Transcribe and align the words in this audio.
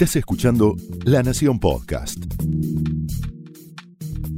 Estás 0.00 0.16
escuchando 0.16 0.76
La 1.04 1.22
Nación 1.22 1.60
Podcast. 1.60 2.24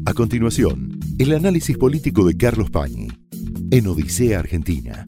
A 0.04 0.12
continuación, 0.12 0.98
el 1.20 1.32
análisis 1.32 1.78
político 1.78 2.26
de 2.26 2.36
Carlos 2.36 2.68
Pañi 2.68 3.06
en 3.70 3.86
Odisea 3.86 4.40
Argentina. 4.40 5.06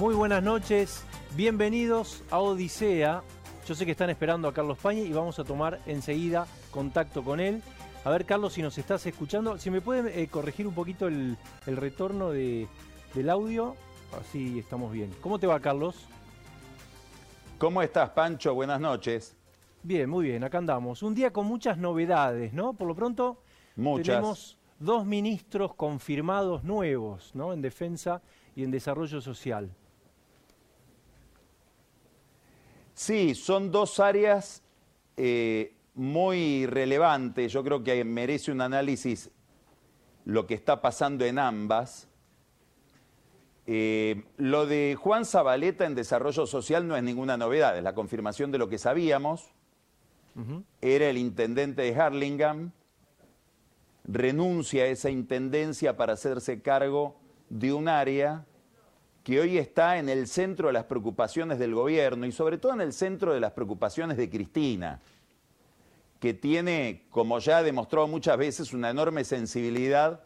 Muy 0.00 0.16
buenas 0.16 0.42
noches, 0.42 1.04
bienvenidos 1.36 2.24
a 2.32 2.40
Odisea. 2.40 3.22
Yo 3.68 3.76
sé 3.76 3.84
que 3.84 3.92
están 3.92 4.10
esperando 4.10 4.48
a 4.48 4.52
Carlos 4.52 4.78
Pañi 4.78 5.02
y 5.02 5.12
vamos 5.12 5.38
a 5.38 5.44
tomar 5.44 5.80
enseguida 5.86 6.48
contacto 6.72 7.22
con 7.22 7.38
él. 7.38 7.62
A 8.04 8.10
ver, 8.10 8.24
Carlos, 8.24 8.54
si 8.54 8.62
nos 8.62 8.78
estás 8.78 9.06
escuchando, 9.06 9.58
si 9.58 9.70
me 9.70 9.80
pueden 9.80 10.08
eh, 10.08 10.26
corregir 10.26 10.66
un 10.66 10.74
poquito 10.74 11.06
el, 11.06 11.38
retorno 11.66 12.30
de, 12.32 12.66
del 13.14 13.30
audio, 13.30 13.76
así 14.20 14.58
estamos 14.58 14.92
bien. 14.92 15.14
¿Cómo 15.20 15.38
te 15.38 15.46
va, 15.46 15.60
Carlos? 15.60 16.06
¿Cómo 17.58 17.82
estás, 17.82 18.10
Pancho? 18.10 18.54
Buenas 18.54 18.80
noches. 18.80 19.36
Bien, 19.82 20.08
muy 20.08 20.26
bien, 20.26 20.42
acá 20.44 20.58
andamos. 20.58 21.02
Un 21.02 21.14
día 21.14 21.32
con 21.32 21.46
muchas 21.46 21.78
novedades, 21.78 22.52
¿no? 22.52 22.72
Por 22.72 22.88
lo 22.88 22.94
pronto, 22.94 23.42
Muchas. 23.76 24.06
tenemos 24.06 24.58
dos 24.78 25.04
ministros 25.06 25.74
confirmados 25.74 26.64
nuevos, 26.64 27.34
¿no? 27.34 27.52
En 27.52 27.62
defensa 27.62 28.22
y 28.56 28.64
en 28.64 28.70
desarrollo 28.70 29.20
social. 29.20 29.70
Sí, 32.94 33.34
son 33.34 33.70
dos 33.70 33.98
áreas 34.00 34.62
eh, 35.16 35.74
muy 35.94 36.66
relevantes. 36.66 37.52
Yo 37.52 37.62
creo 37.64 37.82
que 37.82 38.04
merece 38.04 38.52
un 38.52 38.60
análisis 38.60 39.30
lo 40.24 40.46
que 40.46 40.54
está 40.54 40.80
pasando 40.80 41.24
en 41.24 41.38
ambas. 41.38 42.08
Eh, 43.66 44.24
lo 44.36 44.66
de 44.66 44.96
Juan 45.00 45.24
Zabaleta 45.24 45.86
en 45.86 45.94
desarrollo 45.94 46.46
social 46.46 46.86
no 46.86 46.96
es 46.96 47.02
ninguna 47.02 47.36
novedad, 47.36 47.76
es 47.76 47.82
la 47.82 47.94
confirmación 47.94 48.50
de 48.52 48.58
lo 48.58 48.68
que 48.68 48.78
sabíamos. 48.78 49.50
Era 50.80 51.08
el 51.08 51.16
intendente 51.16 51.82
de 51.82 51.94
Harlingham, 51.94 52.72
renuncia 54.02 54.82
a 54.82 54.88
esa 54.88 55.08
intendencia 55.08 55.96
para 55.96 56.14
hacerse 56.14 56.60
cargo 56.60 57.16
de 57.48 57.72
un 57.72 57.86
área 57.86 58.44
que 59.22 59.40
hoy 59.40 59.58
está 59.58 59.98
en 59.98 60.08
el 60.08 60.26
centro 60.26 60.66
de 60.66 60.74
las 60.74 60.84
preocupaciones 60.84 61.58
del 61.58 61.74
gobierno 61.74 62.26
y 62.26 62.32
sobre 62.32 62.58
todo 62.58 62.74
en 62.74 62.80
el 62.80 62.92
centro 62.92 63.32
de 63.32 63.40
las 63.40 63.52
preocupaciones 63.52 64.16
de 64.16 64.28
Cristina, 64.28 65.00
que 66.18 66.34
tiene, 66.34 67.04
como 67.10 67.38
ya 67.38 67.58
ha 67.58 67.62
demostrado 67.62 68.08
muchas 68.08 68.36
veces, 68.36 68.72
una 68.72 68.90
enorme 68.90 69.24
sensibilidad 69.24 70.20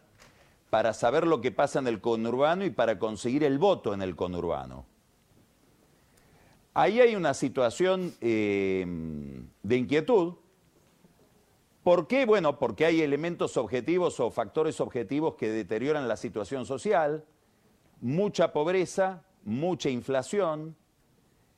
para 0.71 0.93
saber 0.93 1.27
lo 1.27 1.41
que 1.41 1.51
pasa 1.51 1.79
en 1.79 1.87
el 1.87 2.01
conurbano 2.01 2.65
y 2.65 2.71
para 2.71 2.99
conseguir 2.99 3.45
el 3.45 3.59
voto 3.59 3.95
en 3.95 4.03
el 4.03 4.17
conurbano. 4.17 4.87
Ahí 6.75 7.01
hay 7.01 7.17
una 7.17 7.35
situación 7.35 8.15
eh, 8.21 8.87
de 9.63 9.77
inquietud. 9.77 10.35
¿Por 11.83 12.07
qué? 12.07 12.27
Bueno, 12.27 12.59
porque 12.59 12.85
hay 12.85 13.01
elementos 13.01 13.57
objetivos 13.57 14.21
o 14.21 14.31
factores 14.31 14.81
objetivos 14.81 15.35
que 15.35 15.49
deterioran 15.49 16.07
la 16.07 16.17
situación 16.17 16.67
social, 16.67 17.25
mucha 18.01 18.53
pobreza, 18.53 19.25
mucha 19.43 19.89
inflación. 19.89 20.77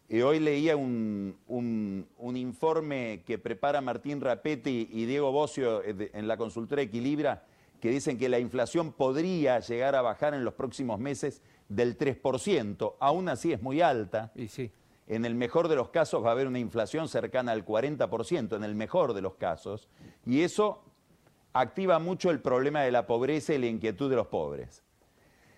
Y 0.09 0.23
hoy 0.23 0.41
leía 0.41 0.77
un, 0.77 1.37
un, 1.47 2.09
un 2.17 2.37
informe 2.37 3.23
que 3.27 3.39
prepara 3.39 3.81
Martín 3.81 4.21
Rapetti 4.21 4.89
y 4.91 5.05
Diego 5.05 5.33
Bocio 5.33 5.83
eh, 5.83 6.11
en 6.15 6.29
la 6.29 6.37
consultora 6.37 6.83
Equilibra, 6.83 7.45
que 7.81 7.91
dicen 7.91 8.19
que 8.19 8.29
la 8.29 8.39
inflación 8.39 8.93
podría 8.93 9.59
llegar 9.61 9.95
a 9.95 10.03
bajar 10.03 10.35
en 10.35 10.45
los 10.45 10.55
próximos 10.55 11.01
meses 11.01 11.43
del 11.69 11.97
3%. 11.97 12.95
Aún 13.01 13.29
así 13.29 13.53
es 13.53 13.63
muy 13.63 13.81
alta. 13.81 14.33
Y 14.35 14.49
sí. 14.49 14.71
En 15.07 15.25
el 15.25 15.35
mejor 15.35 15.67
de 15.69 15.75
los 15.75 15.89
casos 15.89 16.25
va 16.25 16.29
a 16.29 16.33
haber 16.33 16.47
una 16.47 16.61
inflación 16.61 17.09
cercana 17.09 17.51
al 17.53 17.65
40%, 17.65 18.55
en 18.55 18.63
el 18.63 18.77
mejor 18.77 19.13
de 19.13 19.23
los 19.23 19.35
casos. 19.35 19.89
Y 20.25 20.43
eso 20.43 20.85
activa 21.53 21.99
mucho 21.99 22.31
el 22.31 22.41
problema 22.41 22.83
de 22.83 22.93
la 22.93 23.07
pobreza 23.07 23.53
y 23.55 23.59
la 23.59 23.67
inquietud 23.67 24.09
de 24.09 24.17
los 24.17 24.29
pobres. 24.29 24.85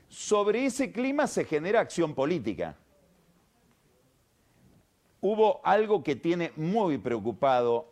Sobre 0.09 0.65
ese 0.65 0.91
clima 0.91 1.27
se 1.27 1.45
genera 1.45 1.81
acción 1.81 2.15
política. 2.15 2.77
Hubo 5.21 5.61
algo 5.65 6.03
que 6.03 6.17
tiene 6.17 6.53
muy 6.57 6.99
preocupado 6.99 7.92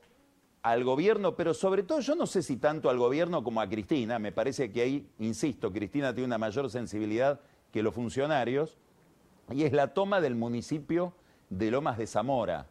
al 0.62 0.84
gobierno, 0.84 1.36
pero 1.36 1.54
sobre 1.54 1.82
todo 1.82 2.00
yo 2.00 2.14
no 2.14 2.26
sé 2.26 2.42
si 2.42 2.56
tanto 2.56 2.90
al 2.90 2.98
gobierno 2.98 3.42
como 3.42 3.60
a 3.60 3.68
Cristina, 3.68 4.18
me 4.18 4.32
parece 4.32 4.70
que 4.70 4.82
ahí, 4.82 5.08
insisto, 5.18 5.72
Cristina 5.72 6.12
tiene 6.12 6.26
una 6.26 6.38
mayor 6.38 6.70
sensibilidad 6.70 7.40
que 7.72 7.82
los 7.82 7.94
funcionarios, 7.94 8.76
y 9.50 9.64
es 9.64 9.72
la 9.72 9.94
toma 9.94 10.20
del 10.20 10.34
municipio 10.34 11.14
de 11.48 11.70
Lomas 11.70 11.98
de 11.98 12.06
Zamora. 12.06 12.66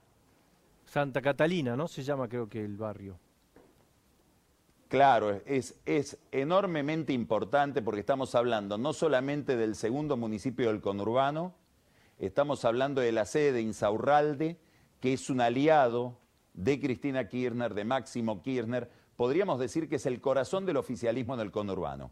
Santa 0.85 1.21
Catalina, 1.21 1.75
¿no? 1.75 1.87
Se 1.87 2.03
llama 2.03 2.27
creo 2.27 2.47
que 2.47 2.63
el 2.63 2.77
barrio. 2.77 3.19
Claro, 4.87 5.39
es, 5.45 5.79
es 5.85 6.17
enormemente 6.31 7.13
importante 7.13 7.81
porque 7.81 7.99
estamos 7.99 8.33
hablando 8.33 8.77
no 8.79 8.91
solamente 8.93 9.55
del 9.55 9.75
segundo 9.75 10.17
municipio 10.17 10.69
del 10.69 10.81
conurbano, 10.81 11.53
estamos 12.17 12.65
hablando 12.65 13.01
de 13.01 13.11
la 13.11 13.25
sede 13.25 13.51
de 13.51 13.61
Insaurralde, 13.61 14.57
que 14.99 15.13
es 15.13 15.29
un 15.29 15.41
aliado 15.41 16.17
de 16.53 16.79
Cristina 16.79 17.27
Kirchner, 17.27 17.73
de 17.73 17.85
Máximo 17.85 18.41
Kirchner, 18.41 18.89
podríamos 19.15 19.59
decir 19.59 19.89
que 19.89 19.95
es 19.97 20.05
el 20.05 20.21
corazón 20.21 20.65
del 20.65 20.77
oficialismo 20.77 21.33
en 21.33 21.41
el 21.41 21.51
conurbano. 21.51 22.11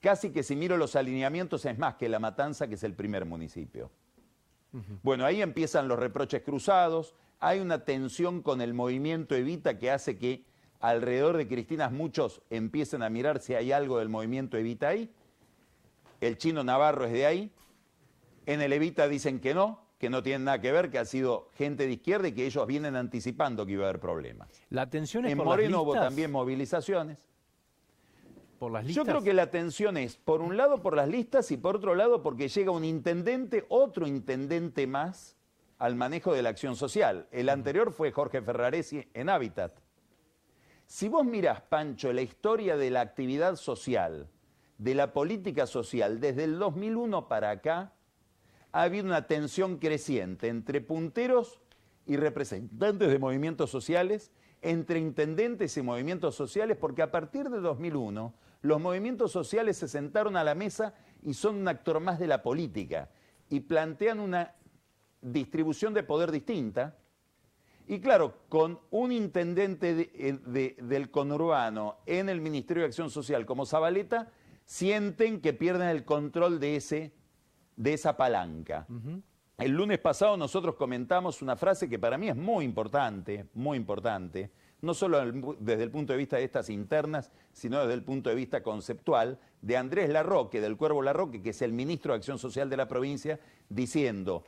Casi 0.00 0.30
que 0.30 0.42
si 0.42 0.54
miro 0.54 0.76
los 0.76 0.94
alineamientos 0.94 1.64
es 1.64 1.78
más 1.78 1.94
que 1.94 2.08
La 2.08 2.18
Matanza, 2.18 2.68
que 2.68 2.74
es 2.74 2.84
el 2.84 2.94
primer 2.94 3.24
municipio. 3.24 3.90
Bueno, 5.02 5.24
ahí 5.24 5.40
empiezan 5.40 5.88
los 5.88 5.98
reproches 5.98 6.42
cruzados, 6.42 7.14
hay 7.40 7.60
una 7.60 7.84
tensión 7.84 8.42
con 8.42 8.60
el 8.60 8.74
movimiento 8.74 9.34
Evita 9.34 9.78
que 9.78 9.90
hace 9.90 10.18
que 10.18 10.44
alrededor 10.80 11.36
de 11.36 11.48
Cristina 11.48 11.88
muchos 11.88 12.42
empiecen 12.50 13.02
a 13.02 13.10
mirar 13.10 13.40
si 13.40 13.54
hay 13.54 13.72
algo 13.72 13.98
del 13.98 14.08
movimiento 14.08 14.56
Evita 14.56 14.88
ahí. 14.88 15.10
El 16.20 16.36
chino 16.36 16.64
Navarro 16.64 17.06
es 17.06 17.12
de 17.12 17.26
ahí. 17.26 17.52
En 18.46 18.60
el 18.60 18.72
Evita 18.72 19.08
dicen 19.08 19.40
que 19.40 19.54
no, 19.54 19.80
que 19.98 20.08
no 20.08 20.22
tienen 20.22 20.44
nada 20.44 20.60
que 20.60 20.70
ver, 20.70 20.90
que 20.90 20.98
ha 20.98 21.04
sido 21.04 21.48
gente 21.54 21.86
de 21.86 21.92
izquierda 21.92 22.28
y 22.28 22.32
que 22.32 22.46
ellos 22.46 22.66
vienen 22.66 22.94
anticipando 22.96 23.66
que 23.66 23.72
iba 23.72 23.84
a 23.86 23.88
haber 23.88 24.00
problemas. 24.00 24.48
La 24.70 24.88
tensión 24.88 25.26
es 25.26 25.32
En 25.32 25.38
por 25.38 25.46
Moreno 25.46 25.70
las 25.78 25.80
hubo 25.82 25.92
listas. 25.94 26.08
también 26.08 26.30
movilizaciones. 26.30 27.28
Por 28.58 28.72
las 28.72 28.84
Yo 28.84 28.88
listas. 28.88 29.06
creo 29.06 29.22
que 29.22 29.34
la 29.34 29.50
tensión 29.50 29.96
es, 29.96 30.16
por 30.16 30.40
un 30.40 30.56
lado, 30.56 30.82
por 30.82 30.96
las 30.96 31.08
listas 31.08 31.50
y 31.50 31.56
por 31.56 31.76
otro 31.76 31.94
lado, 31.94 32.22
porque 32.22 32.48
llega 32.48 32.70
un 32.70 32.84
intendente, 32.84 33.66
otro 33.68 34.06
intendente 34.06 34.86
más, 34.86 35.36
al 35.78 35.94
manejo 35.94 36.32
de 36.32 36.42
la 36.42 36.48
acción 36.48 36.74
social. 36.74 37.28
El 37.30 37.48
anterior 37.48 37.92
fue 37.92 38.10
Jorge 38.10 38.42
Ferraresi 38.42 39.08
en 39.14 39.28
Hábitat. 39.28 39.78
Si 40.86 41.08
vos 41.08 41.24
mirás, 41.24 41.60
Pancho, 41.60 42.12
la 42.12 42.22
historia 42.22 42.76
de 42.76 42.90
la 42.90 43.00
actividad 43.00 43.56
social, 43.56 44.28
de 44.78 44.94
la 44.94 45.12
política 45.12 45.66
social, 45.66 46.18
desde 46.18 46.44
el 46.44 46.58
2001 46.58 47.28
para 47.28 47.50
acá, 47.50 47.92
ha 48.78 48.82
habido 48.82 49.06
una 49.06 49.26
tensión 49.26 49.78
creciente 49.78 50.46
entre 50.46 50.80
punteros 50.80 51.58
y 52.06 52.16
representantes 52.16 53.08
de 53.10 53.18
movimientos 53.18 53.70
sociales, 53.70 54.30
entre 54.62 55.00
intendentes 55.00 55.76
y 55.76 55.82
movimientos 55.82 56.36
sociales, 56.36 56.76
porque 56.80 57.02
a 57.02 57.10
partir 57.10 57.48
de 57.50 57.58
2001 57.60 58.32
los 58.62 58.80
movimientos 58.80 59.32
sociales 59.32 59.78
se 59.78 59.88
sentaron 59.88 60.36
a 60.36 60.44
la 60.44 60.54
mesa 60.54 60.94
y 61.24 61.34
son 61.34 61.56
un 61.56 61.66
actor 61.66 61.98
más 61.98 62.20
de 62.20 62.28
la 62.28 62.40
política 62.40 63.10
y 63.50 63.58
plantean 63.60 64.20
una 64.20 64.54
distribución 65.22 65.92
de 65.92 66.04
poder 66.04 66.30
distinta. 66.30 66.98
Y 67.88 67.98
claro, 67.98 68.42
con 68.48 68.78
un 68.90 69.10
intendente 69.10 69.92
de- 69.96 70.10
eh, 70.14 70.38
de- 70.46 70.76
del 70.80 71.10
conurbano 71.10 71.96
en 72.06 72.28
el 72.28 72.40
Ministerio 72.40 72.84
de 72.84 72.88
Acción 72.88 73.10
Social 73.10 73.44
como 73.44 73.66
Zabaleta, 73.66 74.30
sienten 74.64 75.40
que 75.40 75.52
pierden 75.52 75.88
el 75.88 76.04
control 76.04 76.60
de, 76.60 76.76
ese, 76.76 77.12
de 77.78 77.94
esa 77.94 78.16
palanca. 78.16 78.86
El 79.56 79.72
lunes 79.72 79.98
pasado 79.98 80.36
nosotros 80.36 80.74
comentamos 80.74 81.40
una 81.42 81.56
frase 81.56 81.88
que 81.88 81.98
para 81.98 82.18
mí 82.18 82.28
es 82.28 82.36
muy 82.36 82.64
importante, 82.64 83.46
muy 83.54 83.76
importante, 83.76 84.50
no 84.82 84.94
solo 84.94 85.20
desde 85.58 85.84
el 85.84 85.90
punto 85.90 86.12
de 86.12 86.18
vista 86.18 86.36
de 86.36 86.44
estas 86.44 86.70
internas, 86.70 87.32
sino 87.52 87.80
desde 87.80 87.94
el 87.94 88.02
punto 88.02 88.30
de 88.30 88.36
vista 88.36 88.62
conceptual, 88.62 89.38
de 89.62 89.76
Andrés 89.76 90.10
Larroque, 90.10 90.60
del 90.60 90.76
Cuervo 90.76 91.02
Larroque, 91.02 91.40
que 91.40 91.50
es 91.50 91.62
el 91.62 91.72
ministro 91.72 92.12
de 92.12 92.18
Acción 92.18 92.38
Social 92.38 92.68
de 92.68 92.76
la 92.76 92.88
provincia, 92.88 93.40
diciendo, 93.68 94.44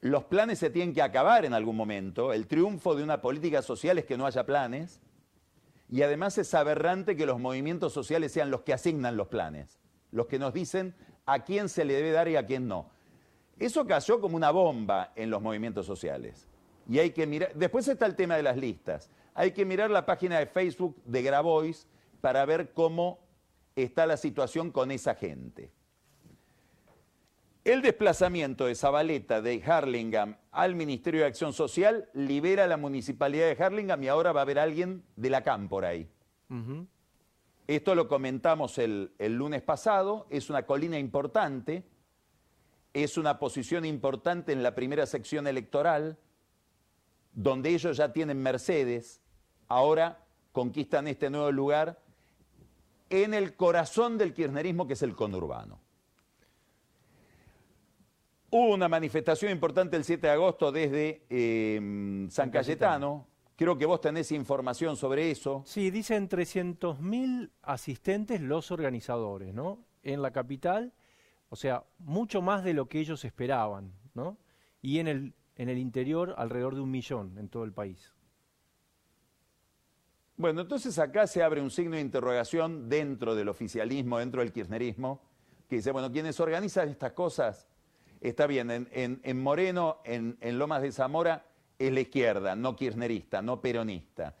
los 0.00 0.24
planes 0.24 0.58
se 0.58 0.70
tienen 0.70 0.94
que 0.94 1.02
acabar 1.02 1.44
en 1.44 1.54
algún 1.54 1.76
momento, 1.76 2.32
el 2.32 2.46
triunfo 2.46 2.94
de 2.94 3.02
una 3.02 3.20
política 3.20 3.60
social 3.62 3.98
es 3.98 4.04
que 4.04 4.16
no 4.16 4.26
haya 4.26 4.44
planes, 4.44 5.00
y 5.88 6.02
además 6.02 6.36
es 6.38 6.52
aberrante 6.54 7.16
que 7.16 7.26
los 7.26 7.38
movimientos 7.38 7.92
sociales 7.92 8.32
sean 8.32 8.50
los 8.50 8.62
que 8.62 8.72
asignan 8.72 9.16
los 9.16 9.28
planes, 9.28 9.78
los 10.10 10.26
que 10.26 10.38
nos 10.38 10.52
dicen 10.54 10.94
a 11.26 11.40
quién 11.40 11.68
se 11.68 11.84
le 11.84 11.94
debe 11.94 12.12
dar 12.12 12.28
y 12.28 12.36
a 12.36 12.46
quién 12.46 12.66
no. 12.66 12.88
Eso 13.58 13.86
cayó 13.86 14.20
como 14.20 14.36
una 14.36 14.50
bomba 14.50 15.12
en 15.16 15.30
los 15.30 15.42
movimientos 15.42 15.84
sociales. 15.86 16.48
Y 16.88 16.98
hay 16.98 17.10
que 17.10 17.26
mirar, 17.26 17.52
después 17.54 17.88
está 17.88 18.06
el 18.06 18.14
tema 18.14 18.36
de 18.36 18.42
las 18.42 18.56
listas. 18.56 19.10
Hay 19.34 19.50
que 19.50 19.64
mirar 19.64 19.90
la 19.90 20.06
página 20.06 20.38
de 20.38 20.46
Facebook 20.46 20.96
de 21.04 21.22
Grabois 21.22 21.86
para 22.20 22.44
ver 22.44 22.72
cómo 22.72 23.18
está 23.74 24.06
la 24.06 24.16
situación 24.16 24.70
con 24.70 24.90
esa 24.90 25.14
gente. 25.14 25.70
El 27.64 27.82
desplazamiento 27.82 28.66
de 28.66 28.76
Zabaleta 28.76 29.42
de 29.42 29.60
Harlingham 29.66 30.36
al 30.52 30.76
Ministerio 30.76 31.22
de 31.22 31.26
Acción 31.26 31.52
Social 31.52 32.08
libera 32.14 32.68
la 32.68 32.76
municipalidad 32.76 33.46
de 33.52 33.62
Harlingham 33.62 34.04
y 34.04 34.08
ahora 34.08 34.32
va 34.32 34.40
a 34.40 34.42
haber 34.42 34.60
alguien 34.60 35.02
de 35.16 35.30
la 35.30 35.42
Cámpora 35.42 35.88
ahí. 35.88 36.08
Esto 37.66 37.94
lo 37.94 38.08
comentamos 38.08 38.78
el, 38.78 39.12
el 39.18 39.34
lunes 39.34 39.62
pasado, 39.62 40.26
es 40.30 40.50
una 40.50 40.66
colina 40.66 40.98
importante, 40.98 41.84
es 42.94 43.18
una 43.18 43.38
posición 43.38 43.84
importante 43.84 44.52
en 44.52 44.62
la 44.62 44.74
primera 44.74 45.04
sección 45.06 45.46
electoral, 45.46 46.18
donde 47.32 47.70
ellos 47.70 47.96
ya 47.96 48.12
tienen 48.12 48.42
Mercedes, 48.42 49.20
ahora 49.68 50.24
conquistan 50.52 51.06
este 51.08 51.28
nuevo 51.28 51.52
lugar 51.52 52.00
en 53.10 53.34
el 53.34 53.54
corazón 53.56 54.16
del 54.16 54.32
kirchnerismo 54.32 54.86
que 54.86 54.94
es 54.94 55.02
el 55.02 55.14
conurbano. 55.14 55.80
Hubo 58.50 58.72
una 58.72 58.88
manifestación 58.88 59.52
importante 59.52 59.96
el 59.96 60.04
7 60.04 60.26
de 60.26 60.32
agosto 60.32 60.72
desde 60.72 61.26
eh, 61.28 62.26
San 62.30 62.50
Cayetano. 62.50 63.26
Creo 63.56 63.78
que 63.78 63.86
vos 63.86 64.00
tenés 64.00 64.32
información 64.32 64.96
sobre 64.96 65.30
eso. 65.30 65.62
Sí, 65.66 65.90
dicen 65.90 66.28
300.000 66.28 67.50
asistentes 67.62 68.40
los 68.40 68.70
organizadores, 68.70 69.54
¿no? 69.54 69.84
En 70.02 70.22
la 70.22 70.30
capital, 70.30 70.92
o 71.48 71.56
sea, 71.56 71.84
mucho 71.98 72.42
más 72.42 72.64
de 72.64 72.74
lo 72.74 72.88
que 72.88 73.00
ellos 73.00 73.24
esperaban, 73.24 73.92
¿no? 74.14 74.36
Y 74.82 74.98
en 74.98 75.08
el, 75.08 75.34
en 75.56 75.68
el 75.70 75.78
interior, 75.78 76.34
alrededor 76.36 76.74
de 76.74 76.82
un 76.82 76.90
millón 76.90 77.38
en 77.38 77.48
todo 77.48 77.64
el 77.64 77.72
país. 77.72 78.12
Bueno, 80.38 80.60
entonces 80.60 80.98
acá 80.98 81.26
se 81.26 81.42
abre 81.42 81.62
un 81.62 81.70
signo 81.70 81.96
de 81.96 82.02
interrogación 82.02 82.90
dentro 82.90 83.34
del 83.34 83.48
oficialismo, 83.48 84.18
dentro 84.18 84.42
del 84.42 84.52
kirchnerismo, 84.52 85.22
que 85.66 85.76
dice, 85.76 85.92
bueno, 85.92 86.12
¿quiénes 86.12 86.38
organizan 86.40 86.90
estas 86.90 87.12
cosas? 87.12 87.66
Está 88.20 88.46
bien, 88.46 88.70
en, 88.70 89.42
Moreno, 89.42 89.98
en, 90.04 90.58
Lomas 90.58 90.82
de 90.82 90.92
Zamora, 90.92 91.46
es 91.78 91.92
la 91.92 92.00
izquierda, 92.00 92.56
no 92.56 92.74
kirchnerista, 92.76 93.42
no 93.42 93.60
peronista. 93.60 94.34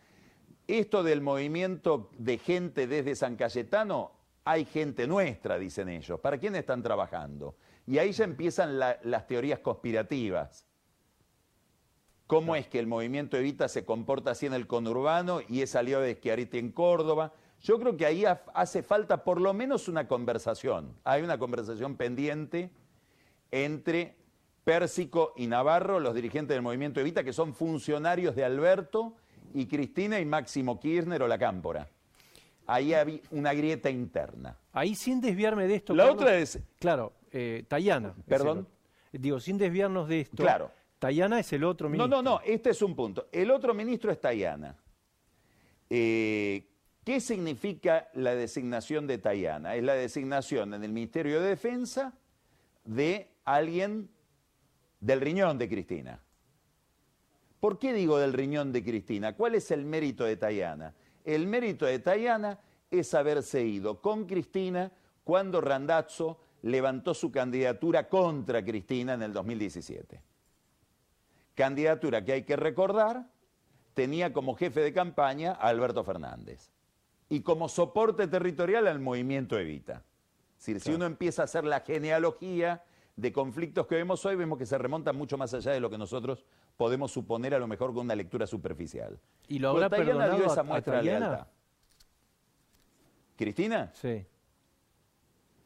Esto 0.66 1.02
del 1.02 1.20
movimiento 1.20 2.10
de 2.18 2.38
gente 2.38 2.86
desde 2.86 3.14
San 3.14 3.36
Cayetano, 3.36 4.12
hay 4.44 4.64
gente 4.64 5.06
nuestra, 5.06 5.58
dicen 5.58 5.88
ellos. 5.88 6.20
¿Para 6.20 6.38
quién 6.38 6.56
están 6.56 6.82
trabajando? 6.82 7.56
Y 7.86 7.98
ahí 7.98 8.12
ya 8.12 8.24
empiezan 8.24 8.78
las 8.78 9.26
teorías 9.26 9.60
conspirativas. 9.60 10.66
¿Cómo 12.26 12.56
es 12.56 12.66
que 12.66 12.80
el 12.80 12.88
movimiento 12.88 13.36
Evita 13.36 13.68
se 13.68 13.84
comporta 13.84 14.32
así 14.32 14.46
en 14.46 14.54
el 14.54 14.66
conurbano 14.66 15.40
y 15.48 15.62
es 15.62 15.76
aliado 15.76 16.02
de 16.02 16.14
Schiaretti 16.14 16.58
en 16.58 16.72
Córdoba? 16.72 17.32
Yo 17.60 17.78
creo 17.78 17.96
que 17.96 18.04
ahí 18.04 18.24
hace 18.54 18.82
falta 18.82 19.22
por 19.22 19.40
lo 19.40 19.54
menos 19.54 19.86
una 19.86 20.08
conversación. 20.08 20.96
Hay 21.04 21.22
una 21.22 21.38
conversación 21.38 21.96
pendiente 21.96 22.70
entre 23.52 24.16
Pérsico 24.66 25.32
y 25.36 25.46
Navarro, 25.46 26.00
los 26.00 26.12
dirigentes 26.12 26.56
del 26.56 26.60
movimiento 26.60 26.98
Evita, 26.98 27.22
que 27.22 27.32
son 27.32 27.54
funcionarios 27.54 28.34
de 28.34 28.44
Alberto 28.44 29.14
y 29.54 29.66
Cristina 29.66 30.18
y 30.18 30.24
Máximo 30.24 30.80
Kirchner 30.80 31.22
o 31.22 31.28
la 31.28 31.38
Cámpora. 31.38 31.88
Ahí 32.66 32.92
había 32.92 33.20
una 33.30 33.54
grieta 33.54 33.90
interna. 33.90 34.58
Ahí 34.72 34.96
sin 34.96 35.20
desviarme 35.20 35.68
de 35.68 35.76
esto. 35.76 35.94
La 35.94 36.10
otra 36.10 36.36
es. 36.36 36.58
Claro, 36.80 37.12
eh, 37.30 37.64
Tayana. 37.68 38.12
Perdón. 38.26 38.66
digo, 39.12 39.38
sin 39.38 39.56
desviarnos 39.56 40.08
de 40.08 40.22
esto. 40.22 40.42
Claro. 40.42 40.72
Tayana 40.98 41.38
es 41.38 41.52
el 41.52 41.62
otro 41.62 41.88
ministro. 41.88 42.08
No, 42.08 42.20
no, 42.20 42.38
no, 42.38 42.40
este 42.44 42.70
es 42.70 42.82
un 42.82 42.96
punto. 42.96 43.28
El 43.30 43.52
otro 43.52 43.72
ministro 43.72 44.10
es 44.10 44.20
Tayana. 44.20 44.74
Eh, 45.88 46.66
¿Qué 47.04 47.20
significa 47.20 48.08
la 48.14 48.34
designación 48.34 49.06
de 49.06 49.18
Tayana? 49.18 49.76
Es 49.76 49.84
la 49.84 49.94
designación 49.94 50.74
en 50.74 50.82
el 50.82 50.92
Ministerio 50.92 51.40
de 51.40 51.50
Defensa 51.50 52.14
de 52.84 53.30
alguien 53.44 54.10
del 55.00 55.20
riñón 55.20 55.58
de 55.58 55.68
Cristina. 55.68 56.20
¿Por 57.60 57.78
qué 57.78 57.92
digo 57.92 58.18
del 58.18 58.32
riñón 58.32 58.72
de 58.72 58.84
Cristina? 58.84 59.34
¿Cuál 59.34 59.54
es 59.54 59.70
el 59.70 59.84
mérito 59.84 60.24
de 60.24 60.36
Tayana? 60.36 60.94
El 61.24 61.46
mérito 61.46 61.86
de 61.86 61.98
Tayana 61.98 62.58
es 62.90 63.14
haberse 63.14 63.64
ido 63.64 64.00
con 64.00 64.26
Cristina 64.26 64.92
cuando 65.24 65.60
Randazzo 65.60 66.40
levantó 66.62 67.14
su 67.14 67.30
candidatura 67.30 68.08
contra 68.08 68.64
Cristina 68.64 69.14
en 69.14 69.22
el 69.22 69.32
2017. 69.32 70.22
Candidatura 71.54 72.24
que 72.24 72.32
hay 72.32 72.42
que 72.42 72.56
recordar, 72.56 73.26
tenía 73.94 74.32
como 74.32 74.54
jefe 74.54 74.80
de 74.80 74.92
campaña 74.92 75.52
a 75.52 75.68
Alberto 75.68 76.04
Fernández 76.04 76.70
y 77.28 77.40
como 77.40 77.68
soporte 77.68 78.28
territorial 78.28 78.86
al 78.86 79.00
movimiento 79.00 79.58
Evita. 79.58 80.04
Si, 80.58 80.78
si 80.78 80.92
uno 80.92 81.06
empieza 81.06 81.42
a 81.42 81.46
hacer 81.46 81.64
la 81.64 81.80
genealogía 81.80 82.84
de 83.16 83.32
conflictos 83.32 83.86
que 83.86 83.94
vemos 83.94 84.24
hoy, 84.26 84.36
vemos 84.36 84.58
que 84.58 84.66
se 84.66 84.76
remontan 84.76 85.16
mucho 85.16 85.38
más 85.38 85.52
allá 85.54 85.72
de 85.72 85.80
lo 85.80 85.88
que 85.88 85.96
nosotros 85.96 86.44
podemos 86.76 87.10
suponer 87.10 87.54
a 87.54 87.58
lo 87.58 87.66
mejor 87.66 87.94
con 87.94 88.04
una 88.04 88.14
lectura 88.14 88.46
superficial. 88.46 89.18
¿Y 89.48 89.58
lo 89.58 89.70
habrá 89.70 89.88
perdonado 89.88 90.44
esa 90.44 90.62
muestra 90.62 91.00
a, 91.00 91.46
¿Cristina? 93.36 93.90
Sí. 93.94 94.24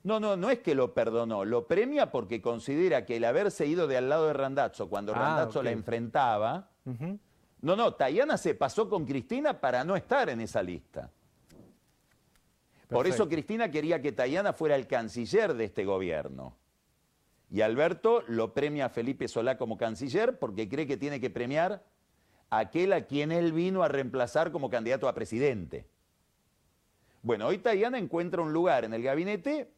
No, 0.02 0.18
no, 0.18 0.36
no 0.36 0.48
es 0.48 0.60
que 0.60 0.74
lo 0.74 0.94
perdonó, 0.94 1.44
lo 1.44 1.66
premia 1.66 2.10
porque 2.10 2.40
considera 2.40 3.04
que 3.04 3.16
el 3.16 3.24
haberse 3.24 3.66
ido 3.66 3.86
de 3.86 3.96
al 3.96 4.08
lado 4.08 4.28
de 4.28 4.32
Randazzo 4.32 4.88
cuando 4.88 5.12
ah, 5.14 5.18
Randazzo 5.18 5.62
la 5.62 5.72
enfrentaba. 5.72 6.70
No, 7.62 7.76
no, 7.76 7.94
Tayana 7.94 8.38
se 8.38 8.54
pasó 8.54 8.88
con 8.88 9.04
Cristina 9.04 9.60
para 9.60 9.84
no 9.84 9.96
estar 9.96 10.30
en 10.30 10.40
esa 10.40 10.62
lista. 10.62 11.10
Por 12.88 13.06
eso 13.06 13.28
Cristina 13.28 13.70
quería 13.70 14.00
que 14.00 14.12
Tayana 14.12 14.52
fuera 14.52 14.74
el 14.74 14.86
canciller 14.86 15.54
de 15.54 15.64
este 15.64 15.84
gobierno. 15.84 16.56
Y 17.50 17.62
Alberto 17.62 18.22
lo 18.28 18.54
premia 18.54 18.86
a 18.86 18.88
Felipe 18.88 19.26
Solá 19.26 19.58
como 19.58 19.76
canciller 19.76 20.38
porque 20.38 20.68
cree 20.68 20.86
que 20.86 20.96
tiene 20.96 21.20
que 21.20 21.30
premiar 21.30 21.84
a 22.48 22.58
aquel 22.58 22.92
a 22.92 23.06
quien 23.06 23.32
él 23.32 23.52
vino 23.52 23.82
a 23.82 23.88
reemplazar 23.88 24.52
como 24.52 24.70
candidato 24.70 25.08
a 25.08 25.14
presidente. 25.14 25.86
Bueno, 27.22 27.48
hoy 27.48 27.58
Tayana 27.58 27.98
encuentra 27.98 28.40
un 28.40 28.52
lugar 28.52 28.84
en 28.84 28.94
el 28.94 29.02
gabinete, 29.02 29.72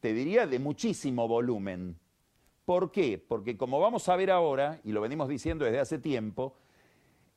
te 0.00 0.12
diría, 0.12 0.46
de 0.46 0.58
muchísimo 0.58 1.26
volumen. 1.28 1.96
¿Por 2.64 2.90
qué? 2.90 3.24
Porque 3.26 3.56
como 3.56 3.80
vamos 3.80 4.08
a 4.08 4.16
ver 4.16 4.30
ahora, 4.30 4.80
y 4.82 4.90
lo 4.90 5.00
venimos 5.00 5.28
diciendo 5.28 5.64
desde 5.64 5.78
hace 5.78 5.98
tiempo, 5.98 6.56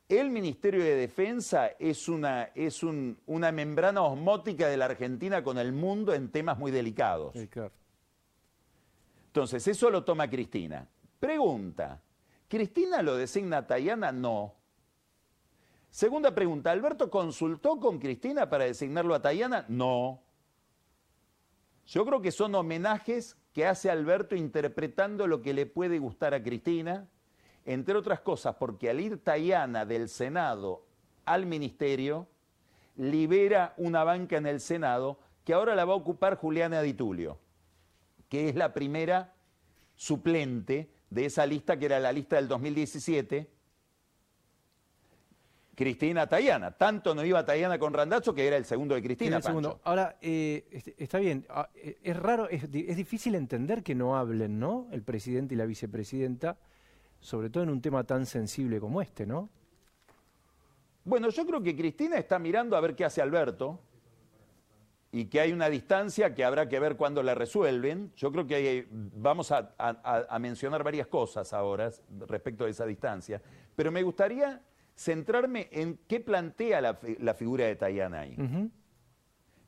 el 0.08 0.30
Ministerio 0.30 0.82
de 0.82 0.96
Defensa 0.96 1.68
es, 1.78 2.08
una, 2.08 2.50
es 2.56 2.82
una 2.82 3.52
membrana 3.52 4.02
osmótica 4.02 4.68
de 4.68 4.76
la 4.76 4.86
Argentina 4.86 5.44
con 5.44 5.56
el 5.56 5.72
mundo 5.72 6.12
en 6.12 6.30
temas 6.30 6.58
muy 6.58 6.72
delicados. 6.72 7.36
Entonces, 9.30 9.68
eso 9.68 9.90
lo 9.90 10.02
toma 10.02 10.28
Cristina. 10.28 10.88
Pregunta, 11.20 12.02
¿Cristina 12.48 13.00
lo 13.00 13.14
designa 13.14 13.64
Tayana? 13.64 14.10
No. 14.10 14.54
Segunda 15.88 16.34
pregunta, 16.34 16.72
¿Alberto 16.72 17.08
consultó 17.10 17.78
con 17.78 18.00
Cristina 18.00 18.50
para 18.50 18.64
designarlo 18.64 19.14
a 19.14 19.22
Tayana? 19.22 19.66
No. 19.68 20.20
Yo 21.86 22.04
creo 22.04 22.20
que 22.20 22.32
son 22.32 22.56
homenajes 22.56 23.36
que 23.52 23.66
hace 23.66 23.88
Alberto 23.88 24.34
interpretando 24.34 25.28
lo 25.28 25.42
que 25.42 25.54
le 25.54 25.66
puede 25.66 26.00
gustar 26.00 26.34
a 26.34 26.42
Cristina, 26.42 27.06
entre 27.64 27.96
otras 27.96 28.18
cosas 28.18 28.56
porque 28.56 28.90
al 28.90 28.98
ir 28.98 29.22
Tayana 29.22 29.86
del 29.86 30.08
Senado 30.08 30.84
al 31.24 31.46
Ministerio, 31.46 32.26
libera 32.96 33.74
una 33.76 34.02
banca 34.02 34.38
en 34.38 34.46
el 34.46 34.58
Senado 34.58 35.20
que 35.44 35.54
ahora 35.54 35.76
la 35.76 35.84
va 35.84 35.92
a 35.92 35.96
ocupar 35.96 36.36
Juliana 36.36 36.82
Di 36.82 36.94
Tulio 36.94 37.38
que 38.30 38.48
es 38.48 38.54
la 38.54 38.72
primera 38.72 39.34
suplente 39.96 40.88
de 41.10 41.26
esa 41.26 41.44
lista 41.44 41.76
que 41.78 41.86
era 41.86 41.98
la 41.98 42.12
lista 42.12 42.36
del 42.36 42.48
2017, 42.48 43.50
Cristina 45.74 46.28
Tayana. 46.28 46.70
Tanto 46.70 47.14
no 47.14 47.24
iba 47.24 47.44
Tayana 47.44 47.78
con 47.78 47.92
Randazzo 47.92 48.32
que 48.32 48.46
era 48.46 48.56
el 48.56 48.64
segundo 48.64 48.94
de 48.94 49.02
Cristina. 49.02 49.42
segundo. 49.42 49.80
Ahora, 49.82 50.16
eh, 50.22 50.64
este, 50.70 50.94
está 50.96 51.18
bien, 51.18 51.44
ah, 51.50 51.68
eh, 51.74 51.98
es 52.02 52.16
raro, 52.16 52.48
es, 52.48 52.64
es, 52.64 52.96
difícil 52.96 53.34
entender 53.34 53.82
que 53.82 53.96
no 53.96 54.16
hablen, 54.16 54.60
¿no? 54.60 54.86
El 54.92 55.02
presidente 55.02 55.54
y 55.54 55.58
la 55.58 55.66
vicepresidenta, 55.66 56.56
sobre 57.18 57.50
todo 57.50 57.64
en 57.64 57.70
un 57.70 57.82
tema 57.82 58.04
tan 58.04 58.26
sensible 58.26 58.78
como 58.78 59.02
este, 59.02 59.26
¿no? 59.26 59.50
Bueno, 61.04 61.30
yo 61.30 61.44
creo 61.44 61.60
que 61.60 61.74
Cristina 61.74 62.16
está 62.16 62.38
mirando 62.38 62.76
a 62.76 62.80
ver 62.80 62.94
qué 62.94 63.04
hace 63.04 63.20
Alberto 63.20 63.80
y 65.12 65.26
que 65.26 65.40
hay 65.40 65.52
una 65.52 65.68
distancia 65.68 66.34
que 66.34 66.44
habrá 66.44 66.68
que 66.68 66.78
ver 66.78 66.96
cuándo 66.96 67.22
la 67.22 67.34
resuelven. 67.34 68.12
Yo 68.16 68.30
creo 68.30 68.46
que 68.46 68.86
vamos 68.90 69.50
a, 69.50 69.74
mencionar 70.40 70.84
varias 70.84 71.08
cosas 71.08 71.52
ahora 71.52 71.90
respecto 72.26 72.64
a 72.64 72.68
esa 72.68 72.86
distancia, 72.86 73.42
pero 73.74 73.90
me 73.90 74.02
gustaría 74.02 74.62
centrarme 74.94 75.68
en 75.72 75.98
qué 76.06 76.20
plantea 76.20 76.80
la, 76.80 77.34
figura 77.34 77.66
de 77.66 77.76
Tayana 77.76 78.20
ahí. 78.20 78.70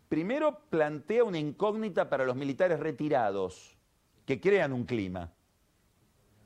Primero 0.09 0.61
plantea 0.69 1.25
una 1.25 1.39
incógnita 1.39 2.09
para 2.09 2.25
los 2.25 2.37
militares 2.37 2.79
retirados 2.79 3.77
que 4.27 4.41
crean 4.41 4.73
un 4.73 4.85
clima. 4.85 5.33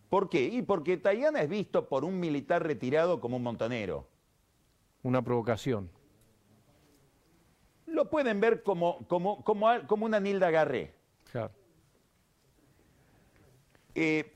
¿Por 0.08 0.30
qué? 0.30 0.44
Y 0.44 0.62
porque 0.62 0.96
Tayana 0.96 1.42
es 1.42 1.48
visto 1.48 1.88
por 1.88 2.04
un 2.04 2.18
militar 2.18 2.62
retirado 2.62 3.20
como 3.20 3.36
un 3.36 3.42
montonero. 3.42 4.08
Una 5.02 5.22
provocación 5.22 5.90
lo 7.96 8.08
pueden 8.08 8.40
ver 8.40 8.62
como, 8.62 9.04
como, 9.08 9.42
como, 9.42 9.68
como 9.88 10.06
una 10.06 10.20
Nilda 10.20 10.50
Garré. 10.50 10.94
Eh, 13.94 14.30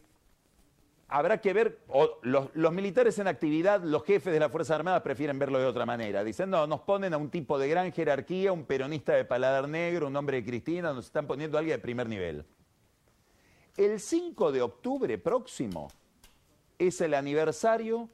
habrá 1.06 1.40
que 1.40 1.52
ver, 1.52 1.80
los, 2.22 2.48
los, 2.54 2.72
militares 2.72 3.18
en 3.18 3.28
actividad, 3.28 3.82
los 3.82 4.04
jefes 4.04 4.32
de 4.32 4.40
las 4.40 4.50
Fuerzas 4.50 4.76
Armadas 4.76 5.02
prefieren 5.02 5.38
verlo 5.38 5.58
de 5.58 5.66
otra 5.66 5.84
manera. 5.84 6.24
Dicen, 6.24 6.50
no, 6.50 6.66
nos 6.66 6.80
ponen 6.80 7.12
a 7.12 7.18
un 7.18 7.30
tipo 7.30 7.58
de 7.58 7.68
gran 7.68 7.92
jerarquía, 7.92 8.52
un 8.52 8.64
peronista 8.64 9.12
de 9.12 9.24
paladar 9.24 9.68
negro, 9.68 10.08
un 10.08 10.16
hombre 10.16 10.38
de 10.38 10.44
Cristina, 10.44 10.92
nos 10.92 11.06
están 11.06 11.26
poniendo 11.26 11.58
a 11.58 11.60
alguien 11.60 11.76
de 11.76 11.82
primer 11.82 12.08
nivel. 12.08 12.46
El 13.76 14.00
5 14.00 14.50
de 14.50 14.62
octubre 14.62 15.18
próximo 15.18 15.88
es 16.78 17.00
el 17.02 17.14
aniversario 17.14 18.08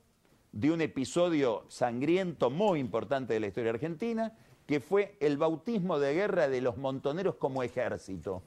de 0.50 0.72
un 0.72 0.80
episodio 0.80 1.64
sangriento 1.68 2.50
muy 2.50 2.80
importante 2.80 3.34
de 3.34 3.40
la 3.40 3.46
historia 3.46 3.70
argentina, 3.70 4.32
que 4.66 4.80
fue 4.80 5.16
el 5.20 5.36
bautismo 5.36 5.98
de 5.98 6.14
guerra 6.14 6.48
de 6.48 6.60
los 6.60 6.76
montoneros 6.76 7.36
como 7.36 7.62
ejército, 7.62 8.42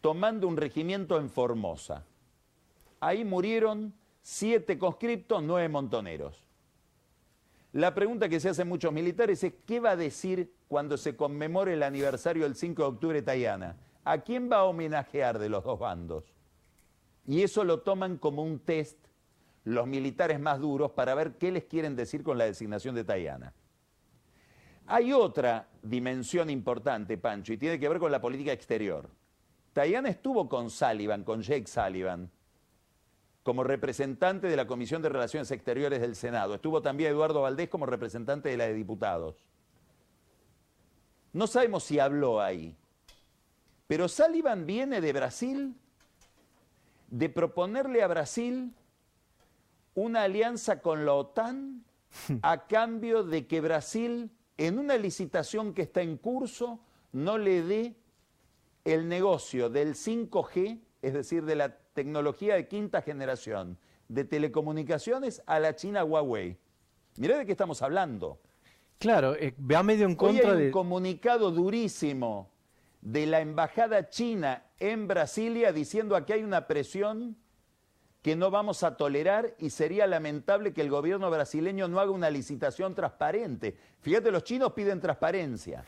tomando 0.00 0.46
un 0.46 0.56
regimiento 0.56 1.18
en 1.18 1.28
Formosa. 1.28 2.04
Ahí 3.00 3.24
murieron 3.24 3.92
siete 4.22 4.78
conscriptos, 4.78 5.42
nueve 5.42 5.68
montoneros. 5.68 6.44
La 7.72 7.94
pregunta 7.94 8.28
que 8.28 8.38
se 8.38 8.50
hacen 8.50 8.68
muchos 8.68 8.92
militares 8.92 9.42
es, 9.42 9.54
¿qué 9.66 9.80
va 9.80 9.92
a 9.92 9.96
decir 9.96 10.52
cuando 10.68 10.96
se 10.96 11.16
conmemore 11.16 11.72
el 11.72 11.82
aniversario 11.82 12.44
del 12.44 12.54
5 12.54 12.82
de 12.82 12.88
octubre 12.88 13.22
Tayana? 13.22 13.76
¿A 14.04 14.18
quién 14.18 14.50
va 14.50 14.58
a 14.58 14.64
homenajear 14.64 15.38
de 15.38 15.48
los 15.48 15.64
dos 15.64 15.78
bandos? 15.78 16.24
Y 17.26 17.42
eso 17.42 17.64
lo 17.64 17.80
toman 17.80 18.18
como 18.18 18.42
un 18.42 18.58
test 18.58 18.98
los 19.64 19.86
militares 19.86 20.38
más 20.38 20.60
duros 20.60 20.90
para 20.90 21.14
ver 21.14 21.38
qué 21.38 21.50
les 21.50 21.64
quieren 21.64 21.96
decir 21.96 22.22
con 22.22 22.36
la 22.36 22.44
designación 22.44 22.94
de 22.94 23.04
Tayana. 23.04 23.54
Hay 24.86 25.12
otra 25.12 25.68
dimensión 25.82 26.50
importante, 26.50 27.18
Pancho, 27.18 27.52
y 27.52 27.58
tiene 27.58 27.78
que 27.78 27.88
ver 27.88 27.98
con 27.98 28.12
la 28.12 28.20
política 28.20 28.52
exterior. 28.52 29.08
Tayana 29.72 30.10
estuvo 30.10 30.48
con 30.48 30.70
Sullivan, 30.70 31.24
con 31.24 31.42
Jake 31.42 31.66
Sullivan, 31.66 32.30
como 33.42 33.64
representante 33.64 34.46
de 34.46 34.56
la 34.56 34.66
Comisión 34.66 35.02
de 35.02 35.08
Relaciones 35.08 35.50
Exteriores 35.50 36.00
del 36.00 36.14
Senado. 36.14 36.54
Estuvo 36.54 36.82
también 36.82 37.10
Eduardo 37.10 37.42
Valdés 37.42 37.68
como 37.68 37.86
representante 37.86 38.48
de 38.48 38.56
la 38.56 38.66
de 38.66 38.74
diputados. 38.74 39.46
No 41.32 41.46
sabemos 41.46 41.84
si 41.84 41.98
habló 41.98 42.40
ahí, 42.40 42.76
pero 43.86 44.08
Sullivan 44.08 44.66
viene 44.66 45.00
de 45.00 45.12
Brasil 45.12 45.74
de 47.08 47.28
proponerle 47.28 48.02
a 48.02 48.06
Brasil 48.06 48.74
una 49.94 50.22
alianza 50.22 50.80
con 50.80 51.04
la 51.04 51.14
OTAN 51.14 51.84
a 52.42 52.66
cambio 52.66 53.22
de 53.22 53.46
que 53.46 53.60
Brasil, 53.60 54.30
en 54.56 54.78
una 54.78 54.96
licitación 54.96 55.74
que 55.74 55.82
está 55.82 56.02
en 56.02 56.16
curso, 56.16 56.80
no 57.12 57.38
le 57.38 57.62
dé 57.62 57.96
el 58.84 59.08
negocio 59.08 59.70
del 59.70 59.94
5G, 59.94 60.80
es 61.02 61.14
decir, 61.14 61.44
de 61.44 61.56
la 61.56 61.76
tecnología 61.94 62.54
de 62.54 62.68
quinta 62.68 63.02
generación 63.02 63.78
de 64.08 64.24
telecomunicaciones 64.24 65.42
a 65.46 65.58
la 65.58 65.74
China 65.74 66.04
Huawei. 66.04 66.58
Mirá 67.16 67.38
de 67.38 67.46
qué 67.46 67.52
estamos 67.52 67.82
hablando. 67.82 68.40
Claro, 68.98 69.34
eh, 69.34 69.54
va 69.58 69.82
medio 69.82 70.06
en 70.06 70.14
contra 70.14 70.50
Hoy 70.50 70.56
hay 70.56 70.66
un 70.66 70.72
comunicado 70.72 71.50
durísimo 71.50 72.50
de 73.00 73.26
la 73.26 73.40
embajada 73.40 74.08
china 74.08 74.64
en 74.78 75.08
Brasilia 75.08 75.72
diciendo 75.72 76.24
que 76.24 76.34
hay 76.34 76.42
una 76.42 76.66
presión 76.66 77.36
que 78.22 78.36
no 78.36 78.52
vamos 78.52 78.84
a 78.84 78.96
tolerar 78.96 79.54
y 79.58 79.70
sería 79.70 80.06
lamentable 80.06 80.72
que 80.72 80.80
el 80.80 80.90
gobierno 80.90 81.28
brasileño 81.28 81.88
no 81.88 81.98
haga 81.98 82.12
una 82.12 82.30
licitación 82.30 82.94
transparente. 82.94 83.76
Fíjate, 84.00 84.30
los 84.30 84.44
chinos 84.44 84.72
piden 84.72 85.00
transparencia. 85.00 85.84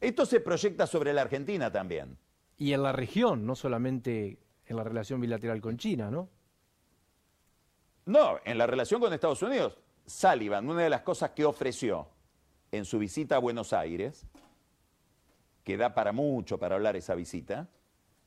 Esto 0.00 0.26
se 0.26 0.40
proyecta 0.40 0.88
sobre 0.88 1.12
la 1.12 1.22
Argentina 1.22 1.70
también. 1.70 2.18
Y 2.58 2.72
en 2.72 2.82
la 2.82 2.92
región, 2.92 3.46
no 3.46 3.54
solamente 3.54 4.38
en 4.66 4.76
la 4.76 4.82
relación 4.82 5.20
bilateral 5.20 5.60
con 5.60 5.78
China, 5.78 6.10
¿no? 6.10 6.28
No, 8.06 8.38
en 8.44 8.58
la 8.58 8.66
relación 8.66 9.00
con 9.00 9.12
Estados 9.12 9.40
Unidos. 9.42 9.78
Sullivan, 10.04 10.68
una 10.68 10.82
de 10.82 10.90
las 10.90 11.02
cosas 11.02 11.30
que 11.30 11.44
ofreció 11.44 12.08
en 12.70 12.84
su 12.84 12.98
visita 12.98 13.36
a 13.36 13.38
Buenos 13.38 13.72
Aires, 13.72 14.26
que 15.62 15.76
da 15.76 15.94
para 15.94 16.12
mucho 16.12 16.58
para 16.58 16.74
hablar 16.74 16.96
esa 16.96 17.14
visita, 17.14 17.68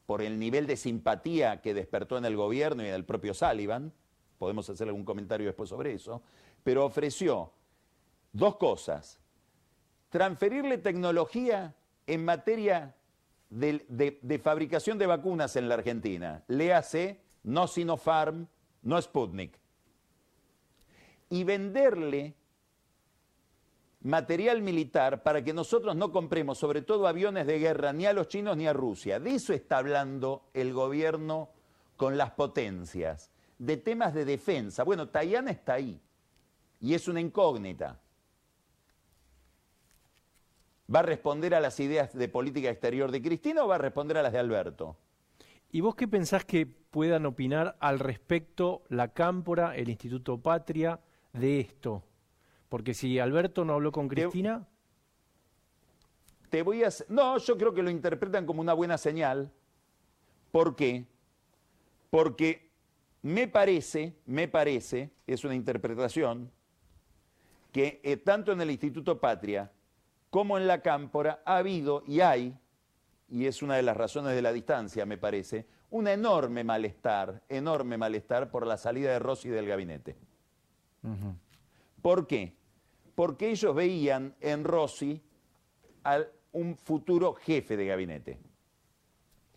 por 0.08 0.22
el 0.22 0.40
nivel 0.40 0.66
de 0.66 0.78
simpatía 0.78 1.62
que 1.62 1.76
despertó 1.76 2.18
en 2.18 2.26
el 2.26 2.38
gobierno 2.38 2.82
y 2.82 2.88
en 2.88 2.94
el 2.94 3.04
propio 3.04 3.34
Sullivan, 3.34 3.94
podemos 4.40 4.68
hacer 4.70 4.88
algún 4.88 5.04
comentario 5.04 5.48
después 5.48 5.70
sobre 5.70 5.94
eso, 5.94 6.24
pero 6.64 6.86
ofreció 6.86 7.52
dos 8.32 8.56
cosas. 8.56 9.20
Transferirle 10.10 10.78
tecnología 10.78 11.76
en 12.08 12.24
materia 12.24 12.96
de, 13.50 14.42
fabricación 14.42 14.98
de 14.98 15.08
vacunas 15.08 15.58
en 15.58 15.68
la 15.68 15.76
Argentina. 15.76 16.42
Léase, 16.48 17.20
no 17.44 17.68
Sinopharm, 17.68 18.48
no 18.84 19.02
Sputnik. 19.02 19.60
Y 21.30 21.44
venderle 21.44 22.34
material 24.08 24.62
militar 24.62 25.22
para 25.22 25.44
que 25.44 25.54
nosotros 25.54 25.96
no 25.96 26.12
compremos, 26.12 26.58
sobre 26.58 26.82
todo 26.82 27.08
aviones 27.08 27.46
de 27.46 27.60
guerra, 27.60 27.92
ni 27.94 28.06
a 28.06 28.14
los 28.14 28.30
chinos 28.30 28.56
ni 28.56 28.66
a 28.66 28.74
Rusia. 28.74 29.20
De 29.20 29.32
eso 29.36 29.54
está 29.54 29.78
hablando 29.78 30.50
el 30.54 30.74
gobierno 30.74 31.50
con 31.98 32.18
las 32.18 32.32
potencias, 32.32 33.30
de 33.60 33.76
temas 33.78 34.14
de 34.14 34.24
defensa. 34.24 34.84
Bueno, 34.84 35.10
Tayana 35.10 35.52
está 35.52 35.74
ahí 35.74 36.00
y 36.80 36.94
es 36.94 37.08
una 37.08 37.20
incógnita. 37.20 38.00
¿Va 40.94 41.00
a 41.00 41.04
responder 41.04 41.54
a 41.54 41.60
las 41.60 41.80
ideas 41.82 42.14
de 42.14 42.30
política 42.30 42.70
exterior 42.70 43.12
de 43.12 43.22
Cristina 43.22 43.66
o 43.66 43.68
va 43.68 43.76
a 43.76 43.80
responder 43.80 44.18
a 44.18 44.24
las 44.24 44.32
de 44.32 44.40
Alberto? 44.40 44.96
¿Y 45.70 45.82
vos 45.82 45.96
qué 45.96 46.08
pensás 46.08 46.46
que 46.46 46.66
puedan 46.66 47.26
opinar 47.26 47.76
al 47.82 48.00
respecto 48.00 48.84
la 48.88 49.10
Cámpora, 49.10 49.76
el 49.76 49.90
Instituto 49.90 50.38
Patria, 50.38 51.02
de 51.34 51.60
esto? 51.60 52.04
Porque 52.70 52.94
si 52.94 53.20
Alberto 53.20 53.66
no 53.66 53.74
habló 53.74 53.92
con 53.92 54.08
Cristina... 54.08 54.68
Te, 56.50 56.62
voy 56.62 56.84
a... 56.84 56.90
No, 57.10 57.38
yo 57.38 57.58
creo 57.58 57.74
que 57.74 57.84
lo 57.84 57.90
interpretan 57.90 58.46
como 58.46 58.62
una 58.62 58.74
buena 58.74 58.98
señal. 58.98 59.52
¿Por 60.52 60.76
qué? 60.76 61.06
Porque 62.10 62.70
me 63.22 63.48
parece, 63.48 64.16
me 64.26 64.48
parece, 64.48 65.12
es 65.26 65.44
una 65.44 65.56
interpretación, 65.56 66.52
que 67.72 68.00
eh, 68.04 68.18
tanto 68.18 68.52
en 68.52 68.62
el 68.62 68.72
Instituto 68.72 69.20
Patria 69.20 69.72
como 70.30 70.58
en 70.58 70.68
la 70.68 70.82
Cámpora 70.82 71.42
ha 71.46 71.58
habido 71.58 72.04
y 72.08 72.22
hay, 72.22 72.58
y 73.30 73.46
es 73.46 73.62
una 73.62 73.76
de 73.76 73.84
las 73.84 73.98
razones 73.98 74.34
de 74.34 74.42
la 74.42 74.54
distancia, 74.54 75.06
me 75.06 75.18
parece, 75.18 75.68
un 75.90 76.08
enorme 76.08 76.64
malestar, 76.64 77.44
enorme 77.50 77.98
malestar 77.98 78.50
por 78.50 78.66
la 78.66 78.78
salida 78.78 79.12
de 79.12 79.20
Rossi 79.20 79.50
del 79.50 79.68
gabinete. 79.68 80.16
¿Por 82.02 82.28
qué? 82.28 82.57
Porque 83.18 83.50
ellos 83.50 83.74
veían 83.74 84.36
en 84.42 84.64
Rossi 84.64 85.20
a 86.04 86.20
un 86.52 86.78
futuro 86.78 87.34
jefe 87.34 87.76
de 87.76 87.88
gabinete. 87.88 88.38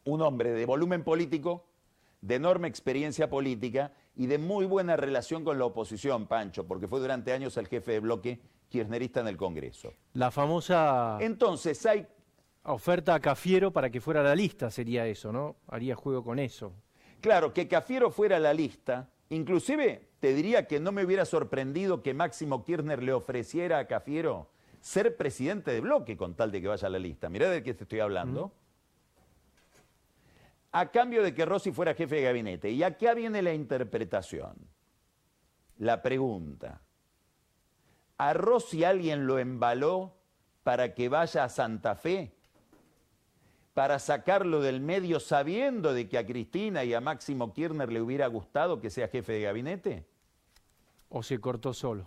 Un 0.05 0.23
hombre 0.23 0.53
de 0.53 0.65
volumen 0.65 1.05
político, 1.05 1.67
de 2.23 2.37
enorme 2.37 2.69
experiencia 2.69 3.29
política 3.29 3.93
y 4.17 4.29
de 4.29 4.39
muy 4.39 4.65
buena 4.65 4.97
relación 4.97 5.45
con 5.45 5.59
la 5.59 5.67
oposición, 5.67 6.27
Pancho, 6.27 6.67
porque 6.67 6.89
fue 6.89 7.01
durante 7.01 7.35
años 7.35 7.55
el 7.59 7.69
jefe 7.69 7.93
de 7.93 8.01
bloque 8.01 8.41
kirchnerista 8.71 9.21
en 9.21 9.29
el 9.29 9.37
Congreso. 9.37 9.93
La 10.15 10.31
famosa... 10.31 11.19
Entonces 11.21 11.85
hay... 11.85 12.07
Oferta 12.63 13.15
a 13.15 13.21
Cafiero 13.21 13.75
para 13.75 13.91
que 13.91 14.01
fuera 14.01 14.23
la 14.23 14.35
lista 14.35 14.71
sería 14.71 15.07
eso, 15.07 15.33
¿no? 15.33 15.57
Haría 15.69 15.95
juego 15.97 16.25
con 16.25 16.39
eso. 16.39 16.73
Claro, 17.21 17.53
que 17.53 17.69
Cafiero 17.69 18.11
fuera 18.11 18.39
la 18.39 18.55
lista. 18.55 19.11
Inclusive 19.31 20.09
te 20.19 20.35
diría 20.35 20.67
que 20.67 20.81
no 20.81 20.93
me 20.93 21.05
hubiera 21.05 21.25
sorprendido 21.25 22.03
que 22.03 22.15
Máximo 22.15 22.65
Kirchner 22.65 23.03
le 23.03 23.13
ofreciera 23.13 23.79
a 23.79 23.87
Cafiero 23.87 24.51
ser 24.81 25.17
presidente 25.17 25.71
de 25.71 25.81
bloque 25.81 26.17
con 26.17 26.35
tal 26.35 26.51
de 26.51 26.61
que 26.61 26.69
vaya 26.69 26.89
a 26.89 26.91
la 26.91 26.99
lista. 26.99 27.29
Mirá 27.29 27.49
de 27.49 27.63
qué 27.63 27.73
te 27.73 27.85
estoy 27.85 28.01
hablando. 28.01 28.53
A 30.73 30.91
cambio 30.91 31.23
de 31.23 31.33
que 31.33 31.45
Rossi 31.45 31.71
fuera 31.71 31.95
jefe 31.95 32.17
de 32.17 32.23
gabinete. 32.23 32.71
Y 32.71 32.83
acá 32.83 33.15
viene 33.15 33.41
la 33.41 33.55
interpretación. 33.55 34.57
La 35.79 36.03
pregunta. 36.03 36.83
¿A 38.19 38.33
Rossi 38.35 38.85
alguien 38.85 39.27
lo 39.27 39.39
embaló 39.39 40.17
para 40.65 40.93
que 40.95 41.09
vaya 41.09 41.45
a 41.45 41.49
Santa 41.49 41.95
Fe? 41.95 42.35
¿Para 43.75 43.99
sacarlo 43.99 44.61
del 44.61 44.81
medio 44.81 45.21
sabiendo 45.21 45.95
de 45.95 46.09
que 46.09 46.19
a 46.19 46.27
Cristina 46.27 46.85
y 46.85 46.93
a 46.93 47.01
Máximo 47.01 47.53
Kirchner 47.53 47.91
le 47.93 48.01
hubiera 48.01 48.27
gustado 48.27 48.81
que 48.81 48.91
sea 48.91 49.09
jefe 49.09 49.33
de 49.35 49.43
gabinete? 49.43 50.07
¿O 51.09 51.23
se 51.23 51.41
cortó 51.41 51.73
solo? 51.73 52.07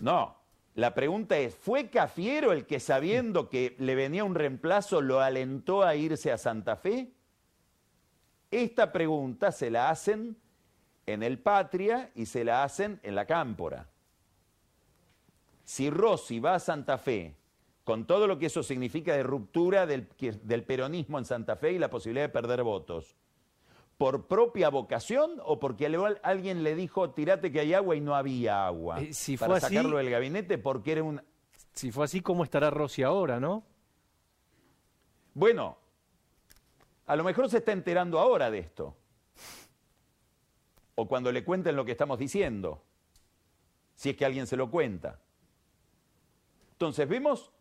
No, 0.00 0.36
la 0.74 0.94
pregunta 0.94 1.36
es, 1.36 1.54
¿fue 1.54 1.90
Cafiero 1.90 2.52
el 2.52 2.66
que 2.66 2.80
sabiendo 2.80 3.50
que 3.50 3.76
le 3.78 3.94
venía 3.94 4.24
un 4.24 4.34
reemplazo 4.34 5.02
lo 5.02 5.20
alentó 5.20 5.82
a 5.82 5.94
irse 5.94 6.32
a 6.32 6.38
Santa 6.38 6.76
Fe? 6.76 7.12
Esta 8.50 8.90
pregunta 8.90 9.52
se 9.52 9.70
la 9.70 9.90
hacen 9.90 10.36
en 11.06 11.22
el 11.22 11.38
Patria 11.38 12.10
y 12.14 12.26
se 12.26 12.44
la 12.44 12.64
hacen 12.64 12.98
en 13.02 13.14
la 13.14 13.26
Cámpora. 13.26 13.88
Si 15.64 15.90
Rossi 15.90 16.40
va 16.40 16.54
a 16.54 16.58
Santa 16.58 16.96
Fe 16.98 17.36
con 17.84 18.06
todo 18.06 18.26
lo 18.26 18.38
que 18.38 18.46
eso 18.46 18.62
significa 18.62 19.14
de 19.14 19.22
ruptura 19.22 19.86
del, 19.86 20.08
del 20.42 20.64
peronismo 20.64 21.18
en 21.18 21.24
Santa 21.24 21.56
Fe 21.56 21.72
y 21.72 21.78
la 21.78 21.90
posibilidad 21.90 22.24
de 22.24 22.28
perder 22.28 22.62
votos, 22.62 23.16
¿por 23.98 24.26
propia 24.26 24.68
vocación 24.70 25.40
o 25.44 25.58
porque 25.58 25.86
alguien 26.22 26.62
le 26.62 26.74
dijo, 26.74 27.10
tirate 27.10 27.52
que 27.52 27.60
hay 27.60 27.74
agua 27.74 27.96
y 27.96 28.00
no 28.00 28.14
había 28.14 28.66
agua? 28.66 29.00
Eh, 29.00 29.12
si 29.12 29.36
para 29.36 29.52
fue 29.52 29.60
sacarlo 29.60 29.96
así, 29.96 30.04
del 30.04 30.10
gabinete 30.10 30.58
porque 30.58 30.92
era 30.92 31.02
un... 31.02 31.22
Si 31.72 31.92
fue 31.92 32.04
así, 32.04 32.20
¿cómo 32.20 32.44
estará 32.44 32.70
Rossi 32.70 33.02
ahora, 33.02 33.38
no? 33.38 33.64
Bueno, 35.34 35.78
a 37.06 37.16
lo 37.16 37.24
mejor 37.24 37.48
se 37.48 37.58
está 37.58 37.72
enterando 37.72 38.18
ahora 38.18 38.50
de 38.50 38.58
esto. 38.58 38.96
O 40.94 41.08
cuando 41.08 41.32
le 41.32 41.44
cuenten 41.44 41.76
lo 41.76 41.84
que 41.84 41.92
estamos 41.92 42.18
diciendo. 42.18 42.82
Si 43.94 44.10
es 44.10 44.16
que 44.16 44.24
alguien 44.24 44.46
se 44.46 44.56
lo 44.56 44.70
cuenta. 44.70 45.20
Entonces, 46.72 47.08
vemos 47.08 47.52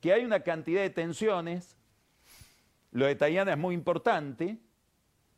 que 0.00 0.12
hay 0.12 0.24
una 0.24 0.40
cantidad 0.40 0.82
de 0.82 0.90
tensiones. 0.90 1.76
Lo 2.92 3.06
de 3.06 3.14
Tayana 3.16 3.52
es 3.52 3.58
muy 3.58 3.74
importante. 3.74 4.58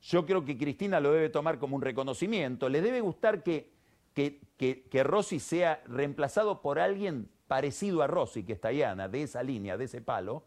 Yo 0.02 0.24
creo 0.24 0.44
que 0.44 0.56
Cristina 0.56 1.00
lo 1.00 1.12
debe 1.12 1.28
tomar 1.28 1.58
como 1.58 1.76
un 1.76 1.82
reconocimiento. 1.82 2.68
Le 2.68 2.80
debe 2.80 3.00
gustar 3.00 3.42
que, 3.42 3.70
que, 4.14 4.40
que, 4.58 5.02
Rossi 5.02 5.40
sea 5.40 5.82
reemplazado 5.86 6.62
por 6.62 6.78
alguien 6.78 7.28
parecido 7.46 8.02
a 8.02 8.06
Rossi, 8.06 8.44
que 8.44 8.54
es 8.54 8.60
Tayana, 8.60 9.08
de 9.08 9.22
esa 9.24 9.42
línea, 9.42 9.76
de 9.76 9.84
ese 9.84 10.00
palo. 10.00 10.44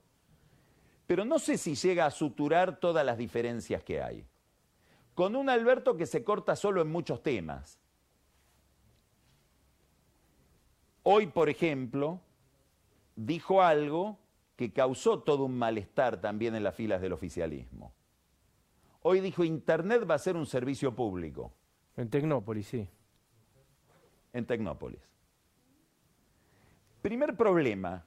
Pero 1.06 1.26
no 1.26 1.38
sé 1.38 1.58
si 1.58 1.76
llega 1.76 2.06
a 2.06 2.12
suturar 2.12 2.80
todas 2.80 3.06
las 3.06 3.18
diferencias 3.18 3.84
que 3.84 4.02
hay. 4.02 4.26
Con 5.14 5.36
un 5.36 5.50
Alberto 5.50 5.96
que 5.98 6.06
se 6.06 6.24
corta 6.24 6.56
solo 6.56 6.82
en 6.82 6.90
muchos 6.90 7.22
temas. 7.22 7.78
Hoy, 11.04 11.28
por 11.28 11.50
ejemplo, 11.50 12.22
dijo 13.16 13.62
algo 13.62 14.20
que 14.56 14.72
causó 14.72 15.20
todo 15.22 15.46
un 15.46 15.58
malestar 15.58 16.22
también 16.22 16.56
en 16.56 16.64
las 16.64 16.76
filas 16.76 17.02
del 17.02 17.14
oficialismo. 17.14 17.94
Hoy 19.02 19.20
dijo, 19.20 19.44
Internet 19.44 20.06
va 20.10 20.16
a 20.16 20.20
ser 20.20 20.36
un 20.36 20.46
servicio 20.46 20.96
público. 20.96 21.54
En 21.98 22.10
Tecnópolis, 22.10 22.68
sí. 22.68 22.88
En 24.32 24.46
Tecnópolis. 24.46 25.02
Primer 27.02 27.36
problema, 27.36 28.06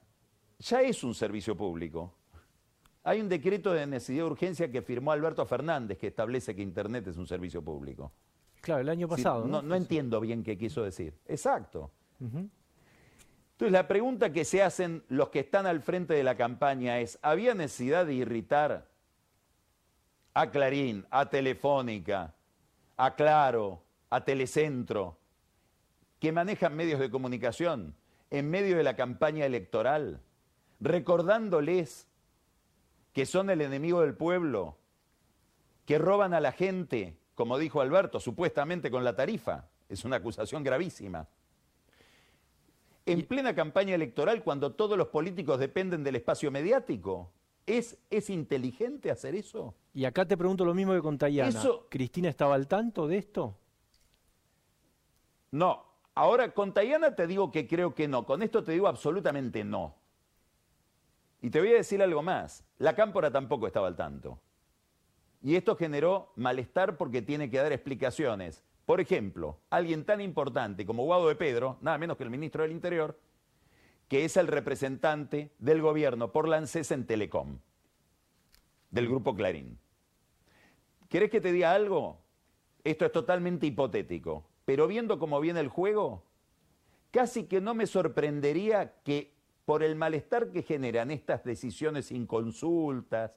ya 0.59 0.81
es 0.81 1.05
un 1.05 1.15
servicio 1.15 1.57
público. 1.57 2.15
Hay 3.05 3.21
un 3.21 3.29
decreto 3.29 3.73
de 3.73 3.87
necesidad 3.87 4.25
de 4.25 4.31
urgencia 4.31 4.71
que 4.71 4.83
firmó 4.83 5.13
Alberto 5.13 5.45
Fernández 5.45 5.99
que 5.99 6.09
establece 6.09 6.57
que 6.57 6.63
Internet 6.63 7.07
es 7.09 7.17
un 7.17 7.27
servicio 7.27 7.63
público. 7.63 8.13
Claro, 8.61 8.81
el 8.81 8.89
año 8.89 9.07
pasado. 9.07 9.47
no, 9.47 9.63
no, 9.63 9.75
entiendo 9.75 10.21
bien 10.21 10.43
qué 10.43 10.57
quiso 10.57 10.83
decir. 10.83 11.15
Exacto. 11.27 11.93
Entonces 13.57 13.73
la 13.73 13.89
pregunta 13.89 14.35
que 14.35 14.45
se 14.45 14.63
hacen 14.63 15.03
los 15.09 15.31
que 15.31 15.41
están 15.41 15.65
al 15.65 15.81
frente 15.81 16.13
de 16.13 16.23
la 16.23 16.37
campaña 16.37 17.01
es, 17.01 17.19
¿había 17.23 17.55
necesidad 17.55 18.05
de 18.05 18.13
irritar 18.13 18.87
a 20.35 20.51
Clarín, 20.51 21.07
a 21.11 21.31
Telefónica, 21.31 22.35
a 22.99 23.15
Claro, 23.15 23.83
a 24.11 24.23
Telecentro, 24.27 25.19
que 26.19 26.33
manejan 26.33 26.77
medios 26.77 27.01
de 27.01 27.09
comunicación 27.09 27.97
en 28.29 28.51
medio 28.51 28.77
de 28.77 28.83
la 28.83 28.95
campaña 28.95 29.47
electoral, 29.47 30.21
recordándoles 30.79 32.09
que 33.15 33.25
son 33.25 33.49
el 33.49 33.63
enemigo 33.63 34.03
del 34.03 34.15
pueblo, 34.15 34.77
que 35.87 35.97
roban 35.97 36.35
a 36.35 36.41
la 36.41 36.53
gente, 36.53 37.17
como 37.35 37.57
dijo 37.57 37.81
Alberto, 37.81 38.21
supuestamente 38.21 38.91
con 38.91 39.03
la 39.03 39.17
tarifa? 39.17 39.71
Es 39.89 40.05
una 40.05 40.17
acusación 40.17 40.63
gravísima 40.63 41.27
en 43.07 43.25
plena 43.25 43.55
campaña 43.55 43.95
electoral 43.95 44.43
cuando 44.43 44.75
todos 44.75 44.99
los 44.99 45.09
políticos 45.09 45.61
dependen 45.61 46.03
del 46.03 46.17
espacio 46.17 46.51
mediático. 46.51 47.33
¿Es, 47.65 47.99
¿Es, 48.11 48.31
inteligente 48.31 49.11
hacer 49.11 49.35
eso? 49.35 49.75
Y 49.95 50.05
acá 50.05 50.27
te 50.27 50.37
pregunto 50.37 50.65
lo 50.65 50.75
mismo 50.75 50.93
que 50.93 51.01
con 51.01 51.17
Tayana. 51.17 51.63
¿Cristina 51.89 52.29
estaba 52.29 52.55
al 52.55 52.69
tanto 52.69 53.09
de 53.09 53.19
esto? 53.19 53.57
No. 55.52 55.85
Ahora, 56.15 56.52
con 56.52 56.73
Tayana 56.73 57.15
te 57.15 57.26
digo 57.26 57.50
que 57.50 57.67
creo 57.67 57.95
que 57.95 58.07
no. 58.07 58.25
Con 58.25 58.43
esto 58.43 58.63
te 58.63 58.73
digo 58.73 58.87
absolutamente 58.89 59.65
no. 59.65 59.97
Y 61.43 61.50
te 61.50 61.61
voy 61.61 61.71
a 61.71 61.76
decir 61.76 62.02
algo 62.02 62.23
más. 62.23 62.65
La 62.78 62.95
Cámpora 62.95 63.30
tampoco 63.30 63.67
estaba 63.67 63.89
al 63.89 63.97
tanto. 63.97 64.41
Y 65.43 65.57
esto 65.57 65.76
generó 65.76 66.33
malestar 66.37 66.97
porque 66.97 67.23
tiene 67.23 67.50
que 67.50 67.59
dar 67.59 67.73
explicaciones 67.73 68.65
por 68.87 69.01
ejemplo, 69.01 69.59
alguien 69.69 70.05
tan 70.05 70.21
importante 70.21 70.87
como 70.87 71.05
Guado 71.05 71.27
de 71.29 71.35
Pedro, 71.35 71.77
nada 71.81 71.99
menos 71.99 72.17
que 72.17 72.23
el 72.23 72.31
ministro 72.31 72.63
del 72.63 72.71
Interior, 72.71 73.19
que 74.09 74.25
es 74.25 74.37
el 74.37 74.47
representante 74.47 75.51
del 75.59 75.83
gobierno 75.83 76.31
por 76.31 76.49
la 76.49 76.59
en 76.59 77.07
Telecom, 77.07 77.59
del 78.93 79.09
grupo 79.09 79.35
Clarín. 79.35 79.79
¿Querés 81.09 81.31
que 81.31 81.41
te 81.41 81.51
diga 81.51 81.73
algo? 81.73 82.19
Esto 82.85 83.05
es 83.05 83.11
totalmente 83.11 83.67
hipotético, 83.67 84.47
pero 84.65 84.87
viendo 84.87 85.19
cómo 85.19 85.41
viene 85.41 85.59
el 85.59 85.69
juego, 85.69 86.23
casi 87.11 87.45
que 87.45 87.61
no 87.61 87.75
me 87.75 87.89
sorprendería 87.89 88.95
que 89.03 89.35
por 89.65 89.83
el 89.83 89.97
malestar 89.97 90.53
que 90.53 90.63
generan 90.63 91.11
estas 91.11 91.43
decisiones 91.43 92.07
sin 92.07 92.25
consultas, 92.29 93.33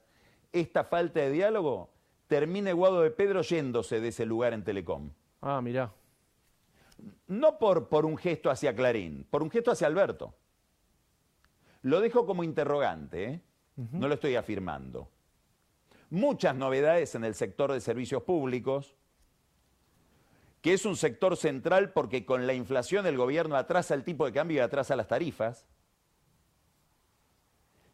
esta 0.52 0.84
falta 0.84 1.18
de 1.18 1.32
diálogo, 1.32 1.90
termine 2.28 2.72
Guado 2.72 3.02
de 3.02 3.10
Pedro 3.10 3.42
yéndose 3.42 4.00
de 4.00 4.08
ese 4.08 4.26
lugar 4.26 4.52
en 4.52 4.62
Telecom. 4.62 5.10
Ah, 5.40 5.60
mirá. 5.60 5.92
No 7.26 7.58
por, 7.58 7.88
por 7.88 8.04
un 8.04 8.16
gesto 8.16 8.50
hacia 8.50 8.74
Clarín, 8.74 9.26
por 9.30 9.42
un 9.42 9.50
gesto 9.50 9.70
hacia 9.70 9.86
Alberto. 9.86 10.34
Lo 11.82 12.00
dejo 12.00 12.26
como 12.26 12.44
interrogante, 12.44 13.24
¿eh? 13.24 13.40
no 13.92 14.08
lo 14.08 14.14
estoy 14.14 14.36
afirmando. 14.36 15.08
Muchas 16.10 16.54
novedades 16.54 17.14
en 17.14 17.24
el 17.24 17.34
sector 17.34 17.72
de 17.72 17.80
servicios 17.80 18.22
públicos, 18.24 18.96
que 20.60 20.74
es 20.74 20.84
un 20.84 20.96
sector 20.96 21.36
central 21.36 21.92
porque 21.92 22.26
con 22.26 22.46
la 22.46 22.52
inflación 22.52 23.06
el 23.06 23.16
gobierno 23.16 23.56
atrasa 23.56 23.94
el 23.94 24.04
tipo 24.04 24.26
de 24.26 24.32
cambio 24.32 24.58
y 24.58 24.60
atrasa 24.60 24.96
las 24.96 25.08
tarifas. 25.08 25.66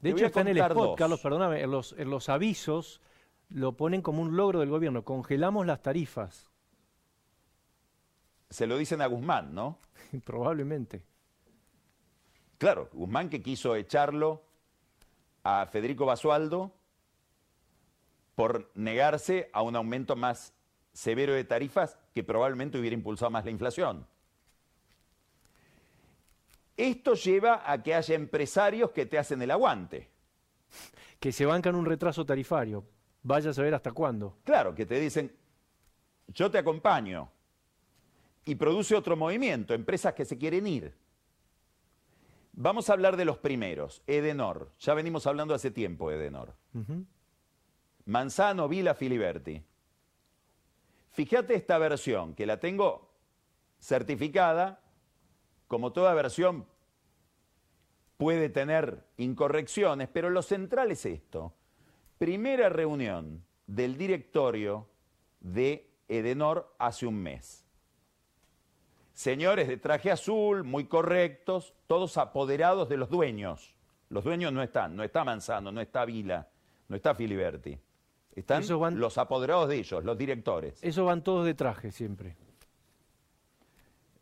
De 0.01 0.11
hecho, 0.11 0.27
está 0.27 0.41
en 0.41 0.49
el 0.49 0.59
spot, 0.59 0.99
Carlos, 0.99 1.21
perdóname, 1.21 1.63
en 1.63 1.71
los, 1.71 1.95
en 1.97 2.11
los 2.11 2.29
avisos 2.29 3.01
lo 3.49 3.77
ponen 3.77 4.03
como 4.03 4.23
un 4.23 4.37
logro 4.37 4.61
del 4.61 4.71
gobierno. 4.71 5.05
Congelamos 5.05 5.67
las 5.67 5.83
tarifas. 5.83 6.51
Se 8.51 8.67
lo 8.67 8.79
dicen 8.79 9.01
a 9.03 9.07
Guzmán, 9.07 9.55
¿no? 9.55 9.79
Probablemente. 10.25 11.05
Claro, 12.59 12.89
Guzmán 12.93 13.29
que 13.29 13.43
quiso 13.43 13.77
echarlo 13.77 14.43
a 15.43 15.67
Federico 15.67 16.07
Basualdo 16.07 16.73
por 18.35 18.71
negarse 18.75 19.51
a 19.53 19.63
un 19.63 19.77
aumento 19.77 20.17
más 20.17 20.53
severo 20.93 21.35
de 21.35 21.45
tarifas 21.45 21.99
que 22.15 22.25
probablemente 22.25 22.79
hubiera 22.79 22.95
impulsado 22.95 23.31
más 23.31 23.45
la 23.45 23.51
inflación. 23.51 24.07
Esto 26.77 27.15
lleva 27.15 27.71
a 27.71 27.83
que 27.83 27.95
haya 27.95 28.15
empresarios 28.15 28.91
que 28.91 29.07
te 29.07 29.19
hacen 29.19 29.43
el 29.43 29.51
aguante. 29.51 30.09
Que 31.19 31.33
se 31.33 31.47
bancan 31.47 31.75
un 31.75 31.87
retraso 31.87 32.27
tarifario. 32.27 32.85
Vaya 33.23 33.51
a 33.51 33.55
saber 33.55 33.75
hasta 33.75 33.93
cuándo. 33.93 34.37
Claro, 34.45 34.75
que 34.75 34.85
te 34.85 35.01
dicen, 35.01 35.35
yo 36.29 36.51
te 36.51 36.59
acompaño, 36.59 37.31
y 38.47 38.55
produce 38.55 38.95
otro 38.95 39.17
movimiento, 39.17 39.75
empresas 39.75 40.15
que 40.15 40.25
se 40.25 40.39
quieren 40.39 40.67
ir. 40.69 40.95
Vamos 42.53 42.89
a 42.89 42.95
hablar 42.95 43.17
de 43.17 43.25
los 43.25 43.39
primeros, 43.39 44.03
Edenor. 44.07 44.73
Ya 44.79 44.95
venimos 44.95 45.27
hablando 45.27 45.53
hace 45.53 45.73
tiempo, 45.73 46.11
Edenor. 46.13 46.55
Manzano, 48.07 48.69
Vila, 48.69 48.95
Filiberti. 48.95 49.63
Fíjate 51.11 51.55
esta 51.55 51.77
versión, 51.79 52.35
que 52.35 52.47
la 52.47 52.61
tengo 52.61 53.11
certificada, 53.81 54.81
como 55.67 55.93
toda 55.93 56.15
versión 56.15 56.67
puede 58.17 58.49
tener 58.49 59.05
incorrecciones, 59.17 60.09
pero 60.09 60.31
lo 60.31 60.41
central 60.41 60.93
es 60.93 61.05
esto. 61.05 61.53
Primera 62.17 62.69
reunión 62.69 63.45
del 63.67 63.99
directorio 63.99 64.89
de 65.41 65.91
Edenor 66.09 66.75
hace 66.79 67.07
un 67.07 67.17
mes 67.17 67.66
señores 69.17 69.67
de 69.67 69.79
traje 69.79 70.11
azul, 70.11 70.63
muy 70.63 70.85
correctos, 70.85 71.75
todos 71.87 72.19
apoderados 72.19 72.89
de 72.89 72.99
los 72.99 73.09
dueños. 73.09 73.75
Los 74.11 74.23
dueños 74.23 74.53
no 74.53 74.63
están, 74.63 74.95
no 74.95 75.03
está 75.03 75.25
Manzano, 75.25 75.73
no 75.73 75.81
está 75.81 76.05
Vila, 76.05 76.49
no 76.87 76.95
está 76.95 77.15
Filiberti. 77.15 77.79
Están 78.35 78.63
los 78.99 79.17
apoderados 79.17 79.71
de 79.71 79.77
ellos, 79.77 80.05
los 80.05 80.19
directores. 80.19 80.79
Eso 80.83 81.07
van 81.07 81.25
todos 81.25 81.47
de 81.47 81.55
traje 81.55 81.91
siempre. 81.91 82.37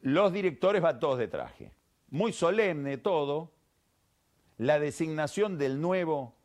Los 0.00 0.33
directores 0.33 0.80
van 0.80 1.00
todos 1.00 1.18
de 1.18 1.26
traje. 1.26 1.72
Muy 2.11 2.33
solemne 2.33 2.96
todo. 2.96 3.52
La 4.59 4.78
designación 4.78 5.59
del 5.59 5.80
nuevo 5.80 6.37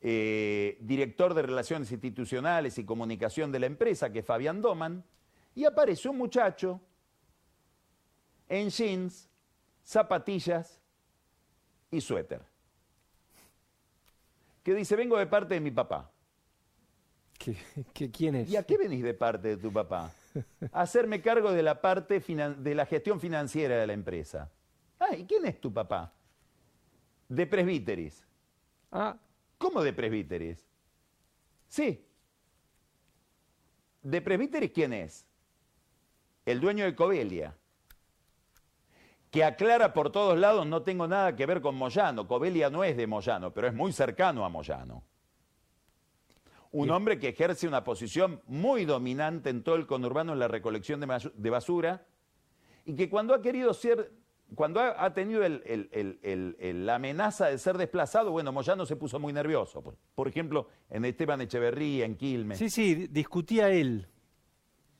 eh, 0.00 0.78
director 0.80 1.34
de 1.34 1.42
Relaciones 1.42 1.92
Institucionales 1.92 2.78
y 2.78 2.86
Comunicación 2.86 3.52
de 3.52 3.58
la 3.58 3.66
empresa, 3.66 4.10
que 4.10 4.20
es 4.20 4.24
Fabián 4.24 4.62
Doman, 4.62 5.04
y 5.54 5.66
aparece 5.66 6.08
un 6.08 6.16
muchacho 6.16 6.80
en 8.52 8.68
jeans, 8.68 9.30
zapatillas 9.82 10.78
y 11.90 12.00
suéter. 12.02 12.42
que 14.62 14.74
dice, 14.74 14.94
vengo 14.94 15.16
de 15.18 15.26
parte 15.26 15.54
de 15.54 15.60
mi 15.60 15.70
papá. 15.70 16.10
¿Qué, 17.38 17.56
qué- 17.94 18.10
quién 18.10 18.34
es? 18.36 18.50
¿Y 18.50 18.56
a 18.56 18.62
qué 18.62 18.76
venís 18.76 19.02
de 19.02 19.14
parte 19.14 19.48
de 19.48 19.56
tu 19.56 19.72
papá? 19.72 20.12
A 20.70 20.82
hacerme 20.82 21.20
cargo 21.22 21.50
de 21.50 21.62
la 21.62 21.80
parte 21.80 22.20
de 22.20 22.74
la 22.74 22.84
gestión 22.86 23.18
financiera 23.20 23.76
de 23.78 23.86
la 23.86 23.92
empresa. 23.94 24.50
Ah, 25.00 25.16
¿y 25.16 25.24
quién 25.24 25.46
es 25.46 25.58
tu 25.60 25.72
papá? 25.72 26.12
De 27.28 27.46
presbíteris. 27.46 28.22
Ah, 28.92 29.16
¿Cómo 29.58 29.82
de 29.82 29.92
presbíteris? 29.94 30.62
Sí. 31.68 32.04
¿De 34.02 34.20
presbíteris 34.20 34.70
quién 34.72 34.92
es? 34.92 35.26
El 36.44 36.60
dueño 36.60 36.84
de 36.84 36.94
Covelia. 36.94 37.56
Que 39.32 39.42
aclara 39.44 39.94
por 39.94 40.12
todos 40.12 40.38
lados, 40.38 40.66
no 40.66 40.82
tengo 40.82 41.08
nada 41.08 41.34
que 41.34 41.46
ver 41.46 41.60
con 41.62 41.74
Moyano. 41.74 42.28
Covelia 42.28 42.68
no 42.68 42.84
es 42.84 42.96
de 42.98 43.06
Moyano, 43.06 43.52
pero 43.52 43.66
es 43.66 43.72
muy 43.74 43.90
cercano 43.92 44.44
a 44.44 44.48
Moyano. 44.50 45.02
Un 46.70 46.90
hombre 46.90 47.18
que 47.18 47.28
ejerce 47.28 47.66
una 47.66 47.82
posición 47.82 48.42
muy 48.46 48.84
dominante 48.84 49.48
en 49.50 49.62
todo 49.64 49.76
el 49.76 49.86
conurbano 49.86 50.34
en 50.34 50.38
la 50.38 50.48
recolección 50.48 51.00
de 51.00 51.50
basura 51.50 52.06
y 52.84 52.94
que 52.94 53.08
cuando 53.08 53.32
ha 53.34 53.40
querido 53.40 53.72
ser, 53.74 54.12
cuando 54.54 54.80
ha, 54.80 55.02
ha 55.02 55.14
tenido 55.14 55.42
el- 55.44 55.62
el- 55.64 55.88
el- 55.92 56.18
el- 56.22 56.56
el- 56.60 56.86
la 56.86 56.96
amenaza 56.96 57.46
de 57.46 57.56
ser 57.56 57.78
desplazado, 57.78 58.32
bueno, 58.32 58.52
Moyano 58.52 58.84
se 58.84 58.96
puso 58.96 59.18
muy 59.18 59.32
nervioso. 59.32 59.82
Por, 59.82 59.96
por 60.14 60.28
ejemplo, 60.28 60.68
en 60.90 61.06
Esteban 61.06 61.40
Echeverría, 61.40 62.04
en 62.04 62.16
Quilmes. 62.16 62.58
sí, 62.58 62.68
sí, 62.68 62.94
di- 62.94 63.06
discutía 63.08 63.70
él 63.70 64.08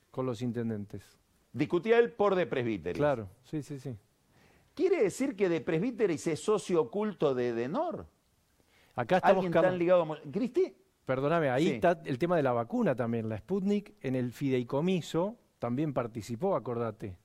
con 0.09 0.25
los 0.25 0.41
intendentes. 0.41 1.19
Discutía 1.51 1.99
él 1.99 2.13
por 2.13 2.33
de 2.33 2.47
presbíteris. 2.47 2.97
Claro, 2.99 3.29
sí, 3.43 3.61
sí, 3.61 3.79
sí. 3.79 3.95
¿Quiere 4.73 5.03
decir 5.03 5.35
que 5.35 5.49
de 5.49 5.61
presbíteris 5.61 6.25
es 6.27 6.43
socio 6.43 6.81
oculto 6.81 7.35
de 7.35 7.53
Denor? 7.53 8.07
Acá 8.95 9.17
estamos, 9.17 9.45
¿Alguien 9.45 9.61
tan 9.63 9.77
ligado 9.77 10.11
a 10.13 10.21
¿Cristi? 10.31 10.75
Perdóname, 11.05 11.49
ahí 11.49 11.65
Sí. 11.67 11.71
está 11.73 12.01
el 12.05 12.17
tema 12.17 12.37
de 12.37 12.43
la 12.43 12.53
vacuna 12.53 12.95
también. 12.95 13.29
La 13.29 13.37
Sputnik 13.37 13.93
en 14.01 14.15
el 14.15 14.31
fideicomiso 14.31 15.37
también 15.59 15.93
participó, 15.93 16.55
acordate. 16.55 17.17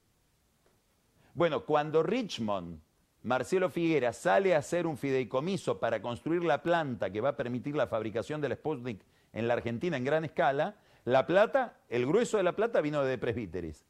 Bueno, 1.34 1.64
cuando 1.64 2.02
Richmond, 2.02 2.80
Marcelo 3.22 3.70
Figuera, 3.70 4.12
sale 4.12 4.54
a 4.54 4.58
hacer 4.58 4.86
un 4.86 4.96
fideicomiso 4.96 5.78
para 5.78 6.02
construir 6.02 6.44
la 6.44 6.62
planta 6.62 7.10
que 7.10 7.20
va 7.20 7.30
a 7.30 7.36
permitir 7.36 7.76
la 7.76 7.86
fabricación 7.86 8.40
del 8.40 8.54
Sputnik 8.56 9.04
en 9.32 9.46
la 9.48 9.54
Argentina 9.54 9.96
en 9.96 10.04
gran 10.04 10.24
escala, 10.24 10.76
la 11.04 11.26
plata, 11.26 11.78
el 11.88 12.06
grueso 12.06 12.36
de 12.36 12.42
la 12.42 12.56
plata 12.56 12.80
vino 12.80 13.02
de 13.04 13.16
presbíteris. 13.18 13.86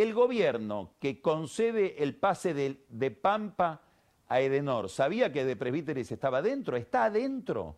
El 0.00 0.14
gobierno 0.14 0.94
que 0.98 1.20
concede 1.20 2.02
el 2.02 2.16
pase 2.16 2.54
de, 2.54 2.86
de 2.88 3.10
Pampa 3.10 3.82
a 4.28 4.40
Edenor, 4.40 4.88
¿sabía 4.88 5.30
que 5.30 5.44
de 5.44 5.56
presbíteris 5.56 6.10
estaba 6.10 6.40
dentro? 6.40 6.78
Está 6.78 7.04
adentro. 7.04 7.76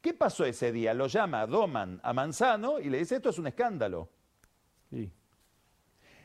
¿Qué 0.00 0.12
pasó 0.12 0.44
ese 0.44 0.72
día? 0.72 0.92
Lo 0.92 1.06
llama 1.06 1.46
Doman 1.46 2.00
a 2.02 2.12
Manzano 2.12 2.80
y 2.80 2.90
le 2.90 2.98
dice, 2.98 3.14
esto 3.14 3.30
es 3.30 3.38
un 3.38 3.46
escándalo. 3.46 4.08
Sí. 4.90 5.08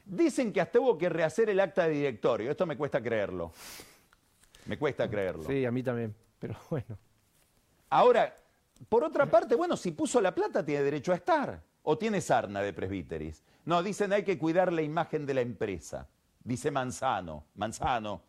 Dicen 0.05 0.51
que 0.51 0.59
hasta 0.59 0.79
hubo 0.79 0.97
que 0.97 1.07
rehacer 1.07 1.51
el 1.51 1.59
acta 1.59 1.87
de 1.87 1.93
directorio. 1.93 2.49
Esto 2.49 2.65
me 2.65 2.75
cuesta 2.75 2.99
creerlo. 2.99 3.51
Me 4.65 4.79
cuesta 4.79 5.07
creerlo. 5.07 5.43
Sí, 5.43 5.65
a 5.65 5.71
mí 5.71 5.83
también. 5.83 6.15
Pero 6.39 6.55
bueno. 6.71 6.97
Ahora, 7.91 8.33
por 8.89 9.03
otra 9.03 9.27
parte, 9.27 9.53
bueno, 9.53 9.77
si 9.77 9.91
puso 9.91 10.19
la 10.19 10.33
plata 10.33 10.65
tiene 10.65 10.81
derecho 10.81 11.11
a 11.11 11.15
estar. 11.15 11.61
O 11.83 11.95
tiene 11.95 12.21
sarna 12.21 12.61
de 12.61 12.73
presbíteris. 12.73 13.43
No, 13.67 13.83
dicen 13.83 14.13
hay 14.13 14.23
que 14.23 14.37
cuidar 14.37 14.71
la 14.71 14.81
imagen 14.81 15.25
de 15.25 15.33
la 15.33 15.41
empresa. 15.41 16.07
Dice 16.41 16.71
Manzano. 16.71 17.47
Manzano. 17.55 18.21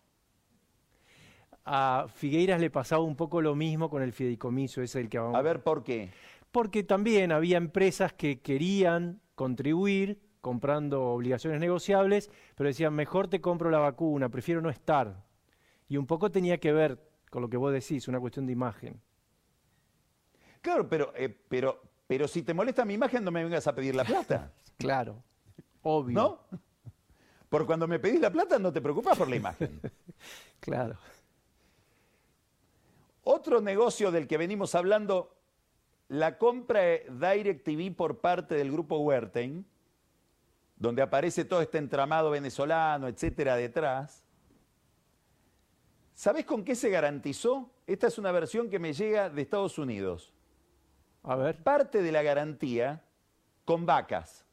A 1.65 2.07
Figueiras 2.13 2.61
le 2.61 2.71
pasaba 2.71 3.05
un 3.05 3.15
poco 3.15 3.41
lo 3.41 3.55
mismo 3.55 3.89
con 3.89 4.03
el 4.03 4.13
fideicomiso, 4.13 4.83
es 4.83 4.97
el 4.97 5.09
que 5.09 5.19
A 5.19 5.41
ver 5.43 5.63
por 5.63 5.85
qué. 5.85 6.11
Porque 6.51 6.83
también 6.83 7.31
había 7.31 7.57
empresas 7.57 8.13
que 8.13 8.41
querían 8.41 9.21
contribuir 9.37 10.21
comprando 10.41 11.05
obligaciones 11.05 11.61
negociables, 11.61 12.33
pero 12.57 12.67
decían, 12.67 12.93
mejor 12.95 13.29
te 13.29 13.41
compro 13.41 13.71
la 13.71 13.79
vacuna, 13.79 14.29
prefiero 14.31 14.61
no 14.61 14.71
estar. 14.71 15.25
Y 15.89 15.99
un 15.99 16.07
poco 16.07 16.33
tenía 16.33 16.59
que 16.59 16.73
ver 16.73 16.99
con 17.31 17.43
lo 17.43 17.49
que 17.49 17.57
vos 17.57 17.73
decís, 17.73 18.09
una 18.09 18.19
cuestión 18.19 18.45
de 18.45 18.55
imagen. 18.55 19.01
Claro, 20.63 20.89
pero, 20.89 21.13
eh, 21.15 21.29
pero, 21.29 21.81
pero 22.09 22.27
si 22.27 22.43
te 22.43 22.55
molesta 22.55 22.87
mi 22.87 22.95
imagen, 22.95 23.23
no 23.23 23.31
me 23.31 23.45
vengas 23.45 23.67
a 23.69 23.75
pedir 23.75 23.95
la 23.95 24.05
plata. 24.05 24.51
Claro, 24.79 25.21
obvio. 25.83 26.15
¿No? 26.15 26.41
Por 27.49 27.67
cuando 27.67 27.89
me 27.89 27.99
pedís 27.99 28.21
la 28.21 28.31
plata, 28.31 28.61
no 28.61 28.73
te 28.73 28.81
preocupas 28.81 29.19
por 29.19 29.29
la 29.29 29.37
imagen. 29.37 29.81
Claro. 30.61 30.99
Otro 33.23 33.61
negocio 33.61 34.11
del 34.11 34.27
que 34.27 34.37
venimos 34.37 34.75
hablando, 34.75 35.37
la 36.09 36.39
compra 36.39 36.81
de 36.81 37.07
DirecTV 37.09 37.95
por 37.95 38.19
parte 38.19 38.57
del 38.57 38.73
grupo 38.73 38.99
Wertheim, 38.99 39.65
donde 40.77 41.03
aparece 41.03 41.45
todo 41.45 41.61
este 41.61 41.79
entramado 41.79 42.31
venezolano, 42.31 43.07
etcétera, 43.07 43.55
detrás. 43.55 44.25
¿Sabés 46.15 46.45
con 46.45 46.65
qué 46.65 46.75
se 46.75 46.91
garantizó? 46.91 47.71
Esta 47.87 48.09
es 48.09 48.19
una 48.19 48.33
versión 48.33 48.69
que 48.69 48.81
me 48.81 48.93
llega 48.93 49.31
de 49.31 49.43
Estados 49.43 49.79
Unidos. 49.79 50.33
A 51.23 51.37
ver, 51.37 51.63
Parte 51.63 52.03
de 52.03 52.13
la 52.13 52.23
garantía 52.23 53.03
con 53.65 53.85
vacas. 53.87 54.45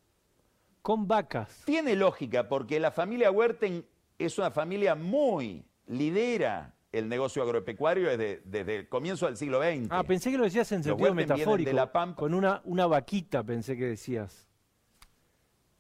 con 0.81 1.07
vacas. 1.07 1.63
Tiene 1.65 1.95
lógica 1.95 2.47
porque 2.47 2.79
la 2.79 2.91
familia 2.91 3.31
Wertheim 3.31 3.83
es 4.19 4.37
una 4.37 4.51
familia 4.51 4.93
muy 4.95 5.65
lidera 5.87 6.73
el 6.91 7.09
negocio 7.09 7.43
agropecuario 7.43 8.09
desde, 8.09 8.41
desde 8.45 8.75
el 8.77 8.89
comienzo 8.89 9.25
del 9.25 9.35
siglo 9.35 9.61
XX. 9.61 9.87
Ah, 9.89 10.03
pensé 10.03 10.31
que 10.31 10.37
lo 10.37 10.43
decías 10.45 10.71
en 10.71 10.83
sentido 10.83 11.07
de 11.09 11.13
metafórico. 11.13 11.71
La 11.73 11.91
Pampa. 11.91 12.19
Con 12.19 12.33
una, 12.33 12.61
una 12.65 12.87
vaquita 12.87 13.43
pensé 13.43 13.75
que 13.75 13.85
decías. 13.85 14.47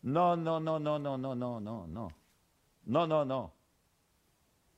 No, 0.01 0.35
no, 0.35 0.59
no, 0.59 0.77
no, 0.79 0.99
no, 0.99 1.17
no, 1.17 1.35
no, 1.35 1.59
no, 1.59 1.87
no. 1.87 2.07
No, 2.83 3.07
no, 3.07 3.25
no. 3.25 3.53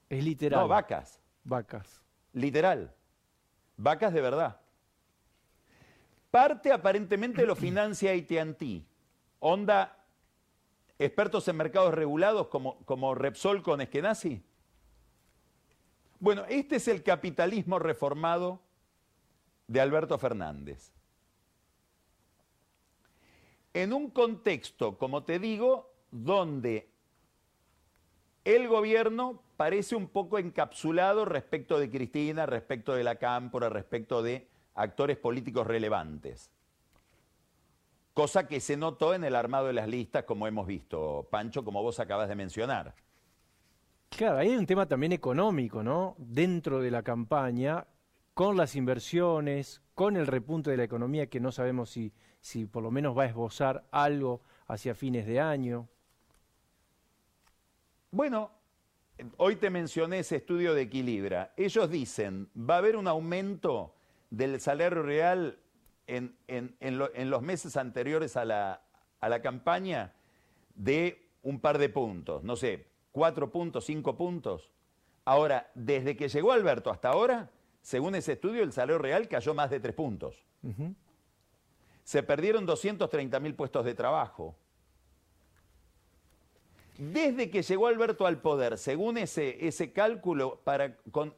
Es 0.09 0.23
literal. 0.23 0.61
No, 0.61 0.67
vacas. 0.67 1.19
Vacas. 1.43 2.01
Literal. 2.33 2.93
Vacas 3.77 4.13
de 4.13 4.21
verdad. 4.21 4.61
Parte 6.37 6.71
aparentemente 6.71 7.47
lo 7.47 7.55
financia 7.55 8.11
AT&T. 8.11 8.83
Onda, 9.39 10.05
expertos 10.99 11.47
en 11.47 11.57
mercados 11.57 11.91
regulados 11.91 12.45
como, 12.49 12.77
como 12.85 13.15
Repsol 13.15 13.63
con 13.63 13.81
Eskenazi. 13.81 14.43
Bueno, 16.19 16.45
este 16.47 16.75
es 16.75 16.87
el 16.89 17.01
capitalismo 17.01 17.79
reformado 17.79 18.61
de 19.65 19.81
Alberto 19.81 20.19
Fernández. 20.19 20.91
En 23.73 23.91
un 23.91 24.11
contexto, 24.11 24.95
como 24.99 25.23
te 25.23 25.39
digo, 25.39 25.91
donde 26.11 26.87
el 28.45 28.67
gobierno 28.67 29.41
parece 29.57 29.95
un 29.95 30.07
poco 30.07 30.37
encapsulado 30.37 31.25
respecto 31.25 31.79
de 31.79 31.89
Cristina, 31.89 32.45
respecto 32.45 32.93
de 32.93 33.03
la 33.03 33.15
Cámpora, 33.15 33.69
respecto 33.69 34.21
de 34.21 34.47
actores 34.77 35.17
políticos 35.17 35.67
relevantes. 35.67 36.49
Cosa 38.13 38.47
que 38.47 38.59
se 38.59 38.77
notó 38.77 39.13
en 39.13 39.23
el 39.23 39.35
armado 39.35 39.67
de 39.67 39.73
las 39.73 39.87
listas, 39.87 40.23
como 40.23 40.47
hemos 40.47 40.65
visto, 40.65 41.27
Pancho, 41.29 41.63
como 41.63 41.83
vos 41.83 41.99
acabas 41.99 42.29
de 42.29 42.35
mencionar. 42.35 42.95
Claro, 44.09 44.37
ahí 44.37 44.49
hay 44.49 44.55
un 44.55 44.65
tema 44.65 44.87
también 44.87 45.11
económico, 45.11 45.83
¿no? 45.83 46.15
Dentro 46.17 46.79
de 46.79 46.89
la 46.89 47.03
campaña, 47.03 47.85
con 48.33 48.55
las 48.55 48.75
inversiones, 48.75 49.81
con 49.93 50.15
el 50.15 50.27
repunte 50.27 50.71
de 50.71 50.77
la 50.77 50.83
economía 50.83 51.27
que 51.27 51.39
no 51.39 51.51
sabemos 51.51 51.89
si, 51.89 52.13
si 52.39 52.65
por 52.65 52.83
lo 52.83 52.91
menos 52.91 53.17
va 53.17 53.23
a 53.23 53.27
esbozar 53.27 53.85
algo 53.91 54.41
hacia 54.67 54.95
fines 54.95 55.25
de 55.25 55.39
año. 55.39 55.87
Bueno, 58.11 58.51
hoy 59.37 59.55
te 59.57 59.69
mencioné 59.69 60.19
ese 60.19 60.37
estudio 60.37 60.73
de 60.73 60.83
Equilibra. 60.83 61.53
Ellos 61.57 61.89
dicen, 61.89 62.49
va 62.57 62.75
a 62.75 62.77
haber 62.77 62.95
un 62.95 63.07
aumento 63.07 63.96
del 64.29 64.59
salario 64.59 65.01
real 65.03 65.59
en, 66.07 66.35
en- 66.47 66.75
en 66.79 66.97
lo- 66.97 67.13
en 67.15 67.29
los 67.29 67.41
meses 67.41 67.77
anteriores 67.77 68.37
a 68.37 68.45
la, 68.45 68.81
a 69.19 69.29
la 69.29 69.41
campaña 69.41 70.13
de 70.75 71.29
un 71.43 71.59
par 71.59 71.77
de 71.77 71.89
puntos, 71.89 72.43
no 72.43 72.55
sé, 72.55 72.87
cuatro 73.11 73.51
puntos, 73.51 73.85
cinco 73.85 74.15
puntos. 74.17 74.69
Ahora, 75.25 75.69
desde 75.75 76.15
que 76.15 76.29
llegó 76.29 76.51
Alberto 76.51 76.89
hasta 76.91 77.09
ahora, 77.09 77.49
según 77.81 78.15
ese 78.15 78.33
estudio, 78.33 78.63
el 78.63 78.71
salario 78.73 78.97
real 78.99 79.27
cayó 79.27 79.53
más 79.53 79.69
de 79.69 79.79
tres 79.79 79.93
puntos. 79.95 80.43
Se 82.03 82.23
perdieron 82.23 82.65
230 82.65 83.39
mil 83.39 83.53
puestos 83.55 83.83
de 83.85 83.93
trabajo. 83.93 84.55
Desde 86.97 87.49
que 87.51 87.61
llegó 87.61 87.87
Alberto 87.87 88.25
al 88.25 88.39
poder, 88.41 88.77
según 88.77 89.17
ese, 89.17 89.67
ese 89.67 89.91
cálculo, 89.91 90.59
para, 90.63 90.95
con- 91.11 91.33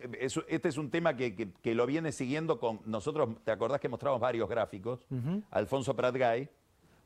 este 0.48 0.70
es 0.70 0.78
un 0.78 0.90
tema 0.90 1.16
que, 1.18 1.36
que- 1.36 1.52
que 1.62 1.76
lo 1.76 1.86
viene 1.86 2.12
siguiendo 2.12 2.60
con 2.60 2.80
nosotros, 2.86 3.30
¿te 3.44 3.52
acordás 3.52 3.82
que 3.82 3.90
mostramos 3.90 4.20
varios 4.22 4.48
gráficos? 4.50 5.06
Alfonso 5.52 5.96
Pratgay. 5.96 6.50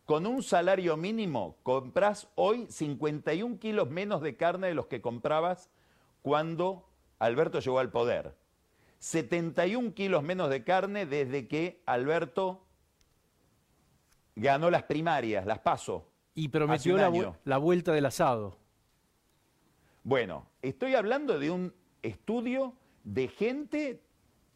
Con 0.06 0.28
un 0.28 0.44
salario 0.44 0.98
mínimo 0.98 1.56
compras 1.64 2.28
hoy 2.36 2.68
51 2.70 3.58
kilos 3.58 3.90
menos 3.90 4.22
de 4.22 4.36
carne 4.36 4.68
de 4.68 4.74
los 4.76 4.88
que 4.88 5.02
comprabas 5.02 5.70
cuando 6.22 6.86
Alberto 7.20 7.60
llegó 7.60 7.80
al 7.80 7.90
poder. 7.90 8.36
71 9.00 9.94
kilos 9.94 10.22
menos 10.22 10.50
de 10.50 10.64
carne 10.64 11.06
desde 11.06 11.48
que 11.48 11.82
Alberto 11.86 12.62
ganó 14.36 14.70
las 14.70 14.84
primarias, 14.84 15.46
las 15.46 15.60
pasó. 15.60 16.06
Y 16.36 16.48
prometió 16.50 16.98
la, 16.98 17.38
la 17.44 17.58
vuelta 17.58 17.92
del 17.92 18.06
asado. 18.06 18.58
Bueno, 20.04 20.48
estoy 20.62 20.96
hablando 20.96 21.40
de 21.40 21.52
un 21.52 21.74
estudio 22.02 22.74
de 23.04 23.28
gente 23.28 24.02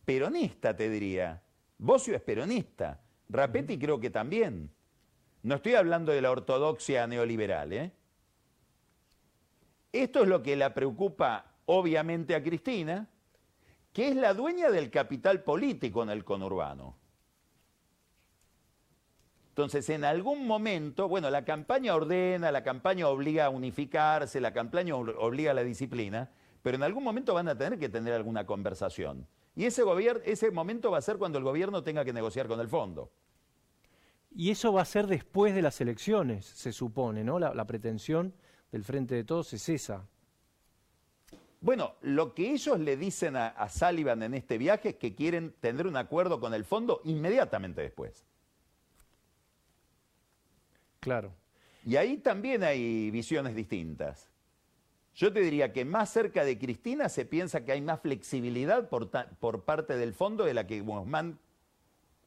peronista, 0.05 0.75
te 0.75 0.89
diría. 0.89 1.41
Bocio 1.77 2.15
es 2.15 2.21
peronista. 2.21 3.01
Rapetti 3.29 3.77
creo 3.77 3.99
que 3.99 4.09
también. 4.09 4.71
No 5.43 5.55
estoy 5.55 5.75
hablando 5.75 6.11
de 6.11 6.21
la 6.21 6.31
ortodoxia 6.31 7.07
neoliberal. 7.07 7.73
¿eh? 7.73 7.91
Esto 9.91 10.23
es 10.23 10.27
lo 10.27 10.41
que 10.41 10.55
la 10.55 10.73
preocupa 10.73 11.53
obviamente 11.65 12.35
a 12.35 12.43
Cristina, 12.43 13.07
que 13.93 14.09
es 14.09 14.15
la 14.15 14.33
dueña 14.33 14.69
del 14.69 14.89
capital 14.89 15.43
político 15.43 16.03
en 16.03 16.09
el 16.09 16.23
conurbano. 16.23 16.95
Entonces, 19.57 19.89
en 19.89 20.03
algún 20.03 20.45
momento, 20.45 21.07
bueno, 21.07 21.31
la 21.31 21.43
campaña 21.43 21.95
ordena, 21.95 22.51
la 22.51 22.61
campaña 22.61 23.07
obliga 23.07 23.45
a 23.45 23.49
unificarse, 23.49 24.39
la 24.39 24.53
campaña 24.53 24.95
obliga 24.95 25.49
a 25.49 25.53
la 25.55 25.63
disciplina, 25.63 26.29
pero 26.61 26.77
en 26.77 26.83
algún 26.83 27.03
momento 27.03 27.33
van 27.33 27.47
a 27.47 27.57
tener 27.57 27.79
que 27.79 27.89
tener 27.89 28.13
alguna 28.13 28.45
conversación. 28.45 29.27
Y 29.55 29.65
ese, 29.65 29.81
ese 30.25 30.51
momento 30.51 30.91
va 30.91 30.99
a 30.99 31.01
ser 31.01 31.17
cuando 31.17 31.39
el 31.39 31.43
gobierno 31.43 31.81
tenga 31.81 32.05
que 32.05 32.13
negociar 32.13 32.47
con 32.47 32.59
el 32.59 32.67
fondo. 32.67 33.09
Y 34.29 34.51
eso 34.51 34.71
va 34.73 34.83
a 34.83 34.85
ser 34.85 35.07
después 35.07 35.55
de 35.55 35.63
las 35.63 35.81
elecciones, 35.81 36.45
se 36.45 36.71
supone, 36.71 37.23
¿no? 37.23 37.39
La, 37.39 37.65
pretensión 37.65 38.35
del 38.71 38.83
Frente 38.83 39.15
de 39.15 39.23
Todos 39.23 39.53
es 39.53 39.67
esa. 39.69 40.05
Bueno, 41.61 41.95
lo 42.01 42.35
que 42.35 42.51
ellos 42.51 42.79
le 42.79 42.95
dicen 42.95 43.35
a, 43.35 43.47
a 43.47 43.69
Sullivan 43.69 44.21
en 44.21 44.35
este 44.35 44.59
viaje 44.59 44.89
es 44.89 44.95
que 44.97 45.15
quieren 45.15 45.55
tener 45.59 45.87
un 45.87 45.97
acuerdo 45.97 46.39
con 46.39 46.53
el 46.53 46.63
fondo 46.63 47.01
inmediatamente 47.05 47.81
después. 47.81 48.23
Claro. 51.07 51.33
Y 51.85 51.95
ahí 51.95 52.17
también 52.17 52.63
hay 52.63 53.09
visiones 53.11 53.55
distintas. 53.55 54.29
Yo 55.15 55.31
te 55.31 55.39
diría 55.39 55.71
que 55.71 55.85
más 55.85 56.11
cerca 56.11 56.43
de 56.43 56.59
Cristina 56.59 57.07
se 57.07 57.25
piensa 57.25 57.63
que 57.63 57.71
hay 57.71 57.81
más 57.81 58.01
flexibilidad 58.01 58.89
por, 58.89 59.09
por 59.39 59.63
parte 59.63 59.95
del 59.95 60.13
fondo 60.13 60.43
de 60.43 60.53
la 60.53 60.67
que 60.67 60.81
Guzmán 60.81 61.39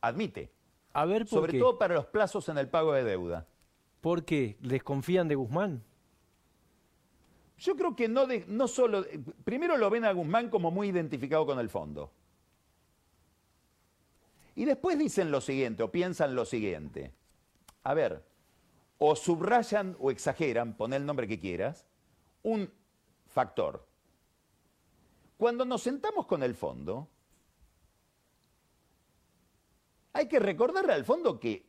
admite. 0.01 0.51
A 0.95 1.05
ver, 1.05 1.27
Sobre 1.29 1.59
todo 1.59 1.79
para 1.79 1.95
los 1.95 2.07
plazos 2.07 2.49
en 2.49 2.57
el 2.57 2.69
pago 2.69 2.95
de 2.95 3.05
deuda. 3.05 3.47
¿Por 4.01 4.25
qué? 4.25 4.57
¿Desconfían 4.61 5.29
de 5.29 5.35
Guzmán? 5.35 5.83
Yo 7.59 7.77
creo 7.77 7.95
que 7.95 8.09
no, 8.09 8.27
de, 8.27 8.47
no 8.49 8.67
solo... 8.67 9.05
Primero 9.45 9.77
lo 9.77 9.91
ven 9.91 10.07
a 10.07 10.13
Guzmán 10.13 10.49
como 10.49 10.71
muy 10.71 10.89
identificado 10.89 11.45
con 11.45 11.59
el 11.59 11.69
fondo. 11.69 12.11
Y 14.57 14.65
después 14.65 14.99
dicen 14.99 15.31
lo 15.31 15.43
siguiente, 15.43 15.83
o 15.83 15.93
piensan 15.93 16.35
lo 16.35 16.47
siguiente. 16.47 17.13
A 17.85 17.93
ver, 17.93 18.30
o 19.03 19.17
subrayan 19.17 19.97
o 19.99 20.11
exageran, 20.11 20.77
pon 20.77 20.93
el 20.93 21.07
nombre 21.07 21.27
que 21.27 21.39
quieras, 21.39 21.87
un 22.43 22.71
factor. 23.27 23.89
Cuando 25.39 25.65
nos 25.65 25.83
sentamos 25.83 26.27
con 26.27 26.43
el 26.43 26.55
fondo, 26.55 27.09
hay 30.13 30.29
que 30.29 30.39
recordarle 30.39 30.93
al 30.93 31.07
fondo 31.07 31.41
que 31.41 31.67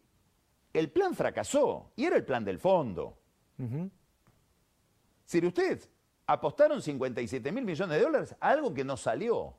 el 0.73 0.91
plan 0.91 1.15
fracasó 1.15 1.93
y 1.95 2.03
era 2.03 2.17
el 2.17 2.25
plan 2.25 2.43
del 2.43 2.59
fondo. 2.59 3.17
Si 5.23 5.45
ustedes 5.45 5.89
apostaron 6.25 6.81
57 6.81 7.49
mil 7.53 7.63
millones 7.63 7.97
de 7.97 8.03
dólares 8.03 8.35
a 8.41 8.49
algo 8.49 8.73
que 8.73 8.83
no 8.83 8.97
salió. 8.97 9.55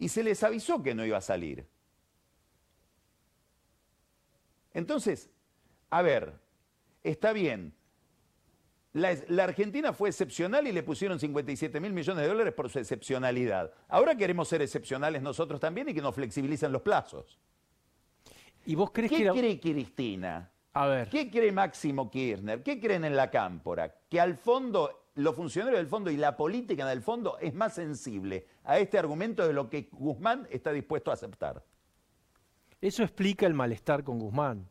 Y 0.00 0.08
se 0.08 0.24
les 0.24 0.42
avisó 0.42 0.82
que 0.82 0.96
no 0.96 1.06
iba 1.06 1.18
a 1.18 1.20
salir. 1.20 1.71
Entonces, 4.74 5.30
a 5.90 6.02
ver, 6.02 6.34
está 7.02 7.32
bien. 7.32 7.74
La, 8.92 9.44
Argentina 9.44 9.94
fue 9.94 10.10
excepcional 10.10 10.66
y 10.66 10.72
le 10.72 10.82
pusieron 10.82 11.18
57 11.18 11.80
mil 11.80 11.92
millones 11.92 12.22
de 12.22 12.28
dólares 12.28 12.52
por 12.52 12.68
su 12.68 12.78
excepcionalidad. 12.78 13.72
Ahora 13.88 14.14
queremos 14.14 14.48
ser 14.48 14.60
excepcionales 14.60 15.22
nosotros 15.22 15.60
también 15.60 15.88
y 15.88 15.94
que 15.94 16.02
nos 16.02 16.14
flexibilicen 16.14 16.72
los 16.72 16.82
plazos. 16.82 17.38
¿Y 18.66 18.74
vos 18.74 18.90
crees 18.92 19.10
¿Qué 19.10 19.30
cree 19.30 19.58
Cristina? 19.58 20.50
A 20.74 20.86
ver. 20.86 21.08
¿Qué 21.08 21.30
cree 21.30 21.52
Máximo 21.52 22.10
Kirchner? 22.10 22.62
¿Qué 22.62 22.78
creen 22.78 23.04
en 23.04 23.16
la 23.16 23.30
cámpora? 23.30 23.94
Que 24.10 24.20
al 24.20 24.36
fondo, 24.36 25.08
los 25.14 25.34
funcionarios 25.34 25.78
del 25.78 25.88
fondo 25.88 26.10
y 26.10 26.16
la 26.18 26.36
política 26.36 26.86
del 26.86 27.02
fondo 27.02 27.38
es 27.38 27.54
más 27.54 27.74
sensible 27.74 28.46
a 28.64 28.78
este 28.78 28.98
argumento 28.98 29.46
de 29.46 29.54
lo 29.54 29.70
que 29.70 29.88
Guzmán 29.90 30.46
está 30.50 30.70
dispuesto 30.70 31.10
a 31.10 31.14
aceptar. 31.14 31.64
Eso 32.82 33.04
explica 33.04 33.46
el 33.46 33.54
malestar 33.54 34.02
con 34.02 34.18
Guzmán, 34.18 34.68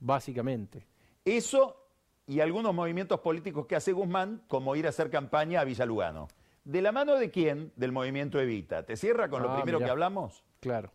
básicamente. 0.00 0.88
Eso 1.24 1.86
y 2.26 2.40
algunos 2.40 2.74
movimientos 2.74 3.20
políticos 3.20 3.66
que 3.66 3.76
hace 3.76 3.92
Guzmán, 3.92 4.42
como 4.48 4.74
ir 4.74 4.86
a 4.86 4.88
hacer 4.88 5.08
campaña 5.08 5.60
a 5.60 5.64
Villa 5.64 5.86
Lugano. 5.86 6.26
¿De 6.64 6.82
la 6.82 6.90
mano 6.90 7.14
de 7.14 7.30
quién? 7.30 7.72
Del 7.76 7.92
movimiento 7.92 8.40
Evita. 8.40 8.84
¿Te 8.84 8.96
cierra 8.96 9.28
con 9.28 9.40
lo 9.40 9.52
ah, 9.52 9.56
primero 9.56 9.78
que 9.78 9.88
hablamos? 9.88 10.42
Claro. 10.58 10.90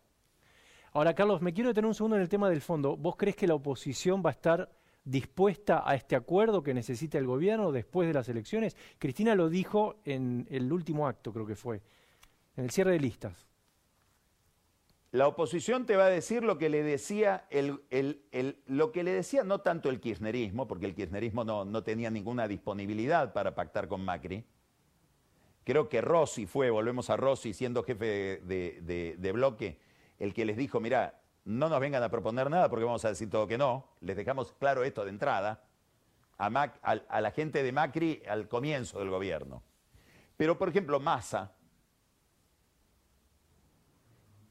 Ahora, 0.92 1.16
Carlos, 1.16 1.42
me 1.42 1.54
quiero 1.54 1.70
detener 1.70 1.88
un 1.88 1.96
segundo 1.96 2.18
en 2.18 2.24
el 2.24 2.28
tema 2.28 2.50
del 2.50 2.60
fondo. 2.60 2.98
¿Vos 2.98 3.16
crees 3.16 3.38
que 3.38 3.48
la 3.48 3.56
oposición 3.56 4.22
va 4.26 4.32
a 4.32 4.34
estar 4.34 4.70
dispuesta 5.06 5.90
a 5.90 5.96
este 5.96 6.18
acuerdo 6.18 6.62
que 6.62 6.74
necesita 6.74 7.18
el 7.18 7.26
gobierno 7.26 7.72
después 7.72 8.10
de 8.10 8.14
las 8.14 8.28
elecciones? 8.28 8.76
Cristina 9.00 9.34
lo 9.34 9.48
dijo 9.48 10.02
en 10.04 10.46
el 10.50 10.74
último 10.74 11.08
acto, 11.08 11.32
creo 11.32 11.46
que 11.46 11.56
fue, 11.56 11.82
en 12.58 12.66
el 12.66 12.72
cierre 12.72 12.92
de 12.92 13.00
listas. 13.00 13.48
La 15.12 15.28
oposición 15.28 15.86
te 15.86 15.98
va 15.98 16.06
a 16.06 16.10
decir 16.10 16.42
lo 16.42 16.58
que 16.58 16.70
le 16.70 16.84
decía 16.84 17.46
lo 17.52 18.92
que 18.94 19.04
le 19.04 19.12
decía 19.12 19.44
no 19.44 19.60
tanto 19.60 19.90
el 19.90 20.00
kirchnerismo, 20.00 20.70
porque 20.70 20.86
el 20.86 20.96
kirchnerismo 20.96 21.44
no, 21.44 21.84
tenía 21.84 22.10
ninguna 22.10 22.48
disponibilidad 22.48 23.34
para 23.34 23.54
pactar 23.54 23.90
con 23.90 24.06
Macri. 24.06 24.46
Creo 25.66 25.90
que 25.90 26.00
Rossi 26.00 26.46
fue, 26.46 26.70
volvemos 26.70 27.10
a 27.10 27.18
Rossi, 27.18 27.54
siendo 27.54 27.84
jefe 27.84 28.42
de, 28.42 29.32
bloque, 29.34 29.82
el 30.18 30.34
que 30.34 30.46
les 30.46 30.56
dijo, 30.56 30.80
mira, 30.80 31.20
no 31.44 31.68
nos 31.68 31.80
vengan 31.82 32.04
a 32.04 32.10
proponer 32.10 32.50
nada 32.50 32.70
porque 32.70 32.86
vamos 32.86 33.04
a 33.04 33.10
decir 33.10 33.30
todo 33.30 33.48
que 33.48 33.58
no. 33.58 33.90
Les 34.00 34.16
dejamos 34.16 34.54
claro 34.54 34.86
esto 34.86 35.04
de 35.04 35.10
entrada 35.10 35.62
a, 36.38 36.48
a 36.48 37.22
la 37.22 37.32
gente 37.32 37.64
de 37.64 37.72
Macri 37.74 38.24
al 38.30 38.48
comienzo 38.48 39.00
del 39.00 39.10
gobierno. 39.10 39.62
Pero, 40.38 40.58
por 40.58 40.70
ejemplo, 40.70 41.02
Massa, 41.02 41.54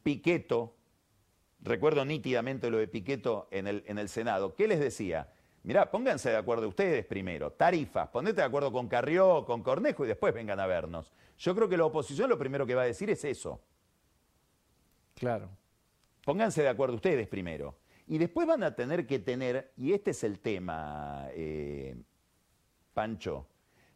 Piqueto, 0.03 0.77
recuerdo 1.61 2.05
nítidamente 2.05 2.71
lo 2.71 2.79
de 2.79 2.89
Piqueto 2.89 3.49
en 3.51 3.67
el, 3.67 3.85
en 3.87 3.99
el 3.99 4.09
Senado, 4.09 4.55
¿qué 4.55 4.69
les 4.69 4.81
decía? 4.81 5.33
Mirá, 5.63 5.91
pónganse 5.91 6.31
de 6.31 6.37
acuerdo 6.37 6.69
ustedes 6.69 7.05
primero, 7.05 7.53
tarifas, 7.53 8.09
ponete 8.09 8.41
de 8.41 8.47
acuerdo 8.47 8.73
con 8.73 8.89
Carrió, 8.89 9.45
con 9.45 9.63
Cornejo 9.63 10.05
y 10.05 10.09
después 10.09 10.33
vengan 10.33 10.59
a 10.59 10.67
vernos. 10.67 11.13
Yo 11.39 11.55
creo 11.55 11.69
que 11.69 11.77
la 11.77 11.85
oposición 11.85 12.31
lo 12.31 12.39
primero 12.39 12.67
que 12.67 12.75
va 12.75 12.83
a 12.83 12.87
decir 12.87 13.11
es 13.11 13.25
eso. 13.25 13.61
Claro. 15.15 15.51
Pónganse 16.25 16.63
de 16.63 16.69
acuerdo 16.69 16.97
ustedes 16.97 17.29
primero. 17.29 17.79
Y 18.07 18.19
después 18.19 18.47
van 18.47 18.63
a 18.63 18.75
tener 18.75 19.07
que 19.07 19.19
tener, 19.19 19.73
y 19.77 19.93
este 19.93 20.11
es 20.11 20.25
el 20.25 20.41
tema, 20.41 21.29
eh, 21.33 21.97
Pancho, 22.93 23.47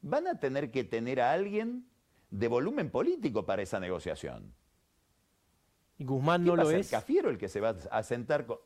van 0.03 0.27
a 0.27 0.39
tener 0.39 0.71
que 0.71 0.85
tener 0.85 1.21
a 1.21 1.33
alguien 1.33 1.89
de 2.31 2.49
volumen 2.49 2.91
político 2.91 3.45
para 3.45 3.63
esa 3.63 3.81
negociación. 3.81 4.55
¿Y 5.99 6.05
Guzmán 6.05 6.45
no 6.45 6.57
lo 6.57 6.71
es? 6.71 6.91
Cafiero 6.91 7.31
el 7.31 7.39
que 7.39 7.49
se 7.49 7.61
va 7.61 7.77
a 7.91 8.03
sentar 8.03 8.47
con... 8.47 8.59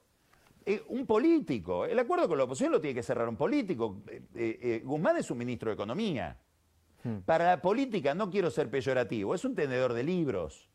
Eh, 0.64 0.84
un 0.88 1.06
político. 1.06 1.86
El 1.86 1.98
acuerdo 1.98 2.28
con 2.28 2.36
la 2.36 2.44
oposición 2.44 2.72
lo 2.72 2.80
tiene 2.80 2.94
que 2.94 3.02
cerrar 3.02 3.28
un 3.28 3.36
político. 3.36 4.02
Eh, 4.06 4.22
eh, 4.34 4.82
Guzmán 4.84 5.16
es 5.16 5.30
un 5.30 5.38
ministro 5.38 5.70
de 5.70 5.74
Economía. 5.74 6.36
Hmm. 7.02 7.20
Para 7.20 7.46
la 7.46 7.62
política, 7.62 8.14
no 8.14 8.28
quiero 8.28 8.50
ser 8.50 8.68
peyorativo, 8.68 9.34
es 9.34 9.44
un 9.44 9.54
tenedor 9.54 9.94
de 9.94 10.02
libros. 10.02 10.68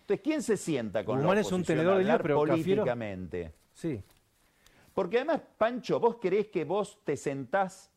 Entonces, 0.00 0.20
¿quién 0.22 0.42
se 0.42 0.56
sienta 0.56 1.04
con 1.04 1.16
Guzmán 1.16 1.36
la 1.36 1.40
es 1.40 1.50
un 1.50 1.64
tenedor 1.64 1.98
de 1.98 2.04
libros, 2.04 2.20
pero 2.22 2.36
políticamente? 2.36 3.54
Sí. 3.74 4.00
Porque 4.94 5.16
además, 5.16 5.40
Pancho, 5.56 5.98
vos 5.98 6.16
querés 6.16 6.48
que 6.48 6.64
vos 6.64 7.00
te 7.04 7.16
sentás 7.16 7.90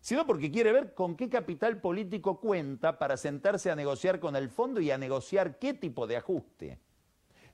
sino 0.01 0.25
porque 0.25 0.49
quiere 0.49 0.71
ver 0.71 0.93
con 0.93 1.15
qué 1.15 1.29
capital 1.29 1.81
político 1.81 2.39
cuenta 2.39 2.97
para 2.97 3.17
sentarse 3.17 3.69
a 3.69 3.75
negociar 3.75 4.19
con 4.19 4.35
el 4.35 4.49
fondo 4.49 4.79
y 4.79 4.91
a 4.91 4.97
negociar 4.97 5.59
qué 5.59 5.73
tipo 5.73 6.07
de 6.07 6.17
ajuste. 6.17 6.79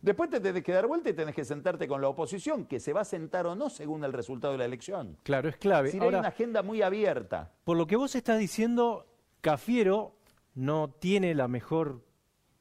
Después 0.06 0.30
te 0.30 0.39
tenés 0.39 0.63
que 0.63 0.72
dar 0.72 0.86
vuelta 0.86 1.10
y 1.10 1.13
tenés 1.13 1.34
que 1.34 1.44
sentarte 1.44 1.88
con 1.88 2.00
la 2.00 2.08
oposición, 2.08 2.65
que 2.68 2.80
se 2.80 2.94
va 2.94 3.02
a 3.02 3.06
sentar 3.06 3.48
o 3.48 3.56
no 3.56 3.72
según 3.72 4.04
el 4.04 4.13
resultado 4.13 4.54
de 4.54 4.60
la 4.60 4.65
elección. 4.65 5.18
Claro, 5.24 5.50
es 5.50 5.58
clave. 5.58 5.89
Si 5.89 6.00
hay 6.00 6.10
una 6.10 6.28
agenda 6.28 6.62
muy 6.62 6.84
abierta. 6.84 7.52
Por 7.63 7.76
lo 7.76 7.88
que 7.88 7.96
vos 7.96 8.13
estás 8.13 8.38
diciendo, 8.38 9.08
Cafiero 9.41 10.15
no 10.54 10.91
tiene 10.91 11.34
la 11.34 11.48
mejor 11.48 12.06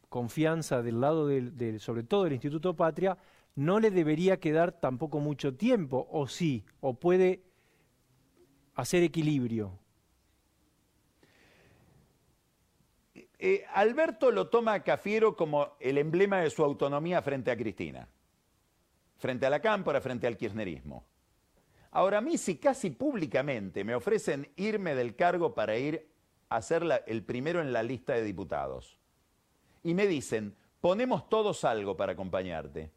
confianza 0.09 0.81
del 0.81 1.03
lado 1.03 1.27
del, 1.27 1.81
sobre 1.81 2.03
todo 2.03 2.25
del 2.25 2.33
Instituto 2.33 2.77
Patria, 2.77 3.19
no 3.57 3.79
le 3.79 3.91
debería 3.91 4.41
quedar 4.41 4.81
tampoco 4.81 5.21
mucho 5.21 5.55
tiempo, 5.55 6.09
o 6.11 6.27
sí, 6.27 6.65
o 6.81 6.95
puede 6.95 7.45
hacer 8.75 9.03
equilibrio. 9.03 9.79
Eh, 13.47 13.63
Alberto 13.75 14.31
lo 14.31 14.49
toma 14.49 14.73
a 14.73 14.83
Cafiero 14.83 15.37
como 15.37 15.77
el 15.79 15.99
emblema 15.99 16.41
de 16.41 16.49
su 16.49 16.65
autonomía 16.65 17.21
frente 17.21 17.51
a 17.51 17.57
Cristina, 17.59 18.09
frente 19.19 19.45
a 19.45 19.51
la 19.51 19.61
cámpora, 19.61 20.01
frente 20.01 20.27
al 20.27 20.39
kirchnerismo. 20.39 21.05
Ahora 21.91 22.17
a 22.17 22.21
mí 22.23 22.39
si 22.39 22.57
casi 22.57 22.89
públicamente 22.89 23.85
me 23.85 23.95
ofrecen 23.95 24.51
irme 24.57 24.95
del 24.95 25.15
cargo 25.15 25.55
para 25.55 25.77
ir 25.77 26.09
a 26.49 26.63
ser 26.63 26.85
el 27.07 27.23
primero 27.23 27.61
en 27.61 27.75
la 27.75 27.83
lista 27.83 28.15
de 28.15 28.23
diputados 28.23 28.99
y 29.83 29.93
me 29.93 30.07
dicen, 30.07 30.57
ponemos 30.81 31.29
todos 31.29 31.65
algo 31.65 31.99
para 31.99 32.13
acompañarte, 32.13 32.93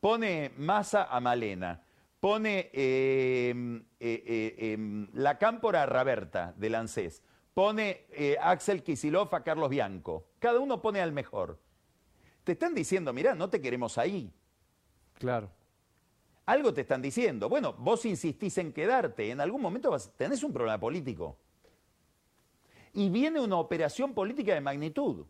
pone 0.00 0.50
masa 0.56 1.04
a 1.04 1.20
Malena, 1.20 1.84
pone 2.18 2.68
eh, 2.72 3.54
eh, 4.00 4.54
em, 4.58 5.06
la 5.12 5.38
cámpora 5.38 5.84
a 5.84 5.86
Raberta 5.86 6.52
del 6.56 6.74
ANSES, 6.74 7.22
pone 7.58 8.04
eh, 8.12 8.36
Axel 8.40 8.84
Kisilov 8.84 9.34
a 9.34 9.42
Carlos 9.42 9.68
Bianco. 9.68 10.28
Cada 10.38 10.60
uno 10.60 10.80
pone 10.80 11.00
al 11.00 11.10
mejor. 11.10 11.58
Te 12.44 12.52
están 12.52 12.72
diciendo, 12.72 13.12
mira, 13.12 13.34
no 13.34 13.50
te 13.50 13.60
queremos 13.60 13.98
ahí. 13.98 14.32
Claro. 15.14 15.50
Algo 16.46 16.72
te 16.72 16.82
están 16.82 17.02
diciendo. 17.02 17.48
Bueno, 17.48 17.72
vos 17.72 18.06
insistís 18.06 18.58
en 18.58 18.72
quedarte. 18.72 19.32
En 19.32 19.40
algún 19.40 19.60
momento 19.60 19.90
vas, 19.90 20.12
tenés 20.16 20.44
un 20.44 20.52
problema 20.52 20.78
político. 20.78 21.36
Y 22.92 23.10
viene 23.10 23.40
una 23.40 23.56
operación 23.56 24.14
política 24.14 24.54
de 24.54 24.60
magnitud, 24.60 25.26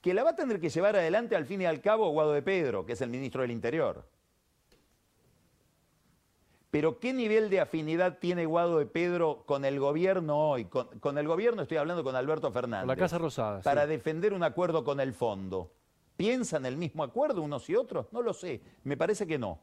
que 0.00 0.14
la 0.14 0.22
va 0.22 0.30
a 0.30 0.36
tener 0.36 0.60
que 0.60 0.68
llevar 0.68 0.94
adelante 0.94 1.34
al 1.34 1.44
fin 1.44 1.60
y 1.62 1.64
al 1.64 1.80
cabo 1.80 2.08
Guado 2.10 2.34
de 2.34 2.42
Pedro, 2.42 2.86
que 2.86 2.92
es 2.92 3.00
el 3.00 3.10
ministro 3.10 3.42
del 3.42 3.50
Interior. 3.50 4.08
Pero 6.72 6.98
¿qué 6.98 7.12
nivel 7.12 7.50
de 7.50 7.60
afinidad 7.60 8.18
tiene 8.18 8.46
Guado 8.46 8.78
de 8.78 8.86
Pedro 8.86 9.44
con 9.44 9.66
el 9.66 9.78
gobierno 9.78 10.52
hoy? 10.52 10.64
Con, 10.64 11.18
el 11.18 11.28
gobierno 11.28 11.60
estoy 11.60 11.76
hablando 11.76 12.02
con 12.02 12.16
Alberto 12.16 12.50
Fernández. 12.50 12.88
la 12.88 12.96
Casa 12.96 13.18
Rosada. 13.18 13.60
Para 13.60 13.86
defender 13.86 14.32
un 14.32 14.42
acuerdo 14.42 14.82
con 14.82 14.98
el 14.98 15.12
fondo. 15.12 15.70
¿Piensan 16.16 16.64
el 16.64 16.78
mismo 16.78 17.02
acuerdo 17.02 17.42
unos 17.42 17.68
y 17.68 17.76
otros? 17.76 18.10
No 18.10 18.22
lo 18.22 18.32
sé. 18.32 18.62
Me 18.84 18.96
parece 18.96 19.26
que 19.26 19.38
no. 19.38 19.60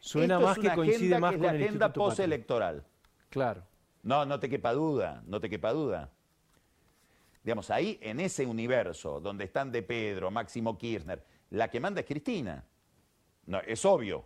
Suena 0.00 0.40
más 0.40 0.58
que 0.58 0.74
coincide 0.74 1.20
más 1.20 1.34
que 1.34 1.38
con 1.38 1.46
la 1.46 1.52
agenda 1.52 1.92
postelectoral. 1.92 2.84
Claro. 3.28 3.62
No, 4.02 4.26
no 4.26 4.40
te 4.40 4.48
quepa 4.48 4.72
duda, 4.72 5.22
no 5.28 5.40
te 5.40 5.48
quepa 5.48 5.72
duda. 5.72 6.10
Digamos, 7.44 7.70
ahí 7.70 8.00
en 8.02 8.18
ese 8.18 8.44
universo 8.46 9.20
donde 9.20 9.44
están 9.44 9.70
De 9.70 9.84
Pedro, 9.84 10.28
Máximo 10.32 10.76
Kirchner, 10.76 11.24
la 11.50 11.70
que 11.70 11.78
manda 11.78 12.00
es 12.00 12.06
Cristina. 12.06 12.64
No, 13.46 13.60
es 13.60 13.84
obvio. 13.84 14.24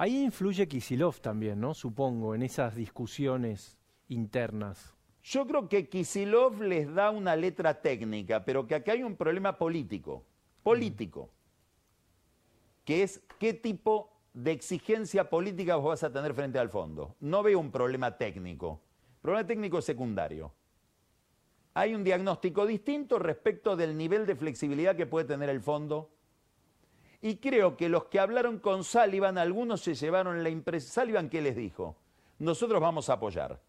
Ahí 0.00 0.24
influye 0.24 0.66
Kisilov 0.66 1.20
también, 1.20 1.60
¿no? 1.60 1.74
Supongo, 1.74 2.34
en 2.34 2.42
esas 2.42 2.74
discusiones 2.74 3.76
internas. 4.08 4.96
Yo 5.22 5.46
creo 5.46 5.68
que 5.68 5.90
Kisilov 5.90 6.62
les 6.62 6.90
da 6.94 7.10
una 7.10 7.36
letra 7.36 7.82
técnica, 7.82 8.42
pero 8.42 8.66
que 8.66 8.76
acá 8.76 8.92
hay 8.92 9.02
un 9.02 9.14
problema 9.14 9.58
político, 9.58 10.24
político, 10.62 11.28
que 12.86 13.02
es 13.02 13.20
qué 13.38 13.52
tipo 13.52 14.10
de 14.32 14.52
exigencia 14.52 15.28
política 15.28 15.76
vos 15.76 15.88
vas 15.88 16.02
a 16.02 16.10
tener 16.10 16.32
frente 16.32 16.58
al 16.58 16.70
fondo. 16.70 17.14
No 17.20 17.42
veo 17.42 17.60
un 17.60 17.70
problema 17.70 18.16
técnico. 18.16 18.80
Problema 19.20 19.46
técnico 19.46 19.82
secundario. 19.82 20.50
Hay 21.74 21.94
un 21.94 22.04
diagnóstico 22.04 22.64
distinto 22.64 23.18
respecto 23.18 23.76
del 23.76 23.98
nivel 23.98 24.24
de 24.24 24.34
flexibilidad 24.34 24.96
que 24.96 25.04
puede 25.04 25.26
tener 25.26 25.50
el 25.50 25.60
fondo 25.60 26.10
y 27.22 27.36
creo 27.36 27.76
que 27.76 27.88
los 27.88 28.04
que 28.04 28.18
hablaron 28.18 28.58
con 28.58 28.82
Sullivan, 28.82 29.36
algunos 29.36 29.82
se 29.82 29.94
llevaron 29.94 30.42
la 30.42 30.48
impresión. 30.48 30.92
Sullivan, 31.04 31.28
¿qué 31.28 31.42
les 31.42 31.54
dijo? 31.54 31.96
Nosotros 32.38 32.80
vamos 32.80 33.10
a 33.10 33.14
apoyar. 33.14 33.60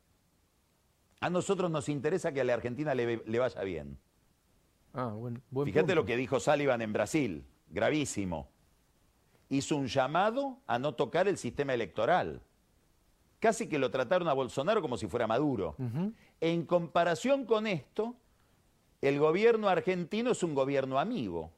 A 1.19 1.29
nosotros 1.29 1.69
nos 1.69 1.89
interesa 1.89 2.31
que 2.31 2.41
a 2.41 2.43
la 2.43 2.53
Argentina 2.53 2.95
le, 2.95 3.39
vaya 3.39 3.61
bien. 3.63 3.97
Ah, 4.93 5.13
Fíjate 5.65 5.95
lo 5.95 6.05
que 6.05 6.15
dijo 6.15 6.39
Sullivan 6.39 6.81
en 6.81 6.93
Brasil, 6.93 7.45
gravísimo. 7.69 8.47
Hizo 9.49 9.75
un 9.75 9.87
llamado 9.87 10.57
a 10.65 10.79
no 10.79 10.95
tocar 10.95 11.27
el 11.27 11.37
sistema 11.37 11.73
electoral. 11.73 12.41
Casi 13.41 13.67
que 13.67 13.79
lo 13.79 13.91
trataron 13.91 14.29
a 14.29 14.33
Bolsonaro 14.33 14.81
como 14.81 14.97
si 14.97 15.07
fuera 15.07 15.27
Maduro. 15.27 15.75
En 16.39 16.65
comparación 16.65 17.45
con 17.45 17.67
esto, 17.67 18.15
el 19.01 19.19
gobierno 19.19 19.67
argentino 19.67 20.31
es 20.31 20.41
un 20.41 20.55
gobierno 20.55 20.99
amigo. 20.99 21.51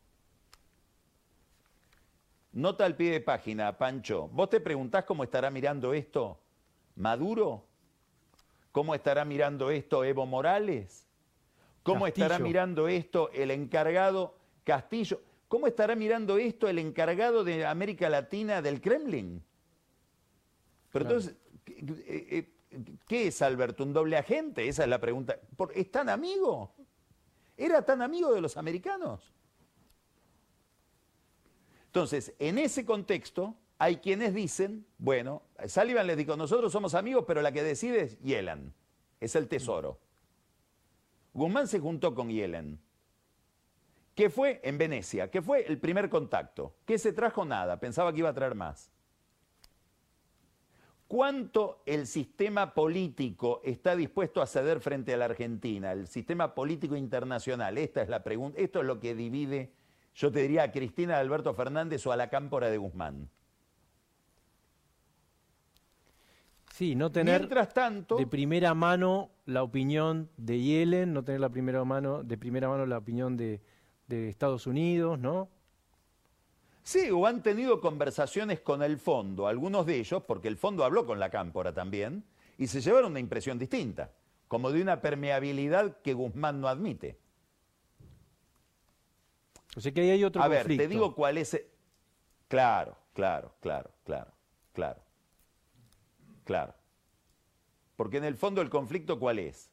Nota 2.53 2.85
al 2.85 2.95
pie 2.95 3.11
de 3.11 3.19
página, 3.19 3.75
Pancho. 3.77 4.29
¿Vos 4.31 4.49
te 4.49 4.59
preguntás 4.59 5.05
cómo 5.05 5.23
estará 5.23 5.49
mirando 5.49 5.93
esto 5.93 6.39
Maduro? 6.95 7.65
¿Cómo 8.71 8.93
estará 8.93 9.25
mirando 9.25 9.71
esto 9.71 10.03
Evo 10.03 10.27
Morales? 10.27 11.07
¿Cómo 11.81 12.05
estará 12.05 12.37
mirando 12.37 12.87
esto 12.87 13.31
el 13.31 13.49
encargado 13.49 14.35
Castillo? 14.63 15.21
¿Cómo 15.47 15.65
estará 15.65 15.95
mirando 15.95 16.37
esto 16.37 16.69
el 16.69 16.77
encargado 16.77 17.43
de 17.43 17.65
América 17.65 18.07
Latina 18.09 18.61
del 18.61 18.81
Kremlin? 18.81 19.43
Pero 20.91 21.05
entonces, 21.05 21.35
eh, 21.65 22.47
eh, 22.69 22.97
¿qué 23.07 23.27
es 23.27 23.41
Alberto? 23.41 23.83
¿Un 23.83 23.93
doble 23.93 24.15
agente? 24.15 24.67
Esa 24.67 24.83
es 24.83 24.89
la 24.89 25.01
pregunta. 25.01 25.39
¿Es 25.73 25.91
tan 25.91 26.07
amigo? 26.07 26.71
¿Era 27.57 27.83
tan 27.83 28.01
amigo 28.03 28.31
de 28.31 28.41
los 28.41 28.57
americanos? 28.57 29.33
Entonces, 31.93 32.33
en 32.39 32.57
ese 32.57 32.85
contexto, 32.85 33.55
hay 33.77 33.97
quienes 33.97 34.33
dicen, 34.33 34.83
bueno, 34.97 35.43
Sullivan 35.67 36.07
les 36.07 36.17
dijo, 36.17 36.35
nosotros 36.35 36.71
somos 36.71 36.95
amigos, 36.95 37.23
pero 37.27 37.43
la 37.43 37.51
que 37.51 37.61
decide 37.61 38.01
es 38.01 38.19
Yellen, 38.21 38.73
es 39.19 39.35
el 39.35 39.47
tesoro. 39.47 39.99
Guzmán 41.35 41.67
se 41.67 41.79
juntó 41.79 42.15
con 42.15 42.29
Yellen. 42.29 42.79
¿Qué 44.15 44.31
fue? 44.31 44.59
En 44.63 44.79
Venecia, 44.79 45.29
¿Qué 45.29 45.43
fue 45.43 45.67
el 45.67 45.77
primer 45.77 46.09
contacto. 46.09 46.73
¿Qué 46.87 46.97
se 46.97 47.13
trajo? 47.13 47.45
Nada, 47.45 47.79
pensaba 47.79 48.11
que 48.11 48.19
iba 48.19 48.29
a 48.29 48.33
traer 48.33 48.55
más. 48.55 48.89
¿Cuánto 51.07 51.83
el 51.85 52.07
sistema 52.07 52.73
político 52.73 53.61
está 53.63 53.95
dispuesto 53.95 54.41
a 54.41 54.47
ceder 54.47 54.79
frente 54.79 55.13
a 55.13 55.17
la 55.17 55.25
Argentina? 55.25 55.91
El 55.91 56.07
sistema 56.07 56.55
político 56.55 56.95
internacional. 56.95 57.77
Esta 57.77 58.01
es 58.01 58.09
la 58.09 58.23
pregunta. 58.23 58.59
Esto 58.59 58.79
es 58.79 58.87
lo 58.87 58.99
que 58.99 59.13
divide 59.13 59.73
yo 60.15 60.31
te 60.31 60.41
diría 60.41 60.63
a 60.63 60.71
Cristina 60.71 61.15
de 61.15 61.21
Alberto 61.21 61.53
Fernández 61.53 62.05
o 62.05 62.11
a 62.11 62.17
la 62.17 62.29
cámpora 62.29 62.69
de 62.69 62.77
Guzmán. 62.77 63.29
Sí, 66.73 66.95
no 66.95 67.11
tener 67.11 67.47
de 67.47 68.27
primera 68.27 68.73
mano 68.73 69.29
la 69.45 69.61
opinión 69.61 70.31
de 70.37 70.59
Yellen, 70.59 71.13
no 71.13 71.23
tener 71.23 71.39
la 71.39 71.49
primera 71.49 71.83
mano, 71.83 72.23
de 72.23 72.35
primera 72.35 72.67
mano 72.67 72.87
la 72.87 72.97
opinión 72.97 73.37
de, 73.37 73.61
Estados 74.09 74.67
Unidos, 74.67 75.19
¿no? 75.19 75.49
Sí, 76.83 77.09
o 77.11 77.25
han 77.25 77.41
tenido 77.41 77.79
conversaciones 77.79 78.59
con 78.59 78.83
el 78.83 78.97
fondo, 78.97 79.47
algunos 79.47 79.85
de 79.85 79.99
ellos, 79.99 80.23
porque 80.23 80.47
el 80.47 80.57
fondo 80.57 80.83
habló 80.83 81.05
con 81.05 81.19
la 81.19 81.29
cámpora 81.29 81.73
también, 81.73 82.23
y 82.57 82.67
se 82.67 82.81
llevaron 82.81 83.11
una 83.11 83.19
impresión 83.19 83.57
distinta, 83.57 84.11
como 84.47 84.71
de 84.71 84.81
una 84.81 85.01
permeabilidad 85.01 86.01
que 86.01 86.13
Guzmán 86.13 86.59
no 86.59 86.67
admite. 86.67 87.19
O 89.75 89.81
sea 89.81 89.91
que 89.91 90.01
ahí 90.01 90.11
hay 90.11 90.23
otro 90.23 90.41
A 90.41 90.47
ver, 90.47 90.67
te 90.67 90.87
digo 90.87 91.15
cuál 91.15 91.37
es. 91.37 91.53
e- 91.53 91.69
Claro, 92.47 92.95
claro, 93.13 93.55
claro, 93.59 93.91
claro, 94.03 94.31
claro. 94.73 95.01
Claro. 96.43 96.75
Porque 97.95 98.17
en 98.17 98.25
el 98.25 98.35
fondo 98.35 98.61
el 98.61 98.69
conflicto 98.69 99.19
cuál 99.19 99.39
es? 99.39 99.71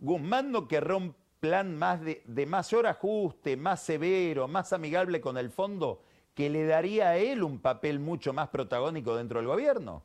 Guzmán 0.00 0.50
no 0.52 0.68
querrá 0.68 0.96
un 0.96 1.14
plan 1.40 1.76
más 1.76 2.00
de, 2.00 2.22
de 2.26 2.46
mayor 2.46 2.86
ajuste, 2.86 3.56
más 3.56 3.82
severo, 3.82 4.46
más 4.48 4.72
amigable 4.72 5.20
con 5.20 5.38
el 5.38 5.50
fondo, 5.50 6.02
que 6.34 6.50
le 6.50 6.66
daría 6.66 7.08
a 7.10 7.16
él 7.16 7.42
un 7.42 7.58
papel 7.58 7.98
mucho 7.98 8.32
más 8.32 8.48
protagónico 8.48 9.16
dentro 9.16 9.38
del 9.40 9.48
gobierno. 9.48 10.04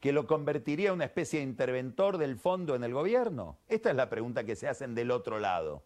Que 0.00 0.12
lo 0.12 0.26
convertiría 0.26 0.88
en 0.88 0.94
una 0.94 1.04
especie 1.06 1.40
de 1.40 1.44
interventor 1.44 2.18
del 2.18 2.36
fondo 2.38 2.74
en 2.74 2.84
el 2.84 2.94
gobierno. 2.94 3.58
Esta 3.68 3.90
es 3.90 3.96
la 3.96 4.08
pregunta 4.08 4.44
que 4.44 4.56
se 4.56 4.68
hacen 4.68 4.94
del 4.94 5.10
otro 5.10 5.38
lado. 5.40 5.82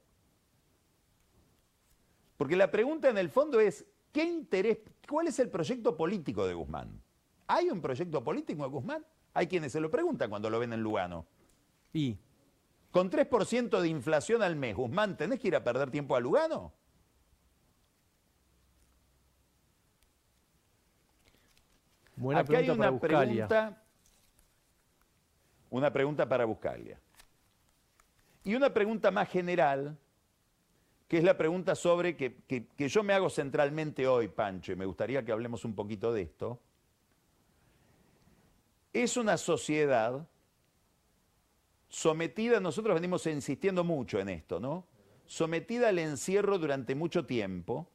Porque 2.36 2.56
la 2.56 2.70
pregunta 2.70 3.08
en 3.08 3.18
el 3.18 3.28
fondo 3.28 3.60
es, 3.60 3.84
¿qué 4.12 4.24
interés, 4.24 4.78
cuál 5.08 5.28
es 5.28 5.38
el 5.38 5.48
proyecto 5.48 5.96
político 5.96 6.46
de 6.46 6.54
Guzmán? 6.54 7.02
¿Hay 7.46 7.70
un 7.70 7.80
proyecto 7.80 8.22
político 8.22 8.62
de 8.62 8.68
Guzmán? 8.68 9.04
Hay 9.34 9.46
quienes 9.46 9.72
se 9.72 9.80
lo 9.80 9.90
preguntan 9.90 10.30
cuando 10.30 10.50
lo 10.50 10.58
ven 10.58 10.72
en 10.72 10.82
Lugano. 10.82 11.26
Y 11.92 12.18
Con 12.90 13.10
3% 13.10 13.80
de 13.80 13.88
inflación 13.88 14.42
al 14.42 14.56
mes, 14.56 14.76
Guzmán, 14.76 15.16
¿tenés 15.16 15.40
que 15.40 15.48
ir 15.48 15.56
a 15.56 15.64
perder 15.64 15.90
tiempo 15.90 16.14
a 16.16 16.20
Lugano? 16.20 16.72
buena 22.22 22.40
Acá 22.40 22.58
hay 22.58 22.64
pregunta 22.64 22.90
una 22.90 23.00
pregunta, 23.00 23.82
una 25.70 25.92
pregunta 25.92 26.28
para 26.28 26.44
Buscalia. 26.44 27.00
Y 28.44 28.54
una 28.54 28.72
pregunta 28.72 29.10
más 29.10 29.28
general, 29.28 29.98
que 31.12 31.18
es 31.18 31.24
la 31.24 31.36
pregunta 31.36 31.74
sobre 31.74 32.16
que, 32.16 32.36
que- 32.48 32.88
yo 32.88 33.02
me 33.02 33.12
hago 33.12 33.28
centralmente 33.28 34.06
hoy, 34.06 34.28
Pancho, 34.28 34.72
y 34.72 34.76
me 34.76 34.86
gustaría 34.86 35.22
que 35.22 35.30
hablemos 35.30 35.62
un 35.66 35.74
poquito 35.74 36.10
de 36.10 36.22
esto. 36.22 36.58
Es 38.94 39.18
una 39.18 39.36
sociedad 39.36 40.26
sometida, 41.90 42.60
nosotros 42.60 42.94
venimos 42.94 43.26
insistiendo 43.26 43.84
mucho 43.84 44.20
en 44.20 44.30
esto, 44.30 44.58
¿no? 44.58 44.86
Sometida 45.26 45.90
al 45.90 45.98
encierro 45.98 46.58
durante 46.58 46.94
mucho 46.94 47.26
tiempo, 47.26 47.90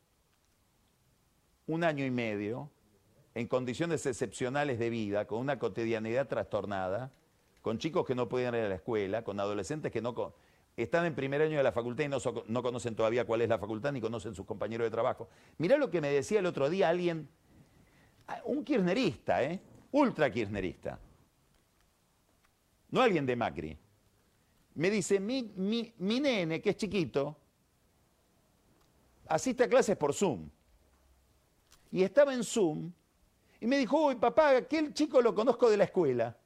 un 1.65 1.83
año 1.83 2.05
y 2.05 2.11
medio, 2.11 2.69
en 3.33 3.47
condiciones 3.47 4.05
excepcionales 4.05 4.77
de 4.77 4.91
vida, 4.91 5.25
con 5.25 5.39
una 5.39 5.57
cotidianidad 5.57 6.27
trastornada, 6.27 7.11
con 7.63 7.79
chicos 7.79 8.05
que 8.05 8.13
no 8.13 8.29
pueden 8.29 8.53
ir 8.53 8.61
a 8.61 8.69
la 8.69 8.75
escuela, 8.75 9.23
con 9.23 9.39
adolescentes 9.39 9.91
que 9.91 10.03
no 10.03 10.13
están 10.83 11.05
en 11.05 11.15
primer 11.15 11.41
año 11.41 11.57
de 11.57 11.63
la 11.63 11.71
facultad 11.71 12.05
y 12.05 12.07
no, 12.07 12.19
no 12.47 12.63
conocen 12.63 12.95
todavía 12.95 13.25
cuál 13.25 13.41
es 13.41 13.49
la 13.49 13.57
facultad 13.57 13.91
ni 13.91 13.99
conocen 13.99 14.35
sus 14.35 14.45
compañeros 14.45 14.85
de 14.85 14.91
trabajo. 14.91 15.27
Mirá 15.57 15.75
lo 15.75 15.89
que 15.89 15.99
me 15.99 16.09
decía 16.11 16.39
el 16.39 16.45
otro 16.45 16.69
día 16.69 16.89
alguien, 16.89 17.27
ah, 18.27 18.41
un 18.45 18.63
kirchnerista, 18.63 19.43
¿eh? 19.43 19.59
ultra 19.91 20.29
kirchnerista, 20.29 20.99
no 22.91 23.01
alguien 23.01 23.25
de 23.25 23.35
Macri. 23.35 23.77
Me 24.75 24.91
dice, 24.91 25.19
mi, 25.19 25.51
mi, 25.55 25.91
mi 25.97 26.19
nene, 26.19 26.61
que 26.61 26.69
es 26.69 26.77
chiquito, 26.77 27.35
asiste 29.27 29.63
a 29.63 29.67
clases 29.67 29.97
por 29.97 30.13
Zoom. 30.13 30.47
Y 31.91 32.03
estaba 32.03 32.35
en 32.35 32.43
Zoom 32.43 32.91
y 33.59 33.65
me 33.65 33.79
dijo, 33.79 34.05
uy, 34.05 34.15
papá, 34.15 34.57
aquel 34.57 34.93
chico 34.93 35.21
lo 35.23 35.33
conozco 35.33 35.71
de 35.71 35.77
la 35.77 35.85
escuela. 35.85 36.37